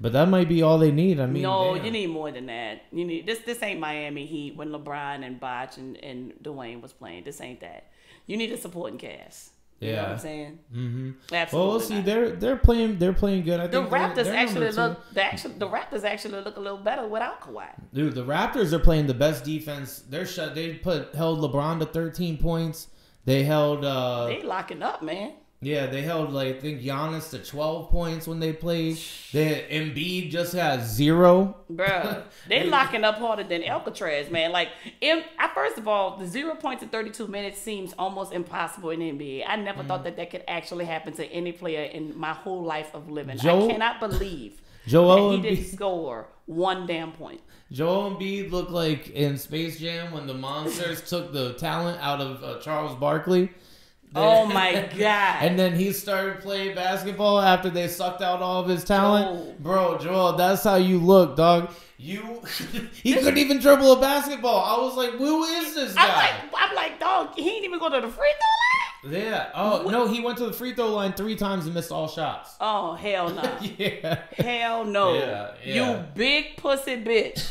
But 0.00 0.12
that 0.14 0.30
might 0.30 0.48
be 0.48 0.62
all 0.62 0.78
they 0.78 0.90
need. 0.90 1.20
I 1.20 1.26
mean, 1.26 1.42
no, 1.42 1.74
damn. 1.74 1.84
you 1.84 1.90
need 1.90 2.06
more 2.06 2.32
than 2.32 2.46
that. 2.46 2.84
You 2.90 3.04
need 3.04 3.26
this. 3.26 3.40
This 3.40 3.62
ain't 3.62 3.80
Miami 3.80 4.24
Heat 4.24 4.56
when 4.56 4.70
LeBron 4.70 5.26
and 5.26 5.38
Bosh 5.38 5.76
and, 5.76 5.98
and 5.98 6.32
Dwayne 6.42 6.80
was 6.80 6.94
playing. 6.94 7.24
This 7.24 7.38
ain't 7.42 7.60
that. 7.60 7.89
You 8.30 8.36
need 8.36 8.52
a 8.52 8.56
supporting 8.56 8.96
cast. 8.98 9.50
You 9.80 9.92
know 9.92 9.96
what 9.96 10.02
Yeah. 10.06 10.12
I'm 10.12 10.18
saying? 10.18 10.58
Mm-hmm. 10.74 11.10
Absolutely. 11.34 11.68
Well, 11.70 11.80
see. 11.80 11.94
not. 11.96 12.04
They're 12.04 12.30
they're 12.42 12.56
playing. 12.56 12.98
They're 12.98 13.12
playing 13.14 13.44
good. 13.44 13.58
I 13.60 13.66
the 13.66 13.78
think 13.80 13.90
they're- 13.90 13.98
Raptors 13.98 14.24
they're 14.24 14.34
actually 14.36 14.70
look. 14.72 15.12
The 15.14 15.22
actually 15.24 15.54
the 15.54 15.68
Raptors 15.68 16.04
actually 16.04 16.40
look 16.42 16.56
a 16.56 16.60
little 16.60 16.78
better 16.78 17.08
without 17.08 17.40
Kawhi. 17.40 17.66
Dude, 17.94 18.14
the 18.14 18.24
Raptors 18.24 18.72
are 18.72 18.78
playing 18.78 19.06
the 19.06 19.14
best 19.14 19.42
defense. 19.44 20.04
They're 20.08 20.26
shut. 20.26 20.54
They 20.54 20.74
put 20.74 21.14
held 21.14 21.40
LeBron 21.40 21.78
to 21.80 21.86
13 21.86 22.36
points. 22.38 22.88
They 23.24 23.42
held. 23.42 23.84
uh 23.84 24.26
They 24.26 24.42
locking 24.42 24.82
up, 24.82 25.02
man. 25.02 25.32
Yeah, 25.62 25.84
they 25.86 26.00
held 26.00 26.32
like 26.32 26.56
I 26.56 26.58
think 26.58 26.80
Giannis 26.80 27.28
to 27.32 27.38
12 27.38 27.90
points 27.90 28.26
when 28.26 28.40
they 28.40 28.50
played. 28.52 28.98
They 29.30 29.66
Embiid 29.70 30.30
just 30.30 30.54
has 30.54 30.88
zero. 30.90 31.54
Bruh, 31.70 32.22
they 32.48 32.64
locking 32.64 33.04
up 33.04 33.16
harder 33.18 33.44
than 33.44 33.62
Alcatraz, 33.64 34.30
man. 34.30 34.52
Like, 34.52 34.68
in, 35.02 35.22
I, 35.38 35.48
first 35.54 35.76
of 35.76 35.86
all, 35.86 36.16
the 36.16 36.26
zero 36.26 36.54
points 36.54 36.82
in 36.82 36.88
32 36.88 37.26
minutes 37.26 37.58
seems 37.60 37.92
almost 37.98 38.32
impossible 38.32 38.88
in 38.88 39.00
the 39.00 39.10
NBA. 39.12 39.44
I 39.46 39.56
never 39.56 39.82
Mm. 39.82 39.88
thought 39.88 40.04
that 40.04 40.16
that 40.16 40.30
could 40.30 40.44
actually 40.48 40.86
happen 40.86 41.12
to 41.14 41.26
any 41.26 41.52
player 41.52 41.82
in 41.82 42.18
my 42.18 42.32
whole 42.32 42.62
life 42.62 42.94
of 42.94 43.10
living. 43.10 43.36
Joel- 43.36 43.68
I 43.68 43.72
cannot 43.72 44.00
believe 44.00 44.62
Joel 44.86 45.30
that 45.32 45.36
he 45.36 45.42
didn't 45.42 45.64
Embiid, 45.66 45.74
score 45.74 46.28
one 46.46 46.86
damn 46.86 47.12
point. 47.12 47.42
Joel 47.70 48.12
Embiid 48.12 48.50
looked 48.50 48.70
like 48.70 49.10
in 49.10 49.36
Space 49.36 49.78
Jam 49.78 50.10
when 50.12 50.26
the 50.26 50.32
monsters 50.34 51.06
took 51.06 51.34
the 51.34 51.52
talent 51.54 51.98
out 52.00 52.22
of 52.22 52.42
uh, 52.42 52.58
Charles 52.60 52.96
Barkley. 52.98 53.50
Oh 54.14 54.46
my 54.46 54.88
god! 54.98 55.36
And 55.42 55.58
then 55.58 55.74
he 55.74 55.92
started 55.92 56.40
playing 56.40 56.74
basketball 56.74 57.40
after 57.40 57.70
they 57.70 57.86
sucked 57.88 58.22
out 58.22 58.42
all 58.42 58.62
of 58.62 58.68
his 58.68 58.84
talent. 58.84 59.26
Joel. 59.26 59.54
Bro, 59.60 59.98
Joel, 59.98 60.32
that's 60.34 60.64
how 60.64 60.76
you 60.76 60.98
look, 60.98 61.36
dog. 61.36 61.72
You 61.96 62.40
he 63.02 63.12
couldn't 63.14 63.38
even 63.38 63.58
dribble 63.58 63.92
a 63.92 64.00
basketball. 64.00 64.64
I 64.64 64.82
was 64.82 64.96
like, 64.96 65.10
who 65.10 65.44
is 65.44 65.74
this 65.74 65.90
I'm 65.90 66.08
guy? 66.08 66.16
like, 66.16 66.34
I'm 66.56 66.74
like, 66.74 66.98
dog. 66.98 67.34
He 67.36 67.48
ain't 67.50 67.64
even 67.64 67.78
go 67.78 67.88
to 67.90 68.00
the 68.00 68.08
free 68.08 68.32
throw 69.02 69.10
line. 69.12 69.22
yeah. 69.22 69.50
Oh 69.54 69.86
no, 69.88 70.06
he 70.08 70.20
went 70.20 70.38
to 70.38 70.46
the 70.46 70.52
free 70.52 70.74
throw 70.74 70.88
line 70.94 71.12
three 71.12 71.36
times 71.36 71.66
and 71.66 71.74
missed 71.74 71.92
all 71.92 72.08
shots. 72.08 72.56
Oh 72.60 72.94
hell 72.94 73.28
no! 73.34 73.58
yeah. 73.78 74.22
hell 74.32 74.84
no! 74.84 75.14
Yeah, 75.14 75.50
yeah. 75.64 75.98
You 75.98 76.04
big 76.14 76.56
pussy 76.56 76.96
bitch. 77.04 77.44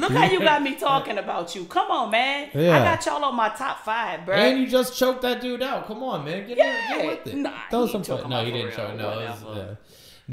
Look 0.00 0.12
how 0.12 0.24
you 0.24 0.40
got 0.40 0.62
me 0.62 0.74
talking 0.78 1.18
about 1.18 1.54
you. 1.54 1.64
Come 1.64 1.90
on, 1.90 2.10
man. 2.10 2.50
I 2.54 2.78
got 2.84 3.04
y'all 3.06 3.24
on 3.24 3.34
my 3.34 3.48
top 3.50 3.84
five, 3.84 4.24
bro. 4.26 4.34
And 4.36 4.60
you 4.60 4.66
just 4.66 4.96
choked 4.98 5.22
that 5.22 5.40
dude 5.40 5.62
out. 5.62 5.86
Come 5.86 6.02
on, 6.02 6.24
man. 6.24 6.46
Get, 6.46 6.58
Yeah. 6.58 6.94
in, 6.94 6.98
get 6.98 7.06
with 7.24 7.34
it. 7.34 7.36
Nah, 7.38 7.52
Throw 7.70 7.86
some 7.86 8.02
choke 8.02 8.28
No, 8.28 8.44
he 8.44 8.52
didn't 8.52 8.72
choke. 8.74 8.96
No, 8.96 9.10
it 9.18 9.28
was, 9.28 9.42
yeah. 9.56 9.62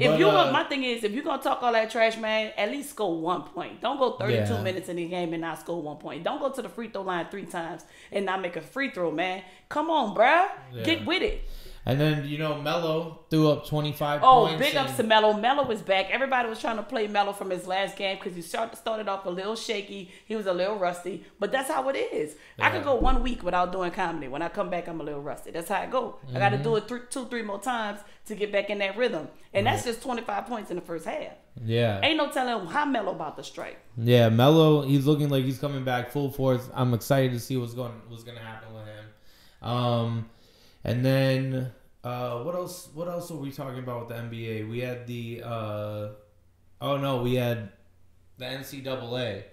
if 0.04 0.10
But, 0.12 0.18
you, 0.18 0.28
uh, 0.28 0.50
my 0.52 0.64
thing 0.64 0.84
is, 0.84 1.04
if 1.04 1.12
you're 1.12 1.24
gonna 1.24 1.42
talk 1.42 1.62
all 1.62 1.72
that 1.72 1.90
trash, 1.90 2.16
man, 2.16 2.52
at 2.56 2.70
least 2.70 2.90
score 2.90 3.20
one 3.20 3.42
point. 3.42 3.80
Don't 3.80 3.98
go 3.98 4.12
32 4.12 4.54
Yeah. 4.54 4.62
minutes 4.62 4.88
in 4.88 4.96
the 4.96 5.06
game 5.06 5.32
and 5.32 5.40
not 5.42 5.60
score 5.60 5.80
one 5.82 5.96
point. 5.98 6.24
Don't 6.24 6.40
go 6.40 6.48
to 6.50 6.62
the 6.62 6.68
free 6.68 6.88
throw 6.88 7.02
line 7.02 7.26
three 7.30 7.44
times 7.46 7.84
and 8.10 8.24
not 8.24 8.40
make 8.40 8.56
a 8.56 8.60
free 8.62 8.90
throw, 8.90 9.10
man. 9.10 9.42
Come 9.68 9.90
on, 9.90 10.14
bruh. 10.16 10.48
Yeah. 10.72 10.82
Get 10.84 11.04
with 11.06 11.22
it. 11.22 11.42
And 11.84 12.00
then 12.00 12.28
you 12.28 12.38
know 12.38 12.60
Melo 12.62 13.24
threw 13.28 13.50
up 13.50 13.66
twenty 13.66 13.92
five 13.92 14.20
Oh, 14.22 14.46
points. 14.46 14.54
Oh, 14.54 14.58
big 14.58 14.76
ups 14.76 14.96
to 14.98 15.02
Melo. 15.02 15.32
Melo 15.32 15.68
is 15.72 15.82
back. 15.82 16.10
Everybody 16.12 16.48
was 16.48 16.60
trying 16.60 16.76
to 16.76 16.82
play 16.84 17.08
Melo 17.08 17.32
from 17.32 17.50
his 17.50 17.66
last 17.66 17.96
game 17.96 18.18
because 18.18 18.36
he 18.36 18.42
start, 18.42 18.76
started 18.76 19.08
off 19.08 19.26
a 19.26 19.30
little 19.30 19.56
shaky. 19.56 20.12
He 20.24 20.36
was 20.36 20.46
a 20.46 20.52
little 20.52 20.76
rusty, 20.78 21.24
but 21.40 21.50
that's 21.50 21.68
how 21.68 21.88
it 21.88 21.96
is. 21.96 22.36
I 22.60 22.70
could 22.70 22.84
go 22.84 22.94
one 22.94 23.20
week 23.20 23.42
without 23.42 23.72
doing 23.72 23.90
comedy. 23.90 24.28
When 24.28 24.42
I 24.42 24.48
come 24.48 24.70
back, 24.70 24.86
I'm 24.86 25.00
a 25.00 25.02
little 25.02 25.20
rusty. 25.22 25.50
That's 25.50 25.68
how 25.68 25.80
I 25.80 25.86
go. 25.86 26.18
I 26.32 26.38
got 26.38 26.50
to 26.50 26.58
Mm-hmm. 26.58 26.62
do 26.62 27.24
it 27.24 27.28
three 27.30 27.42
more 27.42 27.58
times 27.60 27.98
to 28.26 28.36
get 28.36 28.52
back 28.52 28.70
in 28.70 28.78
that 28.78 28.96
rhythm, 28.96 29.26
and 29.52 29.66
that's 29.66 29.82
just 29.84 30.02
25 30.02 30.46
points 30.46 30.70
in 30.70 30.76
the 30.76 30.82
first 30.82 31.04
half. 31.04 31.32
Yeah. 31.64 31.98
Ain't 32.04 32.16
no 32.16 32.30
telling 32.30 32.64
how 32.68 32.84
Melo 32.84 33.10
about 33.10 33.36
to 33.38 33.42
strike. 33.42 33.78
Yeah, 33.98 34.28
Melo. 34.28 34.82
he's 34.82 35.04
looking 35.04 35.28
like 35.30 35.42
he's 35.44 35.58
coming 35.58 35.82
back 35.82 36.12
full 36.12 36.30
force. 36.30 36.70
I'm 36.74 36.94
excited 36.94 37.32
to 37.32 37.40
see 37.40 37.56
what's 37.56 37.74
going 37.74 37.90
what's 38.08 38.22
going 38.22 38.38
to 38.38 38.44
happen 38.44 38.72
with 38.72 38.84
him. 38.86 39.68
Um, 39.68 40.30
and 40.84 41.04
then 41.04 41.72
uh, 42.04 42.42
what 42.42 42.54
else? 42.54 42.88
What 42.94 43.08
else 43.08 43.30
were 43.30 43.38
we 43.38 43.52
talking 43.52 43.78
about 43.78 44.08
with 44.08 44.16
the 44.16 44.22
NBA? 44.22 44.68
We 44.68 44.80
had 44.80 45.06
the 45.06 45.42
uh, 45.44 46.08
oh 46.80 46.96
no, 46.96 47.22
we 47.22 47.34
had 47.34 47.70
the 48.38 48.44
NCAA, 48.44 49.44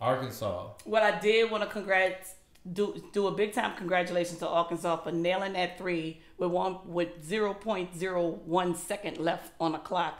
Arkansas. 0.00 0.70
What 0.84 1.02
I 1.02 1.18
did 1.18 1.50
want 1.50 1.62
to 1.62 1.68
congrats 1.70 2.34
do 2.72 3.00
do 3.12 3.28
a 3.28 3.32
big 3.32 3.52
time 3.52 3.76
congratulations 3.76 4.40
to 4.40 4.48
Arkansas 4.48 4.96
for 4.96 5.12
nailing 5.12 5.52
that 5.52 5.78
three 5.78 6.20
with 6.38 6.50
one 6.50 6.78
with 6.86 7.24
zero 7.24 7.54
point 7.54 7.96
zero 7.96 8.40
one 8.44 8.74
second 8.74 9.18
left 9.18 9.52
on 9.60 9.72
the 9.72 9.78
clock 9.78 10.18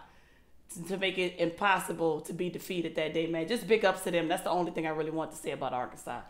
to, 0.75 0.85
to 0.85 0.97
make 0.97 1.19
it 1.19 1.35
impossible 1.39 2.21
to 2.21 2.33
be 2.33 2.49
defeated 2.49 2.95
that 2.95 3.15
day, 3.15 3.27
man. 3.27 3.49
Just 3.49 3.67
big 3.67 3.85
ups 3.85 4.03
to 4.03 4.11
them. 4.11 4.29
That's 4.29 4.43
the 4.43 4.51
only 4.51 4.71
thing 4.71 4.87
I 4.87 4.91
really 4.91 5.11
want 5.11 5.33
to 5.33 5.37
say 5.37 5.51
about 5.51 5.73
Arkansas. 5.73 6.21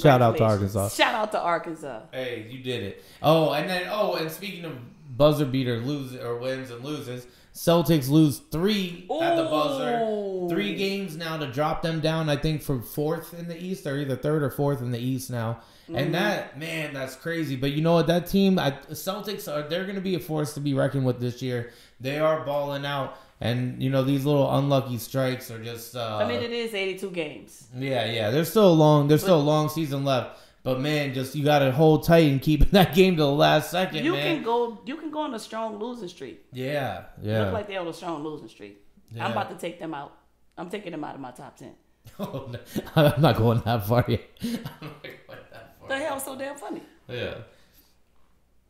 Shout 0.00 0.22
out 0.22 0.36
to 0.36 0.44
Arkansas. 0.44 0.88
Shout 0.90 1.14
out 1.14 1.32
to 1.32 1.40
Arkansas. 1.40 2.02
Hey, 2.12 2.46
you 2.50 2.62
did 2.62 2.82
it. 2.82 3.04
Oh, 3.22 3.52
and 3.52 3.68
then 3.68 3.88
oh, 3.90 4.14
and 4.14 4.30
speaking 4.30 4.64
of 4.64 4.76
buzzer 5.16 5.44
beater 5.44 5.78
loses 5.78 6.20
or 6.20 6.38
wins 6.38 6.70
and 6.70 6.84
loses, 6.84 7.26
Celtics 7.54 8.08
lose 8.08 8.38
three 8.38 9.06
at 9.20 9.36
the 9.36 9.44
buzzer. 9.44 10.48
Three 10.48 10.74
games 10.74 11.16
now 11.16 11.36
to 11.36 11.46
drop 11.46 11.82
them 11.82 12.00
down. 12.00 12.28
I 12.28 12.36
think 12.36 12.62
from 12.62 12.82
fourth 12.82 13.34
in 13.34 13.46
the 13.48 13.60
East, 13.60 13.86
or 13.86 13.98
either 13.98 14.16
third 14.16 14.42
or 14.42 14.50
fourth 14.50 14.80
in 14.80 14.90
the 14.90 14.98
East 14.98 15.30
now. 15.30 15.60
Mm-hmm. 15.84 15.96
And 15.96 16.14
that 16.14 16.58
man, 16.58 16.94
that's 16.94 17.14
crazy. 17.14 17.56
But 17.56 17.72
you 17.72 17.82
know 17.82 17.94
what? 17.94 18.06
That 18.06 18.26
team, 18.26 18.58
I, 18.58 18.72
Celtics 18.90 19.52
are 19.52 19.68
they're 19.68 19.84
going 19.84 19.96
to 19.96 20.00
be 20.00 20.14
a 20.14 20.20
force 20.20 20.54
to 20.54 20.60
be 20.60 20.74
reckoned 20.74 21.04
with 21.04 21.20
this 21.20 21.42
year. 21.42 21.72
They 22.00 22.18
are 22.18 22.44
balling 22.44 22.86
out, 22.86 23.18
and 23.42 23.82
you 23.82 23.90
know 23.90 24.02
these 24.02 24.24
little 24.24 24.48
unlucky 24.56 24.96
strikes 24.98 25.50
are 25.50 25.62
just. 25.62 25.94
Uh, 25.96 26.18
I 26.22 26.26
mean, 26.28 26.40
it 26.42 26.52
is 26.52 26.72
82 26.74 27.10
games. 27.10 27.68
yeah, 27.76 28.04
yeah. 28.10 28.30
There's 28.30 28.48
still 28.48 28.68
a 28.70 28.72
long. 28.84 29.08
There's 29.08 29.22
still 29.22 29.40
a 29.40 29.48
long 29.54 29.68
season 29.68 30.04
left. 30.04 30.38
But 30.64 30.80
man, 30.80 31.12
just 31.12 31.34
you 31.34 31.44
got 31.44 31.58
to 31.58 31.72
hold 31.72 32.04
tight 32.06 32.30
and 32.30 32.40
keep 32.40 32.70
that 32.78 32.94
game 32.94 33.16
to 33.16 33.22
the 33.22 33.30
last 33.30 33.70
second, 33.72 34.04
You 34.04 34.12
man. 34.12 34.36
can 34.36 34.44
go. 34.44 34.80
You 34.86 34.96
can 34.96 35.10
go 35.10 35.20
on 35.22 35.34
a 35.34 35.38
strong 35.38 35.78
losing 35.78 36.08
streak. 36.08 36.44
yeah, 36.52 37.04
yeah. 37.20 37.44
Look 37.44 37.52
like 37.54 37.66
they're 37.68 37.80
on 37.80 37.88
a 37.88 37.92
strong 37.92 38.22
losing 38.22 38.48
streak. 38.48 38.78
Yeah. 39.10 39.24
I'm 39.26 39.32
about 39.32 39.50
to 39.50 39.56
take 39.56 39.78
them 39.80 39.92
out. 39.92 40.12
I'm 40.56 40.70
taking 40.70 40.92
them 40.92 41.02
out 41.04 41.14
of 41.16 41.20
my 41.20 41.32
top 41.32 41.56
10. 41.56 41.74
Oh, 42.18 42.48
no. 42.52 42.58
I'm 42.96 43.20
not 43.20 43.36
going 43.36 43.60
that 43.64 43.86
far 43.86 44.04
yet. 44.08 44.22
I'm 44.42 44.50
not 44.52 45.02
going 45.02 45.38
that 45.52 45.76
far. 45.80 45.88
The 45.88 45.98
hell's 45.98 46.24
so 46.24 46.36
damn 46.36 46.56
funny? 46.56 46.82
Yeah. 47.08 47.34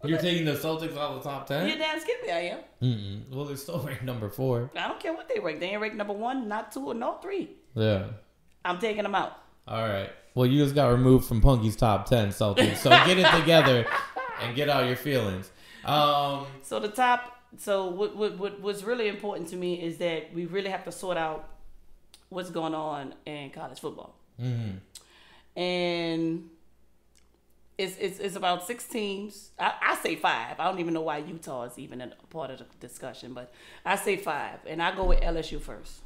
You're 0.05 0.19
taking 0.19 0.45
the 0.45 0.53
Celtics 0.53 0.97
out 0.97 1.13
of 1.13 1.23
the 1.23 1.31
top 1.31 1.47
ten? 1.47 1.69
You're 1.69 1.79
damn 1.79 2.01
skippy, 2.01 2.31
I 2.31 2.41
am. 2.41 2.59
Mm-mm. 2.83 3.31
Well, 3.31 3.45
they're 3.45 3.57
still 3.57 3.81
ranked 3.87 4.03
number 4.03 4.29
four. 4.29 4.71
I 4.77 4.89
don't 4.89 5.01
care 5.01 5.13
what 5.13 5.29
they 5.29 5.39
rank. 5.39 5.61
They 5.61 5.71
ain't 5.71 5.81
ranked 5.81 5.97
number 5.97 6.13
one, 6.13 6.49
not 6.49 6.73
two, 6.73 6.87
or 6.87 6.95
no 6.95 7.19
three. 7.23 7.51
Yeah. 7.75 8.07
I'm 8.65 8.79
taking 8.79 9.05
them 9.05 9.15
out. 9.15 9.39
All 9.67 9.89
right. 9.89 10.11
Well, 10.35 10.47
you 10.47 10.63
just 10.63 10.75
got 10.75 10.89
removed 10.89 11.27
from 11.27 11.41
Punkie's 11.41 11.77
top 11.77 12.07
ten 12.07 12.29
Celtics, 12.29 12.79
so 12.79 12.91
get 12.91 13.19
it 13.19 13.31
together 13.39 13.87
and 14.41 14.57
get 14.57 14.69
out 14.69 14.87
your 14.87 14.97
feelings. 14.97 15.51
Um. 15.85 16.47
So 16.63 16.81
the 16.81 16.89
top. 16.89 17.39
So 17.59 17.89
what, 17.89 18.17
what 18.17 18.39
what 18.39 18.61
what's 18.61 18.83
really 18.83 19.09
important 19.09 19.49
to 19.51 19.57
me 19.57 19.75
is 19.75 19.99
that 19.99 20.33
we 20.33 20.47
really 20.47 20.71
have 20.71 20.85
to 20.85 20.93
sort 20.93 21.17
out 21.17 21.49
what's 22.31 22.51
going 22.51 22.75
on 22.75 23.15
in 23.27 23.51
college 23.51 23.79
football, 23.79 24.15
mhm. 24.41 24.79
and 25.55 26.49
it's 27.83 27.97
it's, 27.99 28.19
it's 28.19 28.37
about 28.37 28.67
six 28.67 28.85
teams. 28.85 29.51
I, 29.59 29.73
I 29.83 29.95
say 29.97 30.17
five. 30.17 30.59
I 30.59 30.65
don't 30.69 30.81
even 30.81 30.95
know 30.95 31.03
why 31.03 31.19
Utah 31.19 31.65
is 31.65 31.79
even 31.79 32.01
a 32.01 32.13
part 32.31 32.51
of 32.51 32.59
the 32.59 32.65
discussion, 32.81 33.35
but 33.35 33.53
I 33.85 33.97
say 33.97 34.17
five, 34.17 34.59
and 34.67 34.83
I 34.83 34.95
go 34.95 35.05
with 35.05 35.21
LSU 35.21 35.61
first. 35.61 36.01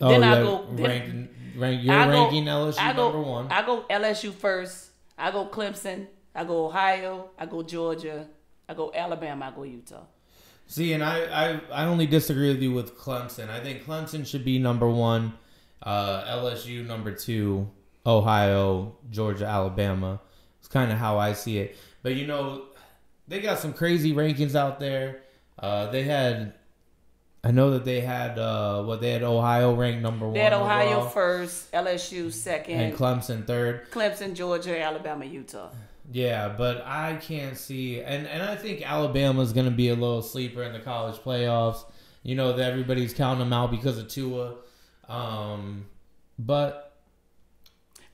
Oh, 0.00 0.08
Then 0.10 0.22
I 0.24 0.42
go- 0.42 0.66
then- 0.72 0.86
rank, 0.86 1.30
rank, 1.56 1.84
you're 1.84 1.94
I 1.94 2.04
go- 2.06 2.12
ranking 2.24 2.44
LSU 2.44 2.78
I 2.78 2.92
go, 2.92 3.12
number 3.12 3.28
one. 3.28 3.50
I 3.50 3.64
go 3.64 3.84
LSU 3.88 4.32
first. 4.32 4.90
I 5.16 5.30
go 5.30 5.46
Clemson. 5.46 6.06
I 6.34 6.44
go 6.44 6.66
Ohio. 6.66 7.30
I 7.38 7.46
go 7.46 7.62
Georgia. 7.62 8.26
I 8.68 8.74
go 8.74 8.92
Alabama. 8.94 9.46
I 9.46 9.56
go 9.56 9.62
Utah. 9.62 10.02
See, 10.66 10.92
and 10.92 11.02
I, 11.02 11.20
I, 11.52 11.60
I 11.72 11.84
only 11.86 12.06
disagree 12.06 12.48
with 12.52 12.60
you 12.62 12.72
with 12.72 12.98
Clemson. 12.98 13.48
I 13.48 13.60
think 13.60 13.84
Clemson 13.84 14.26
should 14.26 14.44
be 14.44 14.58
number 14.58 14.88
one, 14.88 15.32
uh, 15.82 16.24
LSU 16.24 16.84
number 16.84 17.12
two, 17.12 17.70
Ohio, 18.04 18.96
Georgia, 19.10 19.46
Alabama. 19.46 20.20
It's 20.66 20.72
kind 20.72 20.90
of 20.90 20.98
how 20.98 21.16
I 21.18 21.32
see 21.32 21.58
it. 21.58 21.76
But 22.02 22.16
you 22.16 22.26
know, 22.26 22.64
they 23.28 23.40
got 23.40 23.60
some 23.60 23.72
crazy 23.72 24.12
rankings 24.12 24.56
out 24.56 24.80
there. 24.80 25.20
Uh, 25.56 25.92
they 25.92 26.02
had, 26.02 26.54
I 27.44 27.52
know 27.52 27.70
that 27.70 27.84
they 27.84 28.00
had 28.00 28.36
uh, 28.36 28.82
what 28.82 29.00
they 29.00 29.12
had 29.12 29.22
Ohio 29.22 29.76
ranked 29.76 30.02
number 30.02 30.26
one. 30.26 30.34
They 30.34 30.40
had 30.40 30.52
Ohio 30.52 30.96
overall, 30.96 31.08
first, 31.08 31.70
LSU 31.70 32.32
second, 32.32 32.80
and 32.80 32.94
Clemson 32.96 33.46
third. 33.46 33.88
Clemson, 33.92 34.34
Georgia, 34.34 34.82
Alabama, 34.82 35.24
Utah. 35.24 35.70
Yeah, 36.10 36.48
but 36.48 36.84
I 36.84 37.14
can't 37.14 37.56
see, 37.56 38.00
and 38.00 38.26
and 38.26 38.42
I 38.42 38.56
think 38.56 38.82
Alabama's 38.82 39.52
going 39.52 39.66
to 39.66 39.72
be 39.72 39.90
a 39.90 39.94
little 39.94 40.22
sleeper 40.22 40.64
in 40.64 40.72
the 40.72 40.80
college 40.80 41.14
playoffs. 41.18 41.84
You 42.24 42.34
know 42.34 42.54
that 42.54 42.72
everybody's 42.72 43.14
counting 43.14 43.38
them 43.38 43.52
out 43.52 43.70
because 43.70 43.98
of 43.98 44.08
Tua, 44.08 44.56
um, 45.08 45.86
but 46.40 46.85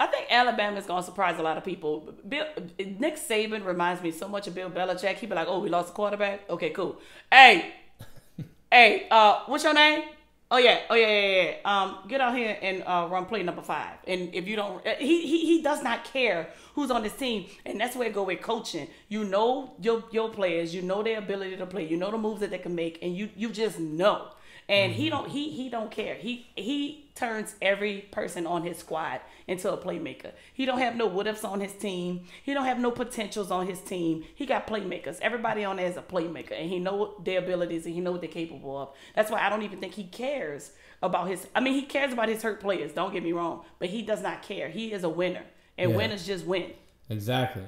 I 0.02 0.06
think 0.06 0.26
Alabama 0.30 0.76
is 0.78 0.86
going 0.86 1.00
to 1.02 1.06
surprise 1.06 1.38
a 1.38 1.42
lot 1.42 1.56
of 1.56 1.64
people. 1.64 2.12
Bill, 2.28 2.46
Nick 3.04 3.16
Saban 3.16 3.64
reminds 3.64 4.02
me 4.02 4.10
so 4.10 4.26
much 4.28 4.48
of 4.48 4.54
Bill 4.54 4.68
Belichick. 4.68 5.16
He'd 5.16 5.28
be 5.28 5.36
like, 5.36 5.48
"Oh, 5.48 5.60
we 5.60 5.68
lost 5.68 5.90
a 5.90 5.92
quarterback. 5.92 6.50
Okay, 6.50 6.70
cool. 6.70 6.92
Hey, 7.30 7.72
Hey, 8.72 9.06
uh, 9.10 9.40
what's 9.46 9.64
your 9.64 9.74
name? 9.74 10.04
Oh 10.50 10.56
yeah, 10.56 10.80
oh 10.88 10.94
yeah, 10.94 11.08
yeah, 11.08 11.42
yeah. 11.42 11.52
Um, 11.64 11.98
get 12.08 12.22
out 12.22 12.34
here 12.34 12.56
and 12.62 12.82
uh, 12.86 13.06
run 13.10 13.26
play 13.26 13.42
number 13.42 13.60
five. 13.60 13.98
And 14.06 14.34
if 14.34 14.48
you 14.48 14.56
don't, 14.56 14.86
uh, 14.86 14.94
he 14.98 15.26
he 15.26 15.46
he 15.46 15.62
does 15.62 15.82
not 15.82 16.04
care 16.04 16.48
who's 16.74 16.90
on 16.90 17.02
this 17.02 17.12
team, 17.12 17.46
and 17.66 17.78
that's 17.78 17.94
where 17.96 18.08
it 18.08 18.14
go 18.14 18.22
with 18.22 18.40
coaching. 18.40 18.88
You 19.08 19.24
know 19.24 19.74
your 19.78 20.04
your 20.10 20.30
players, 20.30 20.74
you 20.74 20.80
know 20.80 21.02
their 21.02 21.18
ability 21.18 21.56
to 21.58 21.66
play, 21.66 21.86
you 21.86 21.98
know 21.98 22.10
the 22.10 22.18
moves 22.18 22.40
that 22.40 22.50
they 22.50 22.58
can 22.58 22.74
make, 22.74 22.98
and 23.02 23.16
you 23.16 23.28
you 23.36 23.50
just 23.50 23.78
know. 23.78 24.28
And 24.68 24.92
he 24.92 25.10
don't 25.10 25.28
he 25.28 25.50
he 25.50 25.68
don't 25.68 25.90
care. 25.90 26.14
He 26.14 26.46
he 26.56 27.01
turns 27.14 27.54
every 27.60 28.00
person 28.10 28.46
on 28.46 28.62
his 28.62 28.78
squad 28.78 29.20
into 29.46 29.70
a 29.72 29.76
playmaker. 29.76 30.32
He 30.54 30.64
don't 30.64 30.78
have 30.78 30.96
no 30.96 31.06
what 31.06 31.26
ifs 31.26 31.44
on 31.44 31.60
his 31.60 31.72
team. 31.74 32.24
He 32.42 32.54
don't 32.54 32.64
have 32.64 32.78
no 32.78 32.90
potentials 32.90 33.50
on 33.50 33.66
his 33.66 33.80
team. 33.80 34.24
He 34.34 34.46
got 34.46 34.66
playmakers. 34.66 35.18
Everybody 35.20 35.64
on 35.64 35.76
there 35.76 35.86
is 35.86 35.96
a 35.96 36.02
playmaker, 36.02 36.52
and 36.58 36.70
he 36.70 36.78
know 36.78 37.14
their 37.22 37.40
abilities 37.40 37.84
and 37.86 37.94
he 37.94 38.00
know 38.00 38.12
what 38.12 38.20
they're 38.22 38.30
capable 38.30 38.78
of. 38.78 38.88
That's 39.14 39.30
why 39.30 39.40
I 39.44 39.50
don't 39.50 39.62
even 39.62 39.78
think 39.78 39.94
he 39.94 40.04
cares 40.04 40.72
about 41.02 41.28
his. 41.28 41.46
I 41.54 41.60
mean, 41.60 41.74
he 41.74 41.82
cares 41.82 42.12
about 42.12 42.28
his 42.28 42.42
hurt 42.42 42.60
players. 42.60 42.92
Don't 42.92 43.12
get 43.12 43.22
me 43.22 43.32
wrong, 43.32 43.64
but 43.78 43.88
he 43.88 44.02
does 44.02 44.22
not 44.22 44.42
care. 44.42 44.68
He 44.68 44.92
is 44.92 45.04
a 45.04 45.08
winner, 45.10 45.44
and 45.76 45.90
Yeah. 45.90 45.96
winners 45.96 46.26
just 46.26 46.46
win. 46.46 46.72
Exactly. 47.10 47.64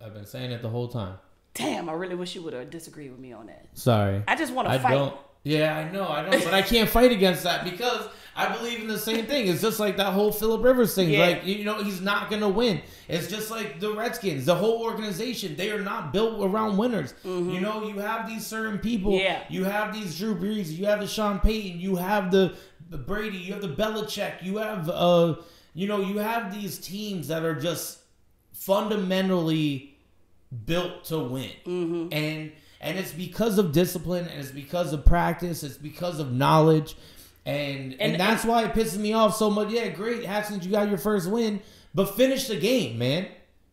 I've 0.00 0.14
been 0.14 0.26
saying 0.26 0.52
it 0.52 0.62
the 0.62 0.68
whole 0.68 0.88
time. 0.88 1.18
Damn, 1.54 1.88
I 1.88 1.94
really 1.94 2.14
wish 2.14 2.34
you 2.34 2.42
would 2.42 2.52
have 2.52 2.70
disagreed 2.70 3.10
with 3.10 3.18
me 3.18 3.32
on 3.32 3.46
that. 3.46 3.66
Sorry. 3.74 4.22
I 4.28 4.36
just 4.36 4.52
want 4.52 4.68
to 4.68 4.78
fight. 4.78 4.92
don't. 4.92 5.16
Yeah, 5.42 5.76
I 5.78 5.90
know, 5.92 6.06
I 6.08 6.22
know, 6.28 6.38
but 6.44 6.52
I 6.52 6.60
can't 6.60 6.88
fight 6.88 7.12
against 7.12 7.44
that 7.44 7.64
because 7.64 8.08
I 8.36 8.54
believe 8.54 8.80
in 8.80 8.86
the 8.86 8.98
same 8.98 9.26
thing. 9.26 9.48
It's 9.48 9.62
just 9.62 9.80
like 9.80 9.96
that 9.96 10.12
whole 10.12 10.30
Philip 10.30 10.62
Rivers 10.62 10.94
thing. 10.94 11.08
Yeah. 11.10 11.20
Like 11.20 11.46
you 11.46 11.64
know, 11.64 11.82
he's 11.82 12.00
not 12.00 12.30
gonna 12.30 12.48
win. 12.48 12.82
It's 13.08 13.28
just 13.28 13.50
like 13.50 13.80
the 13.80 13.94
Redskins, 13.94 14.44
the 14.44 14.54
whole 14.54 14.82
organization. 14.82 15.56
They 15.56 15.70
are 15.70 15.80
not 15.80 16.12
built 16.12 16.44
around 16.44 16.76
winners. 16.76 17.14
You 17.24 17.60
know, 17.60 17.88
you 17.88 17.98
have 17.98 18.28
these 18.28 18.46
certain 18.46 18.78
people. 18.78 19.12
Mm-hmm. 19.12 19.24
Yeah. 19.24 19.44
You 19.48 19.64
have 19.64 19.94
these 19.94 20.18
Drew 20.18 20.34
Brees. 20.34 20.68
You 20.76 20.86
have 20.86 21.00
the 21.00 21.06
Sean 21.06 21.40
Payton. 21.40 21.80
You 21.80 21.96
have 21.96 22.30
the, 22.30 22.54
the 22.90 22.98
Brady. 22.98 23.38
You 23.38 23.54
have 23.54 23.62
the 23.62 23.74
Belichick. 23.74 24.42
You 24.42 24.58
have 24.58 24.90
uh, 24.90 25.36
you 25.76 25.86
know, 25.86 26.00
you 26.00 26.18
have 26.18 26.52
these 26.52 26.78
teams 26.78 27.28
that 27.28 27.44
are 27.44 27.54
just 27.54 27.98
fundamentally 28.52 29.96
built 30.64 31.04
to 31.04 31.18
win. 31.18 31.50
Mm-hmm. 31.66 32.08
And 32.12 32.52
and 32.80 32.98
it's 32.98 33.12
because 33.12 33.58
of 33.58 33.72
discipline 33.72 34.26
and 34.26 34.40
it's 34.40 34.50
because 34.50 34.92
of 34.92 35.04
practice, 35.04 35.62
it's 35.62 35.76
because 35.76 36.18
of 36.18 36.32
knowledge. 36.32 36.96
And 37.46 37.92
and, 37.92 38.00
And- 38.12 38.20
that's 38.20 38.44
why 38.44 38.64
it 38.64 38.72
pisses 38.74 38.98
me 38.98 39.12
off 39.14 39.36
so 39.36 39.48
much. 39.50 39.70
Yeah, 39.70 39.88
great, 39.88 40.24
Haskins, 40.24 40.66
you 40.66 40.72
got 40.72 40.88
your 40.88 40.98
first 40.98 41.30
win, 41.30 41.60
but 41.94 42.14
finish 42.16 42.48
the 42.48 42.56
game, 42.56 42.98
man. 42.98 43.28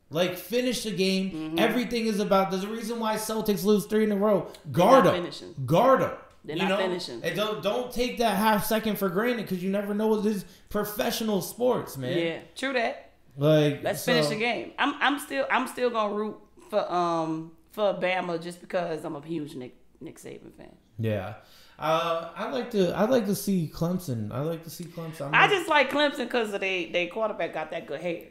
Like 0.09 0.37
finish 0.37 0.83
the 0.83 0.91
game. 0.91 1.31
Mm-hmm. 1.31 1.59
Everything 1.59 2.05
is 2.05 2.19
about. 2.19 2.51
There's 2.51 2.63
a 2.63 2.67
reason 2.67 2.99
why 2.99 3.15
Celtics 3.15 3.63
lose 3.63 3.85
three 3.87 4.03
in 4.03 4.11
a 4.11 4.15
row. 4.15 4.47
Guard 4.71 5.05
them. 5.05 5.27
Guard 5.65 6.01
them. 6.01 6.11
They're 6.45 6.55
you 6.57 6.61
not 6.63 6.69
know? 6.69 6.77
finishing. 6.77 7.23
And 7.23 7.35
don't 7.35 7.63
don't 7.63 7.91
take 7.91 8.19
that 8.19 8.37
half 8.37 8.65
second 8.65 8.97
for 8.99 9.09
granted 9.09 9.43
because 9.43 9.63
you 9.63 9.71
never 9.71 9.93
know 9.95 10.07
what 10.07 10.23
this 10.23 10.45
professional 10.69 11.41
sports, 11.41 11.97
man. 11.97 12.15
Yeah, 12.17 12.39
true 12.55 12.73
that. 12.73 13.11
Like 13.35 13.81
Let's 13.81 14.03
so- 14.03 14.11
finish 14.13 14.27
the 14.29 14.35
game. 14.35 14.73
I'm 14.77 14.93
I'm 14.99 15.17
still 15.19 15.47
I'm 15.49 15.67
still 15.67 15.89
gonna 15.89 16.13
root 16.13 16.37
for 16.69 16.91
um 16.93 17.53
for 17.71 17.95
Bama 17.95 18.39
just 18.39 18.61
because 18.61 19.03
I'm 19.03 19.15
a 19.15 19.21
huge 19.25 19.55
Nick 19.55 19.75
Nick 19.99 20.19
Saban 20.19 20.53
fan. 20.55 20.75
Yeah. 20.99 21.35
Uh, 21.79 22.29
I 22.35 22.49
like 22.49 22.71
to. 22.71 22.91
I 22.95 23.05
like 23.05 23.25
to 23.25 23.35
see 23.35 23.71
Clemson. 23.73 24.31
I 24.31 24.41
like 24.41 24.63
to 24.63 24.69
see 24.69 24.85
Clemson. 24.85 25.27
I'm 25.27 25.35
I 25.35 25.47
just 25.47 25.67
like 25.67 25.89
Clemson 25.89 26.25
because 26.25 26.51
they 26.51 26.85
they 26.85 27.07
quarterback 27.07 27.53
got 27.53 27.71
that 27.71 27.87
good 27.87 28.01
hair. 28.01 28.27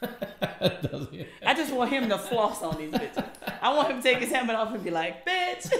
I 0.02 1.54
just 1.54 1.72
want 1.72 1.90
him 1.90 2.08
to 2.08 2.18
floss 2.18 2.62
on 2.62 2.76
these 2.76 2.92
bitches. 2.92 3.24
I 3.62 3.74
want 3.74 3.90
him 3.90 3.96
to 3.98 4.02
take 4.02 4.18
his 4.18 4.30
helmet 4.30 4.56
off 4.56 4.74
and 4.74 4.82
be 4.82 4.90
like, 4.90 5.24
bitch. 5.24 5.70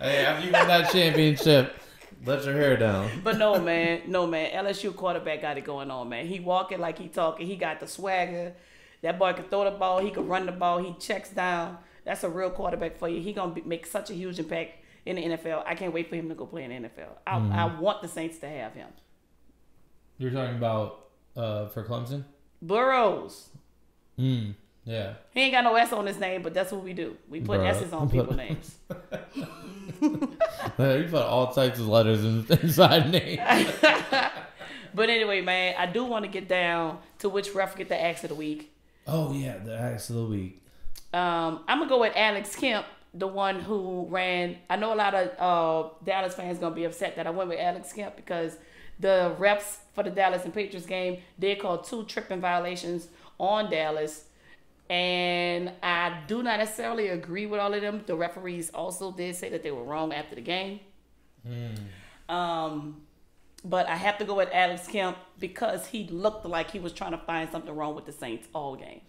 hey, 0.00 0.24
after 0.24 0.46
you 0.46 0.52
win 0.52 0.66
that 0.66 0.90
championship, 0.90 1.74
let 2.24 2.44
your 2.44 2.54
hair 2.54 2.76
down. 2.76 3.08
but 3.22 3.38
no 3.38 3.58
man, 3.60 4.02
no 4.08 4.26
man. 4.26 4.50
LSU 4.64 4.94
quarterback 4.94 5.42
got 5.42 5.58
it 5.58 5.64
going 5.64 5.90
on, 5.90 6.08
man. 6.08 6.26
He 6.26 6.40
walking 6.40 6.80
like 6.80 6.98
he 6.98 7.08
talking. 7.08 7.46
He 7.46 7.56
got 7.56 7.80
the 7.80 7.86
swagger. 7.86 8.54
That 9.02 9.18
boy 9.18 9.32
can 9.32 9.44
throw 9.44 9.64
the 9.64 9.76
ball. 9.76 10.00
He 10.00 10.10
can 10.10 10.26
run 10.26 10.46
the 10.46 10.52
ball. 10.52 10.78
He 10.78 10.94
checks 10.98 11.30
down. 11.30 11.78
That's 12.04 12.24
a 12.24 12.28
real 12.28 12.50
quarterback 12.50 12.98
for 12.98 13.08
you. 13.08 13.20
He 13.20 13.32
gonna 13.32 13.52
be, 13.52 13.62
make 13.62 13.86
such 13.86 14.10
a 14.10 14.14
huge 14.14 14.38
impact 14.38 14.72
in 15.08 15.16
the 15.16 15.36
NFL. 15.36 15.62
I 15.66 15.74
can't 15.74 15.92
wait 15.92 16.08
for 16.08 16.16
him 16.16 16.28
to 16.28 16.34
go 16.34 16.46
play 16.46 16.64
in 16.64 16.82
the 16.82 16.88
NFL. 16.88 17.08
I, 17.26 17.36
I 17.36 17.80
want 17.80 18.02
the 18.02 18.08
Saints 18.08 18.38
to 18.38 18.48
have 18.48 18.74
him. 18.74 18.88
You're 20.18 20.30
talking 20.30 20.56
about 20.56 21.06
uh, 21.36 21.68
for 21.68 21.84
Clemson? 21.84 22.24
Burrows. 22.60 23.48
Mm, 24.18 24.54
yeah. 24.84 25.14
He 25.32 25.40
ain't 25.40 25.52
got 25.52 25.64
no 25.64 25.74
S 25.76 25.92
on 25.92 26.06
his 26.06 26.18
name, 26.18 26.42
but 26.42 26.54
that's 26.54 26.72
what 26.72 26.82
we 26.82 26.92
do. 26.92 27.16
We 27.28 27.40
put. 27.40 27.60
S's 27.60 27.92
on 27.92 28.10
people's 28.10 28.36
names. 28.36 28.76
You 30.00 31.08
put 31.10 31.22
all 31.22 31.52
types 31.52 31.80
of 31.80 31.88
letters 31.88 32.24
in, 32.24 32.46
inside 32.62 33.10
name. 33.10 33.40
But 34.94 35.10
anyway, 35.10 35.42
man, 35.42 35.74
I 35.78 35.86
do 35.86 36.04
want 36.04 36.24
to 36.24 36.30
get 36.30 36.48
down 36.48 36.98
to 37.20 37.28
which 37.28 37.54
ref 37.54 37.76
get 37.76 37.88
the 37.88 38.00
axe 38.00 38.24
of 38.24 38.30
the 38.30 38.34
week. 38.34 38.72
Oh 39.06 39.32
yeah, 39.32 39.58
the 39.58 39.78
axe 39.78 40.10
of 40.10 40.16
the 40.16 40.24
week. 40.24 40.62
Um, 41.12 41.60
I'm 41.68 41.78
gonna 41.78 41.88
go 41.88 42.00
with 42.00 42.12
Alex 42.16 42.56
Kemp, 42.56 42.84
the 43.14 43.26
one 43.26 43.60
who 43.60 44.06
ran. 44.10 44.56
I 44.68 44.76
know 44.76 44.94
a 44.94 44.96
lot 44.96 45.14
of 45.14 45.30
uh, 45.38 45.88
Dallas 46.04 46.34
fans 46.34 46.58
gonna 46.58 46.74
be 46.74 46.84
upset 46.84 47.16
that 47.16 47.26
I 47.26 47.30
went 47.30 47.48
with 47.48 47.58
Alex 47.58 47.92
Kemp 47.92 48.16
because 48.16 48.56
the 49.00 49.34
refs 49.38 49.78
for 49.94 50.02
the 50.02 50.10
Dallas 50.10 50.44
and 50.44 50.52
Patriots 50.52 50.86
game 50.86 51.20
did 51.38 51.60
call 51.60 51.78
two 51.78 52.04
tripping 52.04 52.40
violations 52.40 53.08
on 53.38 53.70
Dallas, 53.70 54.24
and 54.90 55.72
I 55.82 56.22
do 56.26 56.42
not 56.42 56.58
necessarily 56.58 57.08
agree 57.08 57.46
with 57.46 57.60
all 57.60 57.72
of 57.72 57.80
them. 57.80 58.02
The 58.06 58.16
referees 58.16 58.70
also 58.70 59.12
did 59.12 59.36
say 59.36 59.48
that 59.50 59.62
they 59.62 59.70
were 59.70 59.84
wrong 59.84 60.12
after 60.12 60.34
the 60.34 60.40
game. 60.40 60.80
Um, 62.28 63.02
but 63.64 63.88
I 63.88 63.96
have 63.96 64.18
to 64.18 64.24
go 64.24 64.34
with 64.34 64.48
Alex 64.52 64.86
Kemp 64.86 65.16
because 65.38 65.86
he 65.86 66.06
looked 66.08 66.44
like 66.46 66.70
he 66.70 66.78
was 66.78 66.92
trying 66.92 67.12
to 67.12 67.18
find 67.18 67.50
something 67.50 67.74
wrong 67.74 67.94
with 67.94 68.06
the 68.06 68.12
Saints 68.12 68.46
all 68.54 68.76
game. 68.76 69.00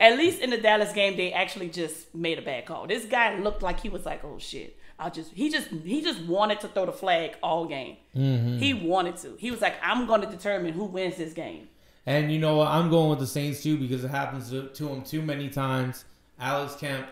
At 0.00 0.16
least 0.16 0.40
in 0.40 0.50
the 0.50 0.58
Dallas 0.58 0.92
game, 0.92 1.16
they 1.16 1.32
actually 1.32 1.68
just 1.68 2.14
made 2.14 2.38
a 2.38 2.42
bad 2.42 2.66
call. 2.66 2.86
This 2.86 3.04
guy 3.04 3.38
looked 3.38 3.62
like 3.62 3.80
he 3.80 3.88
was 3.88 4.04
like, 4.04 4.24
"Oh 4.24 4.38
shit." 4.38 4.76
I 4.98 5.10
just 5.10 5.32
he 5.32 5.50
just 5.50 5.68
he 5.68 6.02
just 6.02 6.20
wanted 6.22 6.60
to 6.60 6.68
throw 6.68 6.86
the 6.86 6.92
flag 6.92 7.36
all 7.42 7.66
game. 7.66 7.96
Mm-hmm. 8.16 8.58
He 8.58 8.74
wanted 8.74 9.16
to. 9.18 9.34
He 9.38 9.50
was 9.50 9.60
like, 9.60 9.74
"I'm 9.82 10.06
going 10.06 10.20
to 10.20 10.26
determine 10.26 10.72
who 10.72 10.84
wins 10.84 11.16
this 11.16 11.32
game." 11.32 11.68
And 12.06 12.30
you 12.30 12.38
know 12.38 12.56
what? 12.56 12.68
I'm 12.68 12.90
going 12.90 13.10
with 13.10 13.18
the 13.18 13.26
Saints 13.26 13.62
too 13.62 13.78
because 13.78 14.04
it 14.04 14.08
happens 14.08 14.50
to, 14.50 14.68
to 14.68 14.88
him 14.88 15.02
too 15.02 15.22
many 15.22 15.48
times. 15.48 16.04
Alex 16.38 16.74
Kemp, 16.76 17.06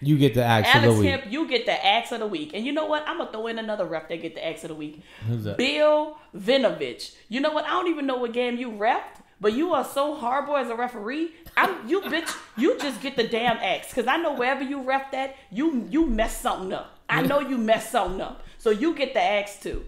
you 0.00 0.16
get 0.18 0.34
the 0.34 0.44
axe 0.44 0.68
of 0.68 0.76
Alex 0.76 0.94
the 0.94 1.00
week. 1.00 1.10
Kemp, 1.10 1.32
you 1.32 1.48
get 1.48 1.66
the 1.66 1.86
axe 1.86 2.12
of 2.12 2.20
the 2.20 2.26
week. 2.26 2.52
And 2.54 2.64
you 2.64 2.72
know 2.72 2.86
what? 2.86 3.04
I'm 3.06 3.18
gonna 3.18 3.32
throw 3.32 3.46
in 3.48 3.58
another 3.58 3.84
ref 3.84 4.08
that 4.08 4.22
get 4.22 4.34
the 4.34 4.46
axe 4.46 4.62
of 4.64 4.68
the 4.68 4.74
week. 4.74 5.02
Who's 5.26 5.44
that? 5.44 5.58
Bill 5.58 6.16
Vinovich. 6.34 7.14
You 7.28 7.40
know 7.40 7.52
what? 7.52 7.64
I 7.64 7.70
don't 7.70 7.88
even 7.88 8.06
know 8.06 8.16
what 8.16 8.32
game 8.32 8.56
you 8.56 8.70
refed, 8.70 9.20
but 9.40 9.52
you 9.52 9.72
are 9.74 9.84
so 9.84 10.14
horrible 10.14 10.56
as 10.56 10.68
a 10.68 10.74
referee. 10.76 11.30
I'm 11.56 11.88
you 11.88 12.00
bitch. 12.02 12.34
You 12.56 12.78
just 12.78 13.00
get 13.00 13.16
the 13.16 13.26
damn 13.26 13.56
axe 13.58 13.88
because 13.88 14.06
I 14.06 14.16
know 14.16 14.34
wherever 14.34 14.62
you 14.62 14.82
ref 14.82 15.10
that, 15.12 15.36
you 15.50 15.86
you 15.90 16.06
mess 16.06 16.40
something 16.40 16.72
up. 16.72 16.98
I 17.08 17.22
know 17.22 17.40
you 17.40 17.56
mess 17.58 17.90
something 17.90 18.20
up, 18.20 18.42
so 18.58 18.70
you 18.70 18.94
get 18.94 19.14
the 19.14 19.22
axe 19.22 19.58
too, 19.60 19.84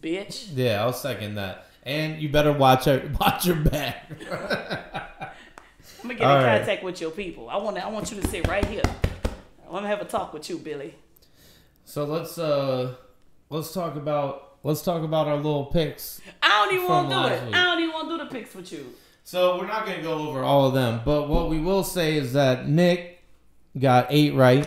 bitch. 0.00 0.48
Yeah, 0.54 0.82
I'll 0.82 0.92
second 0.92 1.36
that. 1.36 1.66
And 1.84 2.20
you 2.20 2.28
better 2.28 2.52
watch 2.52 2.84
her 2.84 3.10
watch 3.20 3.46
your 3.46 3.56
back. 3.56 4.10
I'm 4.10 6.02
gonna 6.02 6.14
get 6.14 6.22
All 6.26 6.38
in 6.38 6.44
right. 6.44 6.58
contact 6.58 6.82
with 6.84 7.00
your 7.00 7.10
people. 7.10 7.48
I 7.48 7.56
want 7.56 7.76
to. 7.76 7.84
I 7.84 7.88
want 7.88 8.10
you 8.12 8.20
to 8.20 8.28
sit 8.28 8.46
right 8.46 8.64
here. 8.64 8.82
I 9.66 9.70
want 9.70 9.84
to 9.84 9.88
have 9.88 10.00
a 10.00 10.04
talk 10.04 10.32
with 10.32 10.48
you, 10.48 10.58
Billy. 10.58 10.94
so 11.84 12.04
let's 12.04 12.38
uh 12.38 12.94
let's 13.50 13.72
talk 13.72 13.96
about 13.96 14.47
let's 14.62 14.82
talk 14.82 15.02
about 15.02 15.28
our 15.28 15.36
little 15.36 15.66
picks. 15.66 16.20
I 16.42 16.64
don't 16.64 16.74
even 16.74 16.88
want 16.88 17.10
to 17.10 17.14
do 17.14 17.34
it. 17.34 17.44
week. 17.46 17.54
I 17.54 17.64
don't 17.64 17.80
even 17.80 17.92
want 17.92 18.08
to 18.10 18.18
do 18.18 18.24
the 18.24 18.30
picks 18.30 18.54
with 18.54 18.72
you. 18.72 18.94
So 19.24 19.58
we're 19.58 19.66
not 19.66 19.84
gonna 19.84 20.02
go 20.02 20.28
over 20.28 20.42
all 20.42 20.66
of 20.68 20.74
them, 20.74 21.02
but 21.04 21.28
what 21.28 21.50
we 21.50 21.60
will 21.60 21.84
say 21.84 22.16
is 22.16 22.32
that 22.32 22.66
Nick 22.66 23.22
got 23.78 24.06
eight 24.08 24.34
right. 24.34 24.66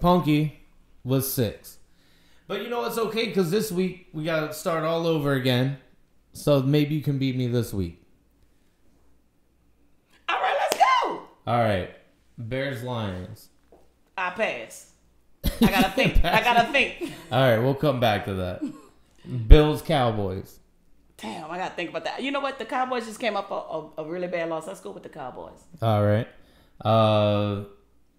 Punkie 0.00 0.52
was 1.02 1.32
six. 1.32 1.78
But 2.46 2.62
you 2.62 2.68
know 2.68 2.84
it's 2.84 2.96
okay 2.96 3.26
because 3.26 3.50
this 3.50 3.72
week 3.72 4.06
we 4.12 4.22
gotta 4.22 4.52
start 4.52 4.84
all 4.84 5.04
over 5.04 5.32
again. 5.32 5.78
So 6.32 6.62
maybe 6.62 6.94
you 6.94 7.02
can 7.02 7.18
beat 7.18 7.34
me 7.36 7.48
this 7.48 7.74
week. 7.74 8.02
All 10.28 10.40
right, 10.40 10.54
let's 10.60 10.76
go. 10.76 11.22
All 11.46 11.58
right, 11.58 11.90
Bears 12.38 12.84
Lions. 12.84 13.48
I 14.16 14.30
pass. 14.30 14.92
I 15.62 15.70
gotta 15.70 15.90
think. 15.90 16.24
I 16.24 16.42
gotta 16.42 16.72
think. 16.72 17.12
All 17.30 17.40
right, 17.40 17.58
we'll 17.58 17.74
come 17.74 18.00
back 18.00 18.24
to 18.26 18.34
that. 18.34 18.62
Bills 19.48 19.82
Cowboys. 19.82 20.58
Damn, 21.16 21.50
I 21.50 21.58
gotta 21.58 21.74
think 21.74 21.90
about 21.90 22.04
that. 22.04 22.22
You 22.22 22.30
know 22.30 22.40
what? 22.40 22.58
The 22.58 22.64
Cowboys 22.64 23.06
just 23.06 23.20
came 23.20 23.36
up 23.36 23.50
a, 23.50 23.54
a, 23.54 23.90
a 23.98 24.04
really 24.04 24.28
bad 24.28 24.48
loss. 24.48 24.66
Let's 24.66 24.80
go 24.80 24.90
with 24.90 25.02
the 25.02 25.08
Cowboys. 25.08 25.58
All 25.80 26.04
right. 26.04 26.28
Uh, 26.80 27.64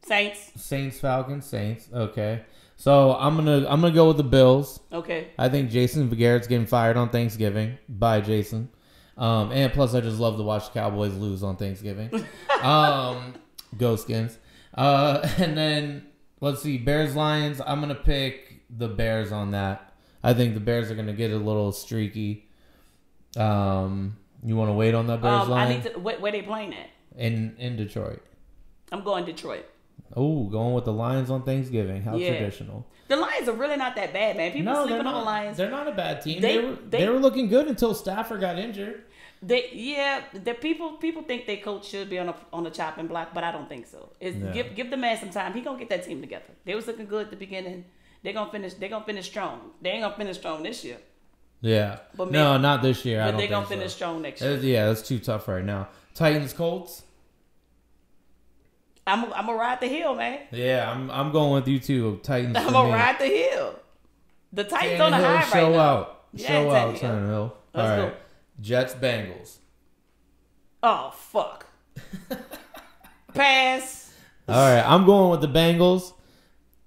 Saints. 0.05 0.51
Saints 0.55 0.99
Falcons 0.99 1.45
Saints. 1.45 1.88
Okay. 1.93 2.41
So 2.75 3.15
I'm 3.15 3.35
gonna 3.35 3.67
I'm 3.67 3.81
gonna 3.81 3.91
go 3.91 4.07
with 4.07 4.17
the 4.17 4.23
Bills. 4.23 4.79
Okay. 4.91 5.29
I 5.38 5.49
think 5.49 5.69
Jason 5.69 6.09
Garrett's 6.09 6.47
getting 6.47 6.67
fired 6.67 6.97
on 6.97 7.09
Thanksgiving. 7.09 7.77
Bye, 7.89 8.21
Jason. 8.21 8.69
Um, 9.17 9.51
and 9.51 9.73
plus, 9.73 9.95
I 9.95 10.01
just 10.01 10.19
love 10.19 10.38
to 10.38 10.43
watch 10.43 10.67
the 10.67 10.79
Cowboys 10.79 11.15
lose 11.15 11.41
on 11.41 11.57
Thanksgiving. 11.57 12.11
um, 12.61 13.33
go 13.77 13.95
Skins. 13.95 14.38
Uh, 14.75 15.27
and 15.38 15.57
then 15.57 16.07
let's 16.41 16.61
see, 16.61 16.77
Bears 16.77 17.15
Lions. 17.15 17.61
I'm 17.65 17.79
gonna 17.81 17.95
pick 17.95 18.61
the 18.75 18.88
Bears 18.88 19.31
on 19.31 19.51
that. 19.51 19.93
I 20.23 20.33
think 20.33 20.53
the 20.53 20.59
Bears 20.59 20.89
are 20.91 20.95
gonna 20.95 21.13
get 21.13 21.31
a 21.31 21.38
little 21.38 21.71
streaky. 21.71 22.47
Um, 23.35 24.17
you 24.43 24.55
want 24.55 24.69
to 24.69 24.73
wait 24.73 24.93
on 24.95 25.07
that 25.07 25.21
Bears 25.21 25.43
Um, 25.43 25.53
I 25.53 25.65
line 25.65 25.69
need 25.69 25.83
to. 25.93 25.99
Where, 25.99 26.19
where 26.19 26.31
they 26.31 26.41
playing 26.41 26.73
at? 26.73 26.89
in 27.17 27.55
in 27.57 27.75
Detroit? 27.75 28.21
I'm 28.91 29.03
going 29.03 29.25
Detroit. 29.25 29.65
Oh, 30.15 30.43
going 30.45 30.73
with 30.73 30.85
the 30.85 30.93
Lions 30.93 31.29
on 31.29 31.43
Thanksgiving. 31.43 32.01
How 32.03 32.15
Yeah. 32.15 32.29
traditional. 32.38 32.85
The 33.07 33.15
Lions 33.17 33.47
are 33.49 33.53
really 33.53 33.75
not 33.77 33.95
that 33.95 34.13
bad, 34.13 34.38
man. 34.38 34.51
People 34.51 34.73
No, 34.73 34.85
sleeping 34.85 35.05
on 35.05 35.13
the. 35.13 35.25
Lions. 35.25 35.57
They're 35.57 35.71
not 35.71 35.88
a 35.88 35.91
bad 35.91 36.21
team. 36.21 36.41
They, 36.41 36.57
They- 36.57 36.65
were 36.65 36.75
they- 36.75 36.97
they, 36.99 37.09
were 37.09 37.19
looking 37.19 37.47
good 37.47 37.67
until 37.67 37.93
Stafford 37.93 38.41
got 38.41 38.57
injured. 38.59 39.03
They 39.41 39.69
yeah, 39.71 40.23
the 40.33 40.53
people 40.55 40.93
people 40.93 41.21
think 41.21 41.45
their 41.45 41.57
coach 41.57 41.88
should 41.88 42.09
be 42.09 42.17
on 42.17 42.29
a 42.29 42.35
on 42.51 42.63
the 42.63 42.71
chopping 42.71 43.07
block, 43.07 43.33
but 43.33 43.43
I 43.43 43.51
don't 43.51 43.69
think 43.69 43.85
so. 43.85 44.09
Give 44.19 44.75
give 44.75 44.89
the 44.89 44.97
man 44.97 45.17
some 45.19 45.29
time. 45.29 45.53
He 45.53 45.61
gonna 45.61 45.77
get 45.77 45.89
that 45.89 46.05
team 46.05 46.21
together. 46.21 46.51
They 46.65 46.73
was 46.73 46.88
looking 46.88 47.05
good 47.05 47.25
at 47.25 47.29
the 47.29 47.38
beginning. 47.38 47.85
They 48.23 48.33
gonna 48.33 48.51
finish. 48.51 48.73
They 48.73 48.89
gonna 48.89 49.05
finish 49.05 49.27
strong. 49.27 49.71
They 49.81 49.91
ain't 49.91 50.01
gonna 50.03 50.15
finish 50.15 50.38
strong 50.38 50.63
this 50.63 50.83
year, 50.83 50.97
Yeah. 51.61 51.99
But 52.15 52.31
no, 52.31 52.57
not 52.57 52.81
this 52.81 53.05
year. 53.05 53.21
I 53.21 53.31
but 53.31 53.38
they 53.38 53.47
gonna 53.47 53.65
so. 53.65 53.69
finish 53.69 53.93
strong 53.93 54.21
next 54.23 54.41
year. 54.41 54.57
yeah, 54.57 54.88
that's 54.88 55.07
too 55.07 55.19
tough 55.19 55.47
right 55.47 55.63
now. 55.63 55.89
Titans 56.15 56.53
Colts. 56.53 57.03
I'm 59.05 59.31
I'm 59.33 59.45
gonna 59.45 59.53
ride 59.53 59.79
the 59.79 59.88
hill, 59.88 60.15
man. 60.15 60.39
Yeah, 60.51 60.91
I'm 60.91 61.11
I'm 61.11 61.31
going 61.31 61.53
with 61.53 61.67
you 61.67 61.79
too. 61.79 62.19
Titans. 62.23 62.57
I'm 62.57 62.71
gonna 62.73 62.89
me. 62.89 62.93
ride 62.95 63.19
the 63.19 63.27
hill. 63.27 63.79
The 64.51 64.63
Titans 64.63 64.99
on 64.99 65.11
the 65.11 65.17
Tannehill, 65.17 65.21
high 65.21 65.33
right 65.35 65.45
show 65.53 65.71
now. 65.71 65.79
out. 65.79 66.25
Yeah, 66.33 66.47
show 66.47 66.71
out, 66.71 66.95
Tannehill. 66.95 66.99
Tannehill. 66.99 67.39
All 67.41 67.53
Let's 67.75 68.01
go. 68.01 68.17
Jets 68.62 68.93
Bengals. 68.93 69.58
Oh 70.84 71.12
fuck. 71.16 71.66
Pass. 73.34 74.14
All 74.47 74.55
right, 74.55 74.84
I'm 74.86 75.05
going 75.05 75.30
with 75.32 75.41
the 75.41 75.47
Bengals. 75.60 76.14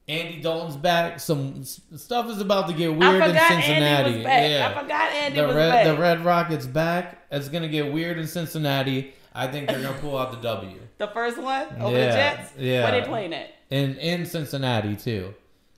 Andy 0.09 0.41
Dalton's 0.41 0.77
back. 0.77 1.21
Some 1.21 1.62
stuff 1.62 2.29
is 2.31 2.41
about 2.41 2.66
to 2.68 2.75
get 2.75 2.93
weird 2.95 3.23
in 3.23 3.37
Cincinnati. 3.37 3.75
Andy 3.85 4.16
was 4.16 4.25
back. 4.25 4.51
Yeah. 4.51 4.68
I 4.75 4.83
forgot 4.83 5.12
Andy 5.12 5.41
the 5.41 5.47
was 5.47 5.57
red 5.57 5.71
back. 5.71 5.87
the 5.87 6.01
Red 6.01 6.25
Rockets 6.25 6.66
back. 6.66 7.27
It's 7.31 7.49
gonna 7.49 7.68
get 7.68 7.93
weird 7.93 8.18
in 8.18 8.27
Cincinnati. 8.27 9.14
I 9.33 9.47
think 9.47 9.68
they're 9.68 9.81
gonna 9.81 9.99
pull 9.99 10.18
out 10.18 10.33
the 10.33 10.39
W. 10.39 10.79
The 10.99 11.07
first 11.09 11.39
one 11.39 11.66
over 11.81 11.97
Yeah, 11.97 12.07
the 12.07 12.12
Jets. 12.12 12.53
yeah. 12.59 12.91
Where 12.91 13.01
they 13.01 13.07
playing 13.07 13.33
at? 13.35 13.51
In 13.71 13.97
in 13.99 14.27
Cincinnati 14.27 14.97
too. 14.97 15.33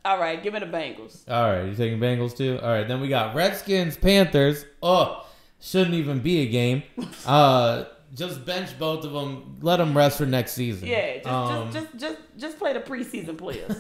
All 0.05 0.19
right, 0.19 0.43
give 0.43 0.55
me 0.55 0.61
the 0.61 0.67
Bengals. 0.67 1.29
All 1.31 1.51
right, 1.51 1.67
you 1.67 1.75
taking 1.75 1.99
Bengals 2.01 2.35
too? 2.37 2.59
All 2.63 2.71
right, 2.71 2.89
then 2.89 3.01
we 3.03 3.09
got 3.09 3.35
Redskins, 3.35 3.97
Panthers. 3.97 4.65
Oh, 4.83 5.27
shouldn't 5.63 5.95
even 5.95 6.19
be 6.19 6.41
a 6.43 6.47
game. 6.51 6.83
Uh, 7.27 7.85
just 8.15 8.45
bench 8.45 8.79
both 8.79 9.05
of 9.07 9.13
them. 9.13 9.57
Let 9.63 9.77
them 9.79 9.97
rest 9.97 10.19
for 10.19 10.27
next 10.27 10.53
season. 10.53 10.87
Yeah, 10.89 11.15
just, 11.17 11.27
Um, 11.29 11.73
just 11.73 11.91
just 11.93 11.99
just 11.99 12.19
just 12.37 12.59
play 12.59 12.75
the 12.75 12.81
preseason 12.81 13.39
players. 13.39 13.75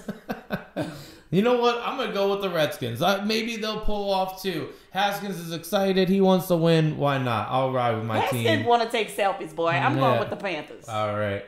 You 1.30 1.40
know 1.40 1.56
what? 1.58 1.80
I'm 1.82 1.96
gonna 1.96 2.12
go 2.12 2.30
with 2.30 2.42
the 2.42 2.50
Redskins. 2.50 3.00
I, 3.00 3.24
maybe 3.24 3.56
they'll 3.56 3.80
pull 3.80 4.12
off 4.12 4.42
too. 4.42 4.68
Haskins 4.90 5.38
is 5.40 5.50
excited. 5.54 6.10
He 6.10 6.20
wants 6.20 6.46
to 6.48 6.56
win. 6.56 6.98
Why 6.98 7.16
not? 7.16 7.48
I'll 7.48 7.72
ride 7.72 7.94
with 7.96 8.04
my 8.04 8.18
Haskins 8.18 8.42
team. 8.44 8.64
want 8.66 8.82
to 8.82 8.90
take 8.90 9.10
selfies, 9.16 9.54
boy. 9.54 9.68
I'm 9.68 9.94
Yeah. 9.94 10.00
going 10.00 10.20
with 10.20 10.28
the 10.28 10.36
Panthers. 10.36 10.86
All 10.90 11.18
right. 11.18 11.42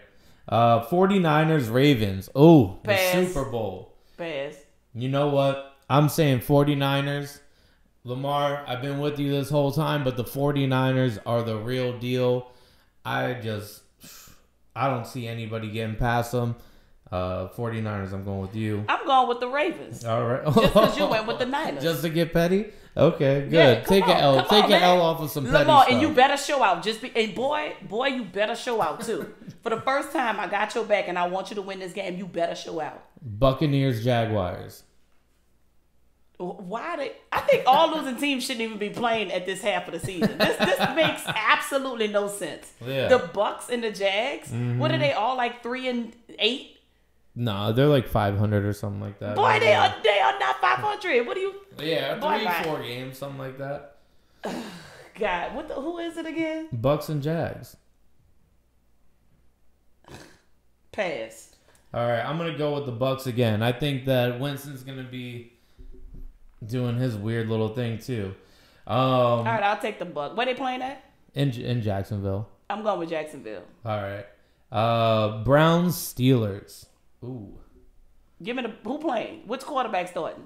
Uh, 0.48 0.86
49ers, 0.86 1.70
Ravens. 1.70 2.30
Oh, 2.34 2.78
the 2.82 2.96
Super 3.12 3.44
Bowl. 3.50 3.92
Pass. 4.16 4.56
You 4.94 5.10
know 5.10 5.28
what? 5.28 5.76
I'm 5.90 6.08
saying 6.08 6.38
49ers. 6.40 7.40
Lamar, 8.06 8.62
I've 8.66 8.82
been 8.82 8.98
with 8.98 9.18
you 9.18 9.30
this 9.30 9.48
whole 9.48 9.72
time, 9.72 10.04
but 10.04 10.16
the 10.16 10.24
49ers 10.24 11.18
are 11.24 11.42
the 11.42 11.56
real 11.56 11.98
deal. 11.98 12.50
I 13.04 13.34
just, 13.34 13.80
I 14.76 14.88
don't 14.88 15.06
see 15.06 15.26
anybody 15.26 15.70
getting 15.70 15.96
past 15.96 16.32
them. 16.32 16.54
Uh, 17.10 17.48
49ers, 17.48 18.12
I'm 18.12 18.24
going 18.24 18.40
with 18.40 18.54
you. 18.56 18.84
I'm 18.88 19.06
going 19.06 19.28
with 19.28 19.40
the 19.40 19.48
Ravens. 19.48 20.04
All 20.04 20.24
right. 20.26 20.44
Just 20.44 20.56
because 20.74 20.98
you 20.98 21.06
went 21.06 21.26
with 21.26 21.38
the 21.38 21.46
Niners. 21.46 21.82
Just 21.82 22.02
to 22.02 22.10
get 22.10 22.32
petty? 22.32 22.66
Okay, 22.96 23.42
good. 23.42 23.52
Yeah, 23.52 23.80
Take 23.80 24.04
an 24.04 24.10
on, 24.10 24.16
L. 24.18 24.36
come 24.44 24.48
Take 24.48 24.64
on, 24.64 24.72
an. 24.72 24.82
L 24.82 25.00
off 25.00 25.20
of 25.20 25.30
some 25.30 25.44
petty 25.44 25.58
Lamar, 25.58 25.82
stuff. 25.84 25.92
and 25.92 26.02
you 26.02 26.10
better 26.14 26.36
show 26.36 26.62
out. 26.62 26.82
Just 26.82 27.00
be, 27.02 27.10
and 27.16 27.34
boy, 27.34 27.74
boy, 27.88 28.06
you 28.08 28.24
better 28.24 28.54
show 28.54 28.80
out 28.82 29.00
too. 29.02 29.32
For 29.62 29.70
the 29.70 29.80
first 29.80 30.12
time, 30.12 30.38
I 30.38 30.46
got 30.46 30.74
your 30.74 30.84
back, 30.84 31.08
and 31.08 31.18
I 31.18 31.26
want 31.26 31.50
you 31.50 31.56
to 31.56 31.62
win 31.62 31.78
this 31.78 31.92
game. 31.92 32.16
You 32.18 32.26
better 32.26 32.54
show 32.54 32.80
out. 32.80 33.02
Buccaneers, 33.22 34.04
Jaguars. 34.04 34.82
Why 36.38 36.96
did 36.96 37.12
I 37.30 37.40
think 37.42 37.62
all 37.66 37.96
losing 37.96 38.16
teams 38.16 38.44
shouldn't 38.44 38.62
even 38.62 38.78
be 38.78 38.90
playing 38.90 39.30
at 39.30 39.46
this 39.46 39.62
half 39.62 39.86
of 39.86 39.94
the 39.94 40.00
season? 40.00 40.36
This 40.36 40.56
this 40.56 40.78
makes 40.96 41.22
absolutely 41.26 42.08
no 42.08 42.26
sense. 42.26 42.72
Yeah. 42.84 43.08
The 43.08 43.18
Bucks 43.18 43.68
and 43.68 43.84
the 43.84 43.92
Jags. 43.92 44.50
What 44.50 44.90
are 44.90 44.94
mm-hmm. 44.94 45.00
they 45.00 45.12
all 45.12 45.36
like 45.36 45.62
three 45.62 45.88
and 45.88 46.12
eight? 46.40 46.74
No, 47.36 47.72
they're 47.72 47.86
like 47.86 48.06
500 48.06 48.64
or 48.64 48.72
something 48.72 49.00
like 49.00 49.18
that. 49.18 49.34
Boy, 49.34 49.58
they 49.58 49.74
are 49.74 49.94
they 50.02 50.20
are 50.20 50.38
not 50.38 50.60
five 50.60 50.78
hundred. 50.78 51.26
What 51.26 51.34
do 51.34 51.40
you 51.40 51.54
Yeah, 51.78 52.16
Boy, 52.16 52.36
three, 52.36 52.46
bye. 52.46 52.62
four 52.64 52.82
games, 52.82 53.18
something 53.18 53.38
like 53.38 53.58
that. 53.58 53.96
God, 55.18 55.54
What 55.54 55.68
the 55.68 55.74
who 55.74 55.98
is 55.98 56.16
it 56.16 56.26
again? 56.26 56.68
Bucks 56.72 57.08
and 57.08 57.22
Jags. 57.22 57.76
Pass. 60.92 61.54
All 61.92 62.06
right, 62.08 62.24
I'm 62.24 62.38
gonna 62.38 62.58
go 62.58 62.74
with 62.74 62.86
the 62.86 62.92
Bucks 62.92 63.26
again. 63.26 63.62
I 63.62 63.72
think 63.72 64.06
that 64.06 64.40
Winston's 64.40 64.82
gonna 64.82 65.04
be 65.04 65.53
doing 66.66 66.96
his 66.96 67.16
weird 67.16 67.48
little 67.48 67.68
thing 67.68 67.98
too. 67.98 68.34
Um, 68.86 68.96
All 68.96 69.44
right, 69.44 69.62
I'll 69.62 69.80
take 69.80 69.98
the 69.98 70.04
Buck. 70.04 70.36
Where 70.36 70.46
they 70.46 70.54
playing 70.54 70.82
at? 70.82 71.04
in 71.34 71.50
in 71.52 71.82
Jacksonville. 71.82 72.48
I'm 72.70 72.82
going 72.82 72.98
with 73.00 73.10
Jacksonville. 73.10 73.64
All 73.84 74.00
right. 74.02 74.26
Uh, 74.72 75.44
Browns 75.44 75.96
Steelers. 75.96 76.86
Ooh. 77.22 77.58
Give 78.42 78.56
me 78.56 78.62
the 78.62 78.72
who 78.82 78.98
playing? 78.98 79.42
Which 79.46 79.60
quarterback 79.60 80.08
starting? 80.08 80.44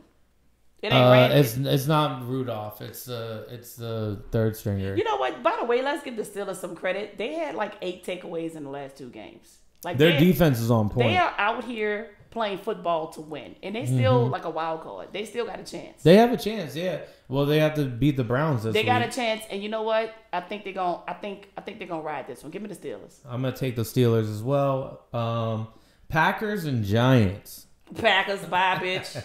It 0.82 0.92
ain't 0.92 0.94
Uh, 0.94 1.34
it's 1.34 1.56
it's 1.56 1.86
not 1.86 2.26
Rudolph. 2.28 2.80
It's 2.80 3.04
the 3.06 3.46
it's 3.50 3.76
the 3.76 4.22
third 4.30 4.56
stringer. 4.56 4.94
You 4.94 5.04
know 5.04 5.16
what? 5.16 5.42
By 5.42 5.56
the 5.58 5.64
way, 5.66 5.82
let's 5.82 6.04
give 6.04 6.16
the 6.16 6.22
Steelers 6.22 6.56
some 6.56 6.76
credit. 6.76 7.18
They 7.18 7.34
had 7.34 7.54
like 7.54 7.74
eight 7.82 8.04
takeaways 8.04 8.54
in 8.54 8.64
the 8.64 8.70
last 8.70 8.96
two 8.96 9.08
games. 9.08 9.58
Like 9.84 9.96
Their 9.96 10.18
defense 10.18 10.60
is 10.60 10.70
on 10.70 10.88
point. 10.88 11.08
They 11.08 11.16
are 11.16 11.34
out 11.38 11.64
here 11.64 12.10
playing 12.30 12.58
football 12.58 13.08
to 13.12 13.20
win, 13.20 13.56
and 13.62 13.74
they 13.74 13.86
still 13.86 14.22
Mm-hmm. 14.24 14.32
like 14.32 14.44
a 14.44 14.50
wild 14.50 14.82
card. 14.82 15.08
They 15.12 15.24
still 15.24 15.46
got 15.46 15.58
a 15.60 15.64
chance. 15.64 16.02
They 16.02 16.16
have 16.16 16.32
a 16.32 16.36
chance, 16.36 16.76
yeah. 16.76 17.00
Well, 17.28 17.46
they 17.46 17.58
have 17.58 17.74
to 17.74 17.84
beat 17.84 18.16
the 18.16 18.24
Browns 18.24 18.62
this 18.62 18.72
They 18.74 18.80
week. 18.80 18.86
got 18.86 19.02
a 19.02 19.08
chance, 19.10 19.42
and 19.50 19.62
you 19.62 19.68
know 19.68 19.82
what? 19.82 20.14
I 20.32 20.40
think 20.40 20.64
they're 20.64 20.72
gonna. 20.72 21.02
I 21.06 21.14
think. 21.14 21.50
I 21.56 21.60
think 21.60 21.78
they're 21.78 21.88
gonna 21.88 22.02
ride 22.02 22.26
this 22.26 22.42
one. 22.42 22.50
Give 22.52 22.62
me 22.62 22.68
the 22.68 22.74
Steelers. 22.76 23.16
I'm 23.26 23.42
gonna 23.42 23.56
take 23.56 23.76
the 23.76 23.82
Steelers 23.82 24.30
as 24.30 24.42
well. 24.42 25.02
Um, 25.12 25.68
Packers 26.08 26.64
and 26.64 26.84
Giants. 26.84 27.66
Packers, 27.96 28.40
bye, 28.42 28.76
bitch. 28.82 29.22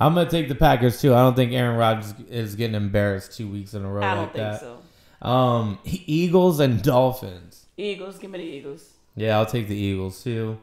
I'm 0.00 0.14
gonna 0.14 0.28
take 0.28 0.48
the 0.48 0.54
Packers 0.54 1.00
too. 1.00 1.14
I 1.14 1.18
don't 1.18 1.34
think 1.36 1.52
Aaron 1.52 1.76
Rodgers 1.76 2.14
is 2.30 2.54
getting 2.54 2.76
embarrassed 2.76 3.36
two 3.36 3.48
weeks 3.48 3.72
in 3.74 3.84
a 3.84 3.90
row 3.90 4.02
I 4.02 4.14
don't 4.14 4.24
like 4.24 4.32
think 4.32 4.44
that. 4.44 4.60
so. 4.60 5.26
Um, 5.26 5.78
Eagles 5.84 6.60
and 6.60 6.82
Dolphins. 6.82 7.66
Eagles, 7.78 8.18
give 8.18 8.30
me 8.30 8.38
the 8.38 8.44
Eagles. 8.44 8.90
Yeah, 9.16 9.38
I'll 9.38 9.46
take 9.46 9.68
the 9.68 9.76
Eagles 9.76 10.22
too. 10.22 10.58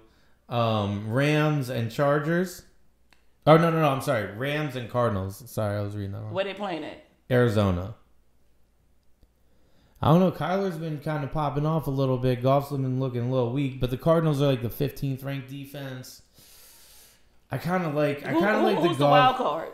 Um, 0.51 1.09
Rams 1.11 1.69
and 1.69 1.89
Chargers. 1.91 2.63
Oh 3.47 3.57
no 3.57 3.71
no 3.71 3.81
no! 3.81 3.89
I'm 3.89 4.01
sorry. 4.01 4.31
Rams 4.33 4.75
and 4.75 4.89
Cardinals. 4.89 5.49
Sorry, 5.49 5.77
I 5.77 5.81
was 5.81 5.95
reading 5.95 6.11
that 6.11 6.19
wrong. 6.21 6.33
Where 6.33 6.43
they 6.43 6.53
playing 6.53 6.83
at? 6.83 7.03
Arizona. 7.31 7.95
I 10.01 10.07
don't 10.09 10.19
know. 10.19 10.31
Kyler's 10.31 10.77
been 10.77 10.99
kind 10.99 11.23
of 11.23 11.31
popping 11.31 11.65
off 11.65 11.87
a 11.87 11.91
little 11.91 12.17
bit. 12.17 12.41
Goff's 12.43 12.71
been 12.71 12.99
looking 12.99 13.21
a 13.21 13.31
little 13.31 13.51
weak, 13.51 13.79
but 13.79 13.91
the 13.91 13.97
Cardinals 13.97 14.41
are 14.41 14.47
like 14.47 14.61
the 14.63 14.69
15th 14.69 15.23
ranked 15.23 15.49
defense. 15.49 16.23
I 17.51 17.57
kind 17.57 17.85
of 17.85 17.93
like. 17.93 18.19
I 18.25 18.33
kind 18.33 18.45
of 18.45 18.61
who- 18.61 18.65
like 18.67 18.81
the 18.81 18.87
who's 18.89 18.97
the 18.97 19.05
wild 19.05 19.37
card? 19.37 19.69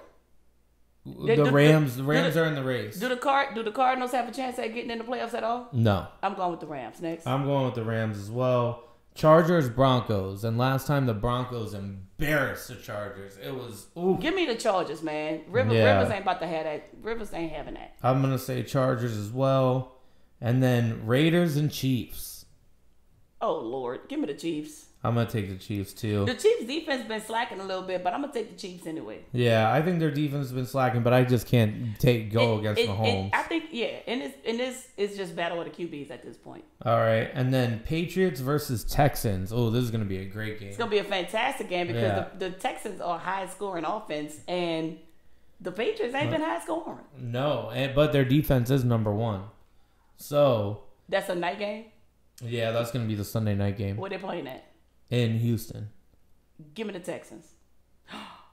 The, 1.06 1.36
do- 1.38 1.50
Rams. 1.50 1.96
The 1.96 2.04
Rams 2.04 2.34
the- 2.36 2.44
are 2.44 2.46
in 2.46 2.56
the 2.56 2.64
race. 2.64 3.00
Do 3.00 3.08
the 3.08 3.16
card? 3.16 3.56
Do 3.56 3.64
the 3.64 3.72
Cardinals 3.72 4.12
have 4.12 4.28
a 4.28 4.32
chance 4.32 4.60
at 4.60 4.74
getting 4.74 4.92
in 4.92 4.98
the 4.98 5.06
playoffs 5.06 5.34
at 5.34 5.44
all? 5.44 5.70
No, 5.72 6.08
I'm 6.22 6.36
going 6.36 6.52
with 6.52 6.60
the 6.60 6.68
Rams 6.68 7.02
next. 7.02 7.26
I'm 7.26 7.46
going 7.46 7.66
with 7.66 7.76
the 7.76 7.84
Rams 7.84 8.18
as 8.20 8.30
well. 8.30 8.84
Chargers, 9.18 9.68
Broncos, 9.68 10.44
and 10.44 10.58
last 10.60 10.86
time 10.86 11.08
the 11.08 11.14
Broncos 11.14 11.74
embarrassed 11.74 12.68
the 12.68 12.76
Chargers. 12.76 13.38
It 13.44 13.54
was 13.54 13.88
ooh. 13.98 14.18
Give 14.22 14.36
me 14.36 14.46
the 14.46 14.56
Chargers, 14.56 15.02
man. 15.02 15.42
River, 15.50 15.74
Yeah. 15.74 15.98
Rivers 15.98 16.12
ain't 16.14 16.22
about 16.22 16.40
to 16.42 16.48
have 16.48 16.66
that. 16.66 16.90
Rivers 17.02 17.34
ain't 17.34 17.52
having 17.52 17.74
that. 17.74 17.96
I'm 18.04 18.22
gonna 18.22 18.38
say 18.38 18.62
Chargers 18.62 19.18
as 19.18 19.32
well, 19.32 19.96
and 20.40 20.62
then 20.62 21.06
Raiders 21.08 21.58
and 21.58 21.72
Chiefs. 21.72 22.46
Oh 23.42 23.56
Lord, 23.58 24.02
give 24.08 24.20
me 24.20 24.28
the 24.28 24.36
Chiefs. 24.36 24.87
I'm 25.08 25.16
gonna 25.16 25.30
take 25.30 25.50
the 25.50 25.56
Chiefs 25.56 25.94
too. 25.94 26.26
The 26.26 26.34
Chiefs 26.36 26.66
defense 26.66 27.08
been 27.08 27.22
slacking 27.22 27.60
a 27.60 27.64
little 27.64 27.84
bit, 27.84 28.04
but 28.04 28.14
I'm 28.14 28.22
gonna 28.22 28.34
take 28.34 28.50
the 28.52 28.58
Chiefs 28.58 28.86
anyway. 28.86 29.20
Yeah, 29.32 29.72
I 29.72 29.82
think 29.82 30.00
their 30.00 30.12
defense 30.12 30.48
has 30.48 30.52
been 30.52 30.66
slacking, 30.66 31.02
but 31.04 31.14
I 31.14 31.24
just 31.24 31.48
can't 31.48 31.98
take 32.00 32.32
go 32.32 32.56
It- 32.56 32.60
against 32.60 32.82
it- 32.82 32.90
Mahomes. 32.90 33.28
it- 33.28 33.34
I 33.34 33.44
think 33.44 33.66
yeah, 33.72 34.00
and 34.06 34.22
this 34.22 34.34
and 34.46 34.60
this 34.60 34.88
is 34.98 35.16
just 35.16 35.36
battle 35.36 35.60
of 35.62 35.66
the 35.66 35.72
QBs 35.72 36.12
at 36.12 36.24
this 36.24 36.36
point. 36.38 36.64
All 36.86 36.98
right, 36.98 37.30
and 37.34 37.54
then 37.54 37.80
Patriots 37.86 38.40
versus 38.42 38.84
Texans. 38.84 39.54
Oh, 39.54 39.70
this 39.70 39.84
is 39.84 39.92
gonna 39.92 40.06
be 40.06 40.18
a 40.18 40.26
great 40.26 40.60
game. 40.60 40.70
It's 40.70 40.78
gonna 40.78 40.92
be 40.92 40.98
a 41.00 41.04
fantastic 41.04 41.70
game 41.70 41.88
because 41.88 42.02
Yeah. 42.04 42.26
the, 42.38 42.50
the 42.50 42.56
Texans 42.58 43.00
are 43.02 43.18
high 43.18 43.48
scoring 43.48 43.86
offense 43.86 44.40
and 44.48 44.98
the 45.62 45.72
Patriots 45.72 46.14
ain't 46.14 46.32
been 46.32 46.42
high 46.42 46.60
scoring. 46.60 47.00
No, 47.18 47.72
and, 47.74 47.96
but 47.96 48.12
their 48.14 48.26
defense 48.26 48.70
is 48.70 48.84
number 48.84 49.12
one. 49.14 49.44
So 50.18 50.82
That's 51.10 51.30
a 51.30 51.36
night 51.36 51.60
game. 51.60 51.86
yeah, 52.44 52.72
that's 52.72 52.92
gonna 52.92 53.06
be 53.06 53.16
the 53.16 53.24
Sunday 53.26 53.56
night 53.56 53.78
game 53.78 53.98
Where 53.98 54.10
they 54.10 54.18
playing 54.18 54.48
at? 54.48 54.64
In 55.10 55.40
Houston. 55.40 55.90
Give 56.74 56.88
me 56.88 56.94
the 56.94 57.00
Texans. 57.00 57.46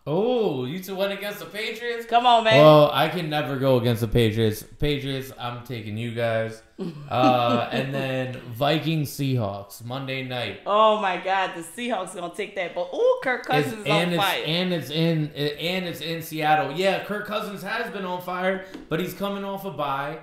Oh, 0.07 0.67
you 0.67 0.81
two 0.81 0.95
went 0.97 1.15
against 1.15 1.39
the 1.39 1.47
Patriots? 1.47 2.05
Come 2.05 2.27
on, 2.27 2.45
man. 2.45 2.59
Well, 2.59 2.91
I 2.93 3.09
can 3.09 3.31
never 3.31 3.57
go 3.57 3.79
against 3.79 4.03
the 4.03 4.09
Patriots. 4.09 4.63
Patriots, 4.63 5.33
I'm 5.39 5.65
taking 5.65 5.97
you 5.97 6.11
guys. 6.15 6.63
Uh, 7.09 7.69
and 7.71 7.95
then 7.95 8.35
Vikings 8.53 9.09
Seahawks 9.11 9.85
Monday 9.85 10.25
night. 10.25 10.61
oh 10.67 11.01
my 11.01 11.17
God, 11.19 11.53
the 11.55 11.61
Seahawks 11.63 12.15
gonna 12.17 12.35
take 12.35 12.57
that. 12.57 12.75
But 12.75 12.89
oh, 12.93 13.21
Kirk 13.23 13.47
It's- 13.49 13.63
Cousins 13.65 13.81
is 13.83 13.87
and 13.87 14.09
on 14.09 14.13
it's 14.15 14.23
fire. 14.25 14.43
and 14.45 14.73
it's 14.75 14.91
in 14.91 15.29
and 15.37 15.85
it's 15.85 16.01
in 16.01 16.21
Seattle. 16.21 16.73
Yeah, 16.73 17.05
Kirk 17.05 17.27
Cousins 17.29 17.63
has 17.63 17.93
been 17.93 18.05
on 18.05 18.21
fire, 18.23 18.67
but 18.89 18.99
he's 18.99 19.15
coming 19.15 19.45
off 19.45 19.65
a 19.65 19.71
bye. 19.71 20.19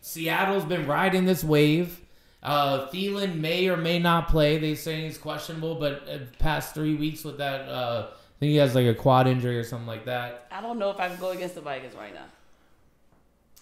Seattle's 0.00 0.64
been 0.64 0.86
riding 0.86 1.24
this 1.24 1.42
wave. 1.42 2.00
Uh, 2.42 2.88
Thielen 2.88 3.36
may 3.38 3.68
or 3.68 3.76
may 3.76 3.98
not 3.98 4.28
play. 4.28 4.58
They 4.58 4.74
say 4.74 5.02
he's 5.02 5.16
questionable, 5.18 5.76
but 5.76 6.08
uh, 6.08 6.18
past 6.38 6.74
three 6.74 6.94
weeks 6.94 7.22
with 7.24 7.38
that, 7.38 7.68
uh, 7.68 8.08
I 8.10 8.38
think 8.40 8.50
he 8.50 8.56
has 8.56 8.74
like 8.74 8.86
a 8.86 8.94
quad 8.94 9.28
injury 9.28 9.56
or 9.58 9.64
something 9.64 9.86
like 9.86 10.06
that. 10.06 10.48
I 10.50 10.60
don't 10.60 10.78
know 10.78 10.90
if 10.90 10.98
I 10.98 11.08
can 11.08 11.20
go 11.20 11.30
against 11.30 11.54
the 11.54 11.60
Vikings 11.60 11.94
right 11.94 12.12
now. 12.12 12.24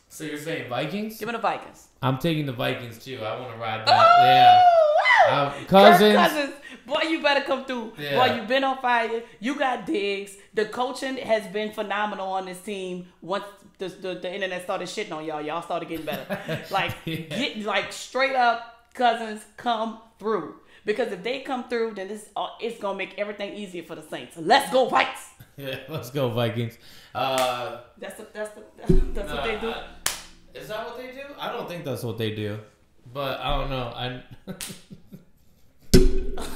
So 0.09 0.24
you're 0.24 0.39
saying 0.39 0.68
Vikings? 0.68 1.18
Give 1.18 1.28
me 1.28 1.33
the 1.33 1.39
Vikings. 1.39 1.89
I'm 2.03 2.18
taking 2.18 2.47
the 2.47 2.53
Vikings 2.53 3.05
too. 3.05 3.18
I 3.22 3.39
want 3.39 3.53
to 3.53 3.59
ride 3.61 3.87
that. 3.87 4.24
Yeah. 4.24 4.61
Oh, 4.64 4.97
wow. 5.28 5.37
Uh, 5.47 5.53
Kirk 5.66 5.68
Cousins. 5.68 6.55
Boy, 6.91 7.03
you 7.09 7.22
better 7.22 7.43
come 7.43 7.64
through. 7.64 7.93
Yeah. 7.99 8.16
Boy, 8.18 8.34
you've 8.36 8.49
been 8.49 8.64
on 8.64 8.78
fire. 8.78 9.22
You 9.38 9.55
got 9.57 9.86
Diggs. 9.86 10.36
The 10.55 10.64
coaching 10.66 11.16
has 11.18 11.47
been 11.53 11.72
phenomenal 11.72 12.26
on 12.32 12.47
this 12.47 12.61
team. 12.61 13.07
Once 13.22 13.45
the, 13.78 13.88
the, 13.88 14.14
the 14.16 14.34
internet 14.34 14.64
started 14.64 14.88
shitting 14.88 15.12
on 15.12 15.24
y'all, 15.24 15.41
y'all 15.41 15.62
started 15.62 15.88
getting 15.88 16.05
better. 16.05 16.26
like, 16.70 16.93
Yeah. 17.05 17.16
get 17.16 17.59
like 17.59 17.93
straight 17.93 18.34
up, 18.34 18.88
Cousins 18.95 19.45
come 19.57 20.01
through. 20.18 20.57
Because 20.84 21.12
if 21.12 21.22
they 21.22 21.41
come 21.41 21.68
through, 21.68 21.95
then 21.95 22.09
this 22.09 22.28
uh, 22.34 22.49
it's 22.61 22.80
gonna 22.80 22.99
make 22.99 23.14
everything 23.18 23.55
easier 23.55 23.84
for 23.84 23.95
the 23.95 24.03
Saints. 24.03 24.36
Let's 24.36 24.72
go 24.72 24.88
Vikings. 24.88 25.18
Yeah, 25.57 25.76
let's 25.91 26.11
go 26.11 26.30
Vikings. 26.30 26.78
Uh, 27.14 27.80
That's 27.99 28.16
the, 28.16 28.26
that's 28.32 28.51
the, 28.55 28.62
that's 29.12 29.30
what 29.30 29.45
they 29.45 29.59
do. 29.61 29.74
Is 30.55 30.68
that 30.68 30.86
what 30.86 30.97
they 30.97 31.12
do? 31.12 31.22
I 31.38 31.53
don't 31.53 31.68
think 31.68 31.84
that's 31.84 32.03
what 32.03 32.16
they 32.16 32.34
do, 32.34 32.59
but 33.12 33.38
I 33.41 33.59
don't 33.59 33.68
know. 33.68 33.93
I. 33.95 34.22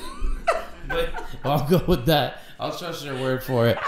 but 0.89 1.11
I'll 1.45 1.68
go 1.68 1.82
with 1.87 2.07
that. 2.07 2.39
I'll 2.59 2.76
trust 2.76 3.05
your 3.05 3.14
word 3.16 3.43
for 3.43 3.68
it. 3.68 3.78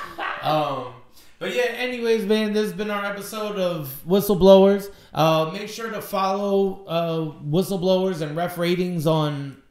Um, 0.42 0.92
but 1.38 1.54
yeah, 1.54 1.64
anyways, 1.64 2.24
man, 2.24 2.52
this 2.52 2.64
has 2.64 2.72
been 2.72 2.90
our 2.90 3.04
episode 3.04 3.58
of 3.58 4.02
Whistleblowers. 4.06 4.90
Uh, 5.12 5.50
make 5.52 5.68
sure 5.68 5.90
to 5.90 6.00
follow 6.00 6.84
uh, 6.86 7.18
Whistleblowers 7.44 8.22
and 8.22 8.36
Ref 8.36 8.56
Ratings 8.58 9.06
on 9.06 9.62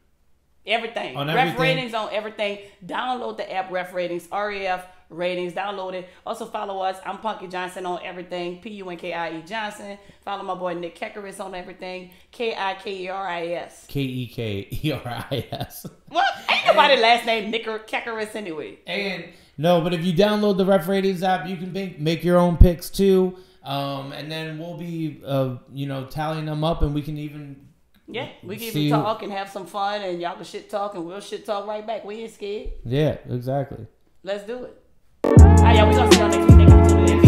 Everything. 0.67 1.15
On 1.15 1.27
Ref 1.27 1.37
everything. 1.37 1.61
ratings 1.61 1.93
on 1.93 2.09
everything. 2.11 2.59
Download 2.85 3.37
the 3.37 3.51
app 3.51 3.71
Ref 3.71 3.93
Ratings, 3.93 4.27
REF 4.31 4.85
ratings. 5.09 5.53
Download 5.53 5.93
it. 5.93 6.09
Also 6.25 6.45
follow 6.45 6.79
us. 6.81 6.97
I'm 7.05 7.17
Punkie 7.19 7.51
Johnson 7.51 7.85
on 7.85 7.99
everything. 8.03 8.61
P 8.61 8.71
U 8.71 8.89
N 8.89 8.97
K 8.97 9.13
I 9.13 9.37
E 9.37 9.43
Johnson. 9.45 9.97
Follow 10.23 10.43
my 10.43 10.55
boy 10.55 10.73
Nick 10.73 10.97
Kekeris 10.97 11.39
on 11.39 11.53
everything. 11.53 12.11
K 12.31 12.55
I 12.55 12.73
K 12.75 13.03
E 13.03 13.07
R 13.09 13.27
I 13.27 13.47
S. 13.47 13.85
K 13.87 14.01
E 14.01 14.27
K 14.27 14.67
E 14.71 14.91
R 14.91 15.01
I 15.31 15.47
S. 15.51 15.85
Well, 16.09 16.25
ain't 16.49 16.65
nobody 16.65 16.97
last 16.99 17.25
name 17.25 17.51
Nick 17.51 17.65
Kekeris 17.65 18.35
anyway. 18.35 18.79
And 18.87 19.25
no, 19.57 19.81
but 19.81 19.93
if 19.93 20.03
you 20.03 20.13
download 20.13 20.57
the 20.57 20.65
Ref 20.65 20.87
Ratings 20.87 21.23
app, 21.23 21.47
you 21.47 21.57
can 21.57 21.71
make, 21.71 21.99
make 21.99 22.23
your 22.23 22.37
own 22.37 22.57
picks 22.57 22.89
too. 22.89 23.37
Um, 23.63 24.11
and 24.11 24.31
then 24.31 24.59
we'll 24.59 24.77
be, 24.77 25.21
uh, 25.25 25.55
you 25.73 25.87
know, 25.87 26.05
tallying 26.05 26.45
them 26.45 26.63
up, 26.63 26.81
and 26.83 26.93
we 26.93 27.01
can 27.01 27.17
even 27.17 27.67
Yeah, 28.07 28.29
we 28.43 28.57
can 28.57 28.71
See- 28.71 28.87
even 28.87 28.99
talk 29.01 29.23
and 29.23 29.31
have 29.31 29.49
some 29.49 29.65
fun, 29.65 30.01
and 30.01 30.21
y'all 30.21 30.35
can 30.35 30.43
shit 30.43 30.69
talk, 30.69 30.93
and 30.95 31.05
we'll 31.05 31.19
shit 31.21 31.45
talk 31.45 31.65
right 31.67 31.85
back. 31.85 32.05
We 32.05 32.15
ain't 32.21 32.33
scared. 32.33 32.69
yeah, 32.83 33.17
exactly. 33.29 33.87
Let's 34.23 34.45
do 34.45 34.65
it. 34.65 34.81
All 35.23 35.33
right, 35.33 35.75
y'all. 35.75 35.89
We 35.89 35.95
gonna 35.95 36.11
see 36.11 36.19
y'all 36.19 36.29
next 36.29 37.13
week. 37.13 37.24